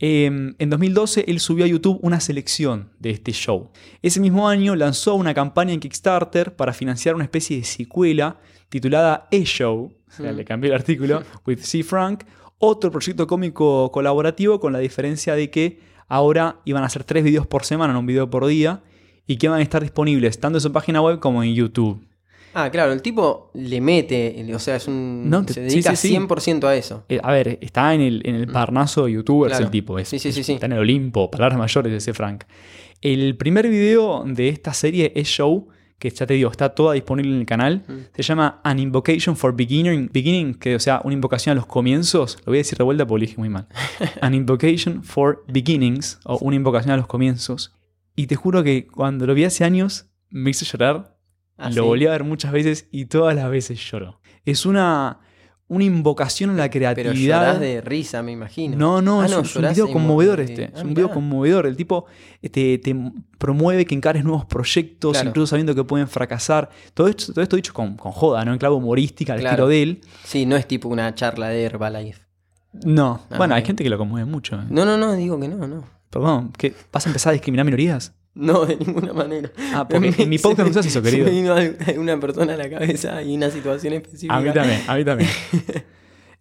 Eh, 0.00 0.26
en 0.26 0.70
2012, 0.70 1.24
él 1.28 1.40
subió 1.40 1.64
a 1.64 1.68
YouTube 1.68 1.98
una 2.02 2.20
selección 2.20 2.90
de 3.00 3.10
este 3.10 3.32
show. 3.32 3.70
Ese 4.02 4.20
mismo 4.20 4.48
año 4.48 4.76
lanzó 4.76 5.14
una 5.14 5.34
campaña 5.34 5.72
en 5.72 5.80
Kickstarter 5.80 6.54
para 6.54 6.72
financiar 6.72 7.14
una 7.14 7.24
especie 7.24 7.56
de 7.58 7.64
secuela 7.64 8.38
titulada 8.68 9.26
E-Show, 9.30 9.92
o 10.08 10.12
sea, 10.12 10.32
Mm. 10.32 10.36
le 10.36 10.44
cambié 10.44 10.70
el 10.70 10.76
artículo, 10.76 11.22
with 11.46 11.58
C. 11.60 11.82
Frank, 11.82 12.24
otro 12.58 12.90
proyecto 12.90 13.26
cómico 13.26 13.90
colaborativo 13.92 14.60
con 14.60 14.72
la 14.72 14.78
diferencia 14.78 15.34
de 15.34 15.50
que 15.50 15.80
ahora 16.06 16.60
iban 16.64 16.82
a 16.82 16.86
hacer 16.86 17.04
tres 17.04 17.24
videos 17.24 17.46
por 17.46 17.64
semana, 17.64 17.92
no 17.92 18.00
un 18.00 18.06
video 18.06 18.30
por 18.30 18.46
día, 18.46 18.82
y 19.26 19.36
que 19.36 19.48
van 19.48 19.58
a 19.60 19.62
estar 19.62 19.82
disponibles 19.82 20.38
tanto 20.40 20.58
en 20.58 20.62
su 20.62 20.72
página 20.72 21.00
web 21.02 21.18
como 21.20 21.42
en 21.42 21.54
YouTube. 21.54 22.02
Ah, 22.60 22.70
claro, 22.70 22.92
el 22.92 23.02
tipo 23.02 23.50
le 23.54 23.80
mete, 23.80 24.44
o 24.54 24.58
sea, 24.58 24.76
es 24.76 24.88
un. 24.88 25.28
No, 25.30 25.44
te- 25.44 25.52
se 25.54 25.60
dedica 25.60 25.94
sí, 25.94 26.08
sí. 26.08 26.14
100% 26.16 26.64
a 26.66 26.74
eso. 26.74 27.04
Eh, 27.08 27.20
a 27.22 27.30
ver, 27.32 27.58
está 27.60 27.94
en 27.94 28.00
el, 28.00 28.22
en 28.24 28.34
el 28.34 28.46
parnaso 28.48 29.04
de 29.06 29.12
youtubers 29.12 29.52
Claro. 29.52 29.64
el 29.66 29.70
tipo. 29.70 29.98
Es, 29.98 30.08
Sí, 30.08 30.18
sí, 30.18 30.32
sí, 30.32 30.40
es- 30.40 30.46
sí. 30.46 30.52
Está 30.54 30.66
en 30.66 30.72
el 30.72 30.78
Olimpo, 30.80 31.30
palabras 31.30 31.58
mayores 31.58 31.92
de 31.92 31.98
ese 31.98 32.14
Frank. 32.14 32.44
El 33.00 33.36
primer 33.36 33.68
video 33.68 34.24
de 34.26 34.48
esta 34.48 34.72
serie 34.74 35.12
es 35.14 35.28
Show, 35.28 35.68
que 36.00 36.10
ya 36.10 36.26
te 36.26 36.34
digo, 36.34 36.50
está 36.50 36.70
toda 36.70 36.94
disponible 36.94 37.32
en 37.32 37.40
el 37.40 37.46
canal. 37.46 37.84
Mm. 37.86 37.92
Se 38.14 38.22
llama 38.22 38.60
An 38.64 38.78
Invocation 38.80 39.36
for 39.36 39.54
Beginning, 39.54 40.10
beginning, 40.12 40.54
que 40.54 40.74
o 40.74 40.80
sea, 40.80 41.00
una 41.04 41.14
invocación 41.14 41.52
a 41.52 41.54
los 41.56 41.66
comienzos. 41.66 42.38
Lo 42.44 42.46
voy 42.52 42.58
a 42.58 42.60
decir 42.60 42.78
de 42.78 42.84
vuelta 42.84 43.06
porque 43.06 43.20
lo 43.20 43.26
dije 43.28 43.38
muy 43.38 43.48
mal. 43.48 43.66
An 44.20 44.34
Invocation 44.34 45.02
for 45.04 45.44
Beginnings, 45.48 46.18
o 46.24 46.38
una 46.38 46.56
invocación 46.56 46.92
a 46.92 46.96
los 46.96 47.06
comienzos. 47.06 47.72
Y 48.16 48.26
te 48.26 48.34
juro 48.36 48.64
que 48.64 48.86
cuando 48.88 49.26
lo 49.26 49.34
vi 49.34 49.44
hace 49.44 49.64
años, 49.64 50.06
me 50.30 50.50
hizo 50.50 50.64
llorar. 50.64 51.16
Ah, 51.58 51.68
lo 51.68 51.74
sí. 51.74 51.80
volví 51.80 52.06
a 52.06 52.12
ver 52.12 52.24
muchas 52.24 52.52
veces 52.52 52.86
y 52.90 53.06
todas 53.06 53.34
las 53.34 53.50
veces 53.50 53.78
lloro. 53.90 54.20
Es 54.44 54.64
una, 54.64 55.18
una 55.66 55.84
invocación 55.84 56.50
a 56.50 56.52
la 56.54 56.70
Pero 56.70 56.72
creatividad. 56.94 57.40
llorás 57.46 57.60
de 57.60 57.80
risa, 57.80 58.22
me 58.22 58.32
imagino. 58.32 58.76
No, 58.76 59.02
no, 59.02 59.20
Ah, 59.22 59.26
es, 59.26 59.32
no, 59.32 59.38
un- 59.40 59.44
es 59.44 59.56
un 59.56 59.62
video 59.68 59.86
de 59.86 59.92
conmovedor 59.92 60.40
este. 60.40 60.64
Es 60.64 60.70
ah, 60.76 60.82
un 60.82 60.94
video 60.94 61.10
conmovedor. 61.10 61.66
El 61.66 61.76
tipo 61.76 62.06
te, 62.40 62.78
te 62.78 62.96
promueve 63.38 63.84
que 63.84 63.94
encares 63.94 64.24
nuevos 64.24 64.46
proyectos, 64.46 65.12
Claro. 65.12 65.28
incluso 65.28 65.48
sabiendo 65.50 65.74
que 65.74 65.84
pueden 65.84 66.06
fracasar. 66.08 66.70
Todo 66.94 67.08
esto, 67.08 67.32
todo 67.32 67.42
esto 67.42 67.56
dicho 67.56 67.74
con, 67.74 67.96
con 67.96 68.12
joda, 68.12 68.44
¿no? 68.44 68.52
En 68.52 68.58
clave 68.58 68.76
humorística, 68.76 69.32
al 69.34 69.40
Claro. 69.40 69.54
estilo 69.54 69.68
de 69.68 69.82
él. 69.82 70.00
Sí, 70.24 70.46
no 70.46 70.56
es 70.56 70.66
tipo 70.68 70.88
una 70.88 71.14
charla 71.14 71.48
de 71.48 71.64
Herbalife. 71.64 72.22
No. 72.84 73.20
Ah, 73.30 73.36
bueno, 73.38 73.54
hay 73.54 73.64
gente 73.64 73.82
que 73.82 73.90
lo 73.90 73.98
conmueve 73.98 74.30
mucho. 74.30 74.56
eh. 74.56 74.64
No, 74.70 74.84
no, 74.84 74.96
no, 74.96 75.14
digo 75.14 75.38
que 75.40 75.48
no, 75.48 75.66
no. 75.66 75.84
Perdón, 76.10 76.52
¿qué? 76.56 76.72
¿vas 76.92 77.04
a 77.04 77.08
empezar 77.10 77.30
a 77.30 77.32
discriminar 77.32 77.64
minorías? 77.66 78.14
No, 78.40 78.64
de 78.64 78.76
ninguna 78.76 79.12
manera. 79.12 79.50
Ah, 79.74 79.86
porque 79.88 80.14
en 80.22 80.28
mi 80.28 80.38
podcast 80.38 80.68
no 80.68 80.72
se 80.72 80.78
hace 80.78 80.88
eso, 80.90 81.02
Se 81.02 81.10
querido. 81.10 81.26
me 81.26 81.32
vino 81.32 81.54
al- 81.54 81.76
una 81.98 82.18
persona 82.20 82.54
a 82.54 82.56
la 82.56 82.70
cabeza 82.70 83.20
y 83.22 83.34
una 83.34 83.50
situación 83.50 83.94
específica. 83.94 84.36
A 84.36 84.40
mí 84.40 84.52
también, 84.52 84.80
a 84.86 84.94
mí 84.96 85.04
también. 85.04 85.28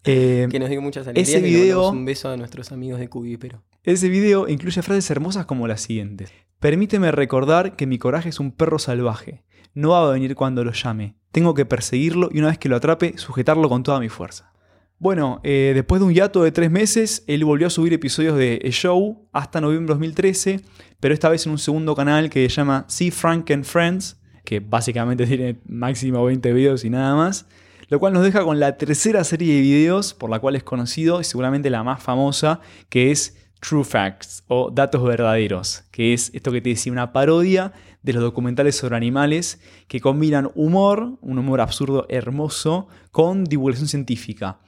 Eh, 0.10 0.48
Que 0.50 0.60
nos 0.60 0.70
dio 0.70 0.82
muchas 0.82 1.06
alegrías. 1.08 1.28
Ese 1.30 1.40
y 1.40 1.54
video- 1.54 1.90
Un 1.90 2.06
beso 2.06 2.30
a 2.30 2.38
nuestros 2.38 2.72
amigos 2.72 3.00
de 3.00 3.10
Cubi, 3.10 3.36
pero. 3.38 3.64
Ese 3.84 4.08
video 4.10 4.48
incluye 4.48 4.82
frases 4.82 5.10
hermosas 5.12 5.46
como 5.46 5.68
las 5.68 5.82
siguientes. 5.82 6.32
Permíteme 6.60 7.12
recordar 7.12 7.76
que 7.76 7.88
mi 7.88 7.98
coraje 7.98 8.30
es 8.30 8.40
un 8.40 8.52
perro 8.52 8.80
salvaje. 8.80 9.44
No 9.74 9.90
va 9.90 10.08
a 10.08 10.12
venir 10.14 10.36
cuando 10.36 10.64
lo 10.64 10.72
llame. 10.72 11.16
Tengo 11.32 11.54
que 11.54 11.66
perseguirlo 11.66 12.30
y 12.32 12.40
una 12.40 12.48
vez 12.48 12.58
que 12.58 12.70
lo 12.70 12.78
atrape, 12.78 13.18
sujetarlo 13.18 13.68
con 13.70 13.84
toda 13.84 14.00
mi 14.00 14.08
fuerza. 14.08 14.54
Bueno, 15.00 15.42
eh, 15.44 15.74
después 15.76 16.02
de 16.02 16.08
un 16.08 16.14
hiato 16.14 16.42
de 16.42 16.52
tres 16.52 16.72
meses, 16.72 17.24
él 17.28 17.46
volvió 17.46 17.68
a 17.68 17.70
subir 17.70 17.94
episodios 17.94 18.36
de 18.36 18.60
A 18.66 18.70
Show 18.72 19.28
hasta 19.32 19.62
noviembre 19.62 19.94
de 19.94 19.94
2013, 19.94 20.62
pero 21.00 21.14
esta 21.14 21.30
vez 21.30 21.46
en 21.46 21.52
un 21.52 21.60
segundo 21.60 21.96
canal 21.96 22.32
que 22.32 22.50
se 22.50 22.56
llama 22.56 22.84
See 22.88 23.12
Frank 23.12 23.52
and 23.52 23.64
Friends, 23.64 24.18
que 24.44 24.60
básicamente 24.60 25.28
tiene 25.28 25.60
máximo 25.68 26.26
20 26.26 26.52
videos 26.52 26.84
y 26.84 26.90
nada 26.90 27.16
más, 27.16 27.46
lo 27.90 28.00
cual 28.00 28.14
nos 28.14 28.24
deja 28.24 28.44
con 28.44 28.60
la 28.60 28.78
tercera 28.78 29.24
serie 29.24 29.54
de 29.54 29.62
videos 29.62 30.16
por 30.16 30.32
la 30.32 30.40
cual 30.40 30.56
es 30.56 30.64
conocido 30.64 31.22
y 31.22 31.24
seguramente 31.24 31.70
la 31.70 31.84
más 31.84 32.02
famosa, 32.02 32.60
que 32.90 33.12
es 33.12 33.38
True 33.60 33.84
Facts 33.84 34.44
o 34.48 34.72
Datos 34.72 35.04
Verdaderos, 35.04 35.84
que 35.92 36.14
es 36.14 36.32
esto 36.34 36.52
que 36.52 36.62
te 36.62 36.70
decía, 36.70 36.92
una 36.92 37.14
parodia 37.14 37.72
de 38.08 38.14
los 38.14 38.24
documentales 38.24 38.78
sobre 38.78 38.96
animales 38.96 39.60
que 39.90 40.00
combinan 40.00 40.50
humor, 40.56 41.18
un 41.22 41.38
humor 41.38 41.60
absurdo 41.60 42.06
hermoso, 42.08 42.88
con 43.12 43.44
divulgación 43.44 43.90
científica. 43.90 44.60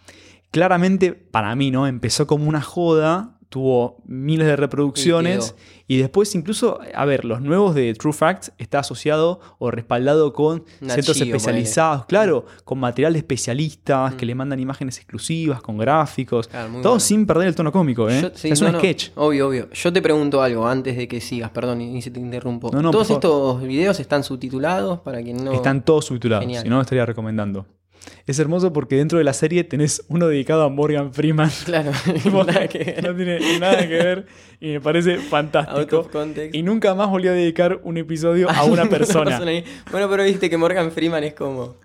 claramente, 0.52 1.14
para 1.14 1.56
mí, 1.56 1.72
¿no? 1.72 1.88
Empezó 1.88 2.28
como 2.28 2.50
una 2.50 2.62
joda, 2.62 3.39
tuvo 3.50 3.98
miles 4.06 4.48
de 4.48 4.56
reproducciones 4.56 5.56
y, 5.88 5.98
después 5.98 6.34
incluso, 6.36 6.80
a 6.94 7.06
ver, 7.06 7.26
los 7.26 7.42
nuevos 7.42 7.74
de 7.74 7.94
True 7.96 8.14
Facts 8.14 8.52
está 8.60 8.80
asociado 8.80 9.40
o 9.58 9.72
respaldado 9.72 10.34
con 10.34 10.64
centros 10.80 11.20
especializados, 11.20 12.06
claro, 12.06 12.46
con 12.64 12.80
material 12.80 13.14
de 13.14 13.20
especialistas 13.20 14.14
que 14.14 14.26
mm. 14.26 14.28
le 14.28 14.36
mandan 14.36 14.60
imágenes 14.60 14.98
exclusivas, 14.98 15.62
con 15.62 15.78
gráficos, 15.78 16.50
todo 16.84 17.00
sin 17.00 17.26
perder 17.26 17.48
el 17.48 17.56
tono 17.56 17.72
cómico, 17.72 18.08
¿eh? 18.10 18.32
es 18.44 18.62
un 18.62 18.74
sketch. 18.78 19.10
obvio, 19.16 19.48
obvio. 19.48 19.70
Yo 19.72 19.92
te 19.92 20.02
pregunto 20.02 20.42
algo 20.44 20.68
antes 20.68 20.96
de 20.96 21.08
que 21.08 21.20
sigas, 21.20 21.50
perdón, 21.50 21.82
y 21.82 22.02
se 22.02 22.12
te 22.12 22.20
interrumpo. 22.20 22.70
¿Todos 22.70 23.10
estos 23.10 23.62
videos 23.64 24.00
están 24.00 24.24
subtitulados 24.24 25.00
para 25.00 25.22
quien 25.24 25.44
no...? 25.44 25.54
Están 25.54 25.84
todos 25.84 26.06
subtitulados, 26.06 26.46
si 26.62 26.70
no, 26.70 26.80
estaría 26.82 27.06
recomendando. 27.06 27.66
Es 28.28 28.40
hermoso 28.40 28.74
porque 28.74 28.96
dentro 28.96 29.18
de 29.18 29.24
la 29.24 29.34
serie 29.34 29.64
tenés 29.64 30.04
uno 30.08 30.28
dedicado 30.28 30.64
a 30.64 30.70
Morgan 30.70 31.14
Freeman. 31.14 31.50
Claro, 31.66 31.92
nada 32.46 32.68
que 32.68 33.00
no 33.02 33.16
tiene 33.16 33.60
nada 33.60 33.88
que 33.88 33.96
ver 33.96 34.26
y 34.60 34.74
me 34.74 34.82
parece 34.82 35.18
fantástico. 35.18 36.10
Y 36.52 36.62
nunca 36.64 36.94
más 36.96 37.10
volví 37.10 37.28
a 37.28 37.32
dedicar 37.32 37.80
un 37.84 37.98
episodio 37.98 38.50
a 38.50 38.64
una 38.64 38.86
persona. 38.90 39.40
bueno, 39.92 40.10
pero 40.10 40.24
viste 40.24 40.50
que 40.50 40.58
Morgan 40.58 40.92
Freeman 40.92 41.24
es 41.24 41.34
como. 41.34 41.76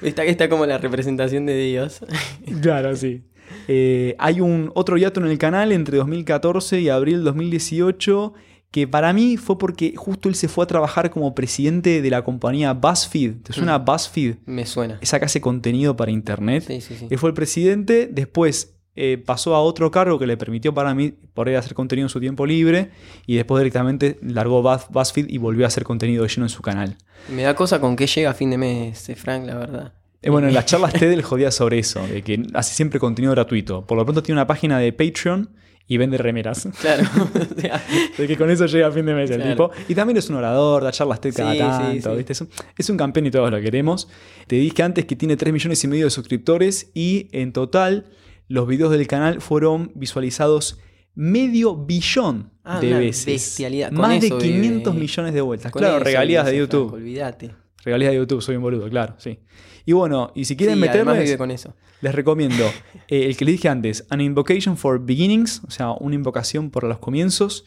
Está, 0.00 0.24
está 0.24 0.48
como 0.48 0.66
la 0.66 0.78
representación 0.78 1.46
de 1.46 1.56
Dios. 1.56 2.00
claro, 2.62 2.94
sí. 2.96 3.22
Eh, 3.68 4.16
hay 4.18 4.40
un 4.40 4.70
otro 4.74 4.96
hiato 4.96 5.20
en 5.20 5.26
el 5.26 5.38
canal 5.38 5.72
entre 5.72 5.98
2014 5.98 6.80
y 6.80 6.88
abril 6.88 7.22
2018 7.22 8.32
que 8.72 8.88
para 8.88 9.12
mí 9.12 9.36
fue 9.36 9.58
porque 9.58 9.94
justo 9.96 10.30
él 10.30 10.34
se 10.34 10.48
fue 10.48 10.64
a 10.64 10.66
trabajar 10.66 11.10
como 11.10 11.34
presidente 11.34 12.00
de 12.00 12.10
la 12.10 12.24
compañía 12.24 12.72
BuzzFeed. 12.72 13.42
¿Te 13.42 13.52
suena 13.52 13.78
mm. 13.78 13.84
BuzzFeed? 13.84 14.36
Me 14.46 14.64
suena. 14.66 14.98
Esa 15.02 15.18
que 15.18 15.26
hace 15.26 15.42
contenido 15.42 15.94
para 15.94 16.10
internet. 16.10 16.64
Sí, 16.66 16.80
sí, 16.80 16.96
sí. 16.96 17.06
Él 17.10 17.18
fue 17.18 17.28
el 17.28 17.34
presidente, 17.34 18.08
después 18.10 18.74
eh, 18.96 19.22
pasó 19.24 19.54
a 19.54 19.60
otro 19.60 19.90
cargo 19.90 20.18
que 20.18 20.26
le 20.26 20.38
permitió 20.38 20.72
para 20.72 20.94
mí 20.94 21.12
poder 21.34 21.56
hacer 21.56 21.74
contenido 21.74 22.06
en 22.06 22.08
su 22.08 22.18
tiempo 22.18 22.46
libre 22.46 22.90
y 23.26 23.36
después 23.36 23.60
directamente 23.60 24.18
largó 24.22 24.62
BuzzFeed 24.62 25.28
y 25.28 25.36
volvió 25.36 25.66
a 25.66 25.68
hacer 25.68 25.84
contenido 25.84 26.26
lleno 26.26 26.46
en 26.46 26.50
su 26.50 26.62
canal. 26.62 26.96
Me 27.28 27.42
da 27.42 27.54
cosa 27.54 27.78
con 27.78 27.94
qué 27.94 28.06
llega 28.06 28.30
a 28.30 28.34
fin 28.34 28.50
de 28.50 28.56
mes, 28.56 29.06
eh, 29.10 29.16
Frank, 29.16 29.44
la 29.44 29.54
verdad. 29.54 29.92
Eh, 30.22 30.30
bueno, 30.30 30.48
en 30.48 30.54
las 30.54 30.64
charlas 30.64 30.94
TED 30.94 31.12
él 31.12 31.22
jodía 31.22 31.50
sobre 31.50 31.78
eso, 31.78 32.06
de 32.06 32.22
que 32.22 32.42
hace 32.54 32.74
siempre 32.74 32.98
contenido 32.98 33.32
gratuito. 33.32 33.86
Por 33.86 33.98
lo 33.98 34.04
pronto 34.04 34.22
tiene 34.22 34.40
una 34.40 34.46
página 34.46 34.78
de 34.78 34.92
Patreon 34.92 35.50
y 35.86 35.96
vende 35.98 36.18
remeras. 36.18 36.68
Claro. 36.80 37.04
de 38.18 38.26
que 38.26 38.36
con 38.36 38.50
eso 38.50 38.66
llega 38.66 38.88
a 38.88 38.92
fin 38.92 39.06
de 39.06 39.14
mes 39.14 39.30
el 39.30 39.42
tipo. 39.42 39.70
Y 39.88 39.94
también 39.94 40.16
es 40.16 40.28
un 40.30 40.36
orador, 40.36 40.82
da 40.82 40.92
charlas 40.92 41.20
TED 41.20 41.34
cada 41.34 41.56
tanto, 41.56 42.16
¿viste? 42.16 42.32
Es 42.76 42.90
un, 42.90 42.96
campeón 42.96 43.26
y 43.26 43.30
todos 43.30 43.50
lo 43.50 43.60
queremos. 43.60 44.08
Te 44.46 44.56
dije 44.56 44.82
antes 44.82 45.04
que 45.04 45.16
tiene 45.16 45.36
3 45.36 45.52
millones 45.52 45.82
y 45.84 45.88
medio 45.88 46.04
de 46.04 46.10
suscriptores 46.10 46.90
y 46.94 47.28
en 47.32 47.52
total 47.52 48.06
los 48.48 48.66
videos 48.66 48.90
del 48.90 49.06
canal 49.06 49.40
fueron 49.40 49.92
visualizados 49.94 50.80
medio 51.14 51.76
billón 51.76 52.50
ah, 52.64 52.80
de 52.80 52.94
veces. 52.94 53.26
Bestialidad. 53.26 53.92
Más 53.92 54.20
de 54.20 54.30
500 54.30 54.94
millones 54.94 55.34
de 55.34 55.40
vueltas. 55.40 55.72
Claro, 55.72 55.98
regalías 56.00 56.46
de 56.46 56.56
YouTube. 56.56 56.92
olvídate. 56.94 57.54
Regalías 57.84 58.12
de 58.12 58.18
YouTube, 58.18 58.42
soy 58.42 58.56
un 58.56 58.62
boludo, 58.62 58.88
claro, 58.88 59.14
sí. 59.18 59.38
Y 59.84 59.92
bueno, 59.92 60.32
y 60.34 60.44
si 60.44 60.56
quieren 60.56 60.78
meterles, 60.78 61.36
con 61.36 61.50
eso. 61.50 61.74
les 62.00 62.14
recomiendo 62.14 62.64
eh, 63.08 63.26
el 63.26 63.36
que 63.36 63.44
les 63.44 63.54
dije 63.54 63.68
antes, 63.68 64.06
An 64.10 64.20
Invocation 64.20 64.76
for 64.76 65.04
Beginnings, 65.04 65.62
o 65.66 65.70
sea, 65.70 65.92
una 65.92 66.14
invocación 66.14 66.70
por 66.70 66.84
los 66.84 66.98
comienzos. 66.98 67.64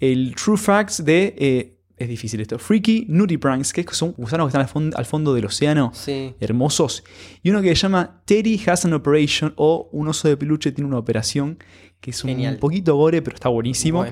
El 0.00 0.34
True 0.34 0.56
Facts 0.56 1.04
de, 1.04 1.34
eh, 1.38 1.78
es 1.96 2.08
difícil 2.08 2.40
esto, 2.40 2.58
Freaky 2.58 3.06
Nutty 3.08 3.36
Pranks, 3.36 3.72
que 3.72 3.84
son 3.90 4.12
gusanos 4.16 4.46
que 4.46 4.58
están 4.58 4.92
al, 4.96 5.04
fondo 5.04 5.34
del 5.34 5.46
océano, 5.46 5.90
sí. 5.94 6.34
hermosos. 6.40 7.02
Y 7.42 7.50
uno 7.50 7.60
que 7.60 7.68
se 7.74 7.82
llama 7.82 8.22
Teddy 8.24 8.60
Has 8.66 8.84
an 8.84 8.92
Operation, 8.94 9.52
o 9.56 9.88
un 9.92 10.08
oso 10.08 10.28
de 10.28 10.36
peluche 10.36 10.72
tiene 10.72 10.88
una 10.88 10.98
operación, 10.98 11.58
que 12.00 12.12
es 12.12 12.24
un, 12.24 12.56
poquito 12.60 12.94
gore, 12.94 13.22
pero 13.22 13.34
está 13.34 13.48
buenísimo. 13.48 14.06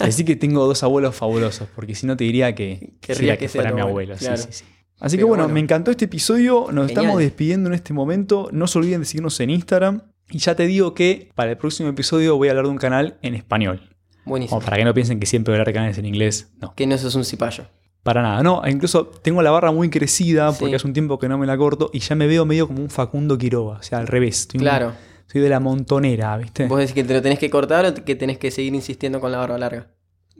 Así 0.00 0.22
que 0.26 0.36
tengo 0.36 0.66
dos 0.66 0.82
abuelos 0.82 1.16
fabulosos, 1.16 1.66
porque 1.74 1.94
si 1.94 2.06
no 2.06 2.14
te 2.14 2.24
diría 2.24 2.54
que, 2.54 2.92
Querría 3.00 3.38
que, 3.38 3.48
fuera 3.48 3.72
mi 3.72 3.80
abuelo. 3.80 4.18
Sí, 4.18 4.26
sí, 4.36 4.48
sí. 4.50 4.64
Así 5.00 5.16
que 5.16 5.24
bueno, 5.24 5.48
me 5.48 5.60
encantó 5.60 5.90
este 5.90 6.04
episodio, 6.04 6.66
nos 6.72 6.90
estamos 6.90 7.18
despidiendo 7.18 7.70
en 7.70 7.74
este 7.74 7.94
momento, 7.94 8.50
no 8.52 8.66
se 8.66 8.78
olviden 8.78 9.00
de 9.00 9.06
seguirnos 9.06 9.40
en 9.40 9.48
Instagram 9.48 10.02
y 10.28 10.40
ya 10.40 10.54
te 10.54 10.66
digo 10.66 10.92
que 10.92 11.30
para 11.34 11.52
el 11.52 11.56
próximo 11.56 11.88
episodio 11.88 12.36
voy 12.36 12.48
a 12.48 12.50
hablar 12.50 12.66
de 12.66 12.70
un 12.70 12.76
canal 12.76 13.16
en 13.22 13.34
español. 13.34 13.91
Buenísimo. 14.24 14.60
para 14.60 14.76
que 14.76 14.84
no 14.84 14.94
piensen 14.94 15.20
que 15.20 15.26
siempre 15.26 15.54
hablar 15.54 15.72
canales 15.72 15.98
en 15.98 16.06
inglés. 16.06 16.50
No. 16.60 16.74
Que 16.74 16.86
no 16.86 16.96
sos 16.98 17.14
un 17.14 17.24
cipallo. 17.24 17.64
Para 18.02 18.22
nada, 18.22 18.42
no. 18.42 18.62
Incluso 18.66 19.06
tengo 19.06 19.42
la 19.42 19.50
barra 19.50 19.70
muy 19.70 19.88
crecida 19.88 20.52
porque 20.52 20.74
hace 20.74 20.86
un 20.86 20.92
tiempo 20.92 21.18
que 21.18 21.28
no 21.28 21.38
me 21.38 21.46
la 21.46 21.56
corto 21.56 21.90
y 21.92 22.00
ya 22.00 22.16
me 22.16 22.26
veo 22.26 22.44
medio 22.44 22.66
como 22.66 22.82
un 22.82 22.90
Facundo 22.90 23.38
Quiroga. 23.38 23.78
O 23.78 23.82
sea, 23.82 23.98
al 23.98 24.08
revés. 24.08 24.48
claro. 24.50 24.92
soy 25.26 25.40
de 25.40 25.48
la 25.48 25.60
montonera, 25.60 26.36
¿viste? 26.36 26.66
¿Vos 26.66 26.78
decís 26.78 26.94
que 26.94 27.04
te 27.04 27.14
lo 27.14 27.22
tenés 27.22 27.38
que 27.38 27.48
cortar 27.48 27.86
o 27.86 27.94
que 27.94 28.16
tenés 28.16 28.38
que 28.38 28.50
seguir 28.50 28.74
insistiendo 28.74 29.20
con 29.20 29.30
la 29.30 29.38
barba 29.38 29.58
larga? 29.58 29.86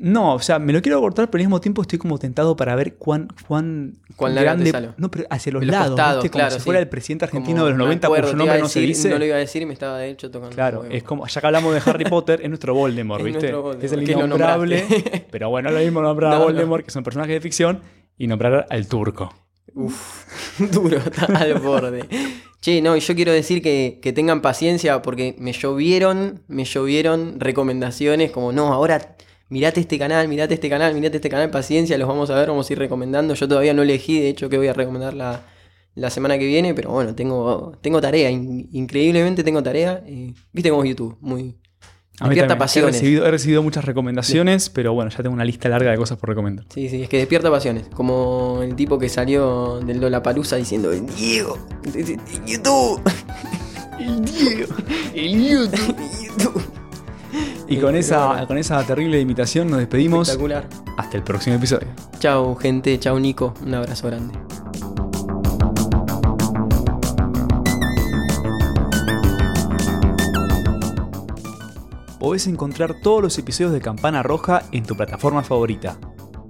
No, 0.03 0.35
o 0.35 0.41
sea, 0.41 0.59
me 0.59 0.73
lo 0.73 0.83
quiero 0.83 1.01
cortar, 1.01 1.31
pero 1.31 1.41
al 1.41 1.47
mismo 1.47 1.61
tiempo 1.61 1.81
estoy 1.81 1.97
como 1.97 2.19
tentado 2.19 2.57
para 2.57 2.75
ver 2.75 2.97
cuán, 2.97 3.29
cuán, 3.47 3.99
¿Cuán 4.17 4.35
grande. 4.35 4.73
No, 4.97 5.13
pero 5.13 5.27
hacia 5.31 5.53
los, 5.53 5.65
lados, 5.65 5.97
¿viste? 6.21 6.31
Como 6.37 6.51
si 6.51 6.59
fuera 6.59 6.81
el 6.81 6.89
presidente 6.89 7.27
argentino 7.27 7.65
de 7.65 7.71
los 7.71 7.79
90, 7.79 8.09
por 8.09 8.27
su 8.27 8.37
nombre 8.37 8.59
no 8.59 8.69
se 8.69 8.81
dice. 8.81 9.11
No 9.11 9.19
lo 9.21 9.27
iba 9.27 9.37
a 9.37 9.39
decir 9.39 9.63
y 9.63 9.67
me 9.67 9.75
estaba 9.75 9.99
de 9.99 10.11
hecho 10.11 10.29
tocando. 10.29 10.57
Claro, 10.57 10.85
es 10.91 11.05
como, 11.05 11.25
ya 11.29 11.41
que 11.41 11.47
hablamos 11.47 11.73
de 11.73 11.83
Harry 11.89 12.05
Potter, 12.05 12.41
es 12.43 12.49
nuestro 12.49 12.75
Voldemort, 12.75 13.23
¿viste? 13.23 13.55
Es, 13.81 13.93
el 13.93 14.11
innombrable. 14.11 14.85
pero 15.31 15.51
bueno, 15.51 15.71
lo 15.71 15.79
mismo 15.79 16.03
nombrar 16.03 16.33
a 16.33 16.39
Voldemort, 16.45 16.85
que 16.85 16.91
son 16.91 17.05
personajes 17.05 17.35
de 17.35 17.41
ficción, 17.41 17.81
y 18.19 18.27
nombrar 18.27 18.67
al 18.71 18.89
turco. 18.89 19.33
Uf, 19.73 20.59
duro, 20.73 20.97
está 20.97 21.27
al 21.27 21.61
borde. 21.61 22.09
Che, 22.61 22.83
no, 22.83 22.97
y 22.97 23.01
yo 23.01 23.15
quiero 23.15 23.31
decir 23.31 23.63
que, 23.63 24.01
que, 24.03 24.13
tengan 24.13 24.43
paciencia 24.43 25.01
porque 25.01 25.37
me 25.39 25.53
llovieron, 25.53 26.43
me 26.49 26.65
llovieron 26.65 27.39
recomendaciones 27.39 28.33
como, 28.33 28.51
no, 28.51 28.73
ahora 28.73 29.17
mirate 29.53 29.81
este 29.81 29.99
canal, 29.99 30.27
mirate 30.29 30.55
este 30.55 30.71
canal, 30.71 30.95
mirate 30.95 31.19
este 31.19 31.29
canal, 31.29 31.51
paciencia, 31.51 31.99
los 31.99 32.09
vamos 32.09 32.31
a 32.31 32.35
ver, 32.35 32.49
vamos 32.49 32.69
a 32.69 32.73
ir 32.73 32.79
recomendando. 32.79 33.35
Yo 33.35 33.47
todavía 33.47 33.75
no 33.75 33.83
elegí, 33.83 34.19
de 34.19 34.31
hecho, 34.31 34.49
que 34.49 34.57
voy 34.57 34.69
a 34.69 34.73
recomendar 34.73 35.13
la, 35.15 36.11
semana 36.11 36.39
que 36.39 36.47
viene, 36.47 36.73
pero 36.73 36.91
bueno, 36.91 37.15
tengo, 37.15 37.77
tengo 37.83 38.01
tarea, 38.01 38.31
increíblemente 38.31 39.45
tengo 39.45 39.63
tarea. 39.63 40.03
Viste 40.53 40.71
cómo 40.71 40.83
es 40.85 40.89
YouTube, 40.89 41.19
muy... 41.21 41.55
despierta 42.19 42.57
pasiones. 42.57 43.03
He 43.03 43.31
recibido, 43.31 43.63
muchas 43.63 43.85
recomendaciones, 43.85 44.71
pero 44.71 44.95
bueno, 44.95 45.11
ya 45.11 45.19
tengo 45.19 45.35
una 45.35 45.45
lista 45.45 45.69
larga 45.69 45.91
de 45.91 45.99
cosas 45.99 46.17
por 46.17 46.31
recomendar. 46.31 46.65
Sí, 46.73 46.89
sí, 46.89 47.03
es 47.03 47.11
que 47.11 47.19
despierta 47.19 47.51
pasiones. 47.51 47.89
Como 47.89 48.61
el 48.63 48.75
tipo 48.75 48.99
que 48.99 49.11
salió 49.11 49.81
del 49.81 50.01
Lollapalooza 50.01 50.57
diciendo, 50.57 50.91
Diego, 50.91 51.59
YouTube. 52.47 53.03
El 54.01 54.25
Diego, 54.25 54.75
el 55.15 55.49
YouTube. 55.49 55.97
El 55.97 56.27
YouTube. 56.27 56.72
Y 57.73 57.79
con 57.79 57.97
esa, 57.97 58.47
con 58.47 58.59
esa 58.59 58.85
terrible 58.85 59.21
imitación 59.21 59.71
nos 59.71 59.79
despedimos. 59.79 60.29
Espectacular. 60.29 60.69
Hasta 60.99 61.17
el 61.17 61.23
próximo 61.23 61.57
episodio. 61.57 61.89
Chao, 62.19 62.55
gente. 62.57 62.99
Chao, 62.99 63.19
Nico. 63.19 63.55
Un 63.65 63.75
abrazo 63.75 64.09
grande. 64.09 64.39
podés 72.33 72.47
encontrar 72.47 72.95
todos 73.03 73.21
los 73.21 73.37
episodios 73.37 73.73
de 73.73 73.81
Campana 73.81 74.23
Roja 74.23 74.63
en 74.71 74.85
tu 74.87 74.97
plataforma 74.97 75.43
favorita. 75.43 75.99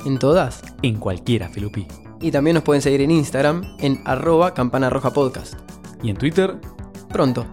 ¿En 0.05 0.19
todas? 0.19 0.63
En 0.83 0.99
cualquiera, 0.99 1.49
Felupi. 1.49 1.89
Y 2.21 2.31
también 2.31 2.55
nos 2.55 2.63
pueden 2.63 2.83
seguir 2.83 3.01
en 3.01 3.11
Instagram 3.11 3.65
en 3.81 4.01
arroba 4.05 4.53
campana 4.53 4.91
roja 4.91 5.13
podcast. 5.13 5.55
¿Y 6.03 6.11
en 6.11 6.17
Twitter? 6.19 6.61
Pronto. 7.09 7.47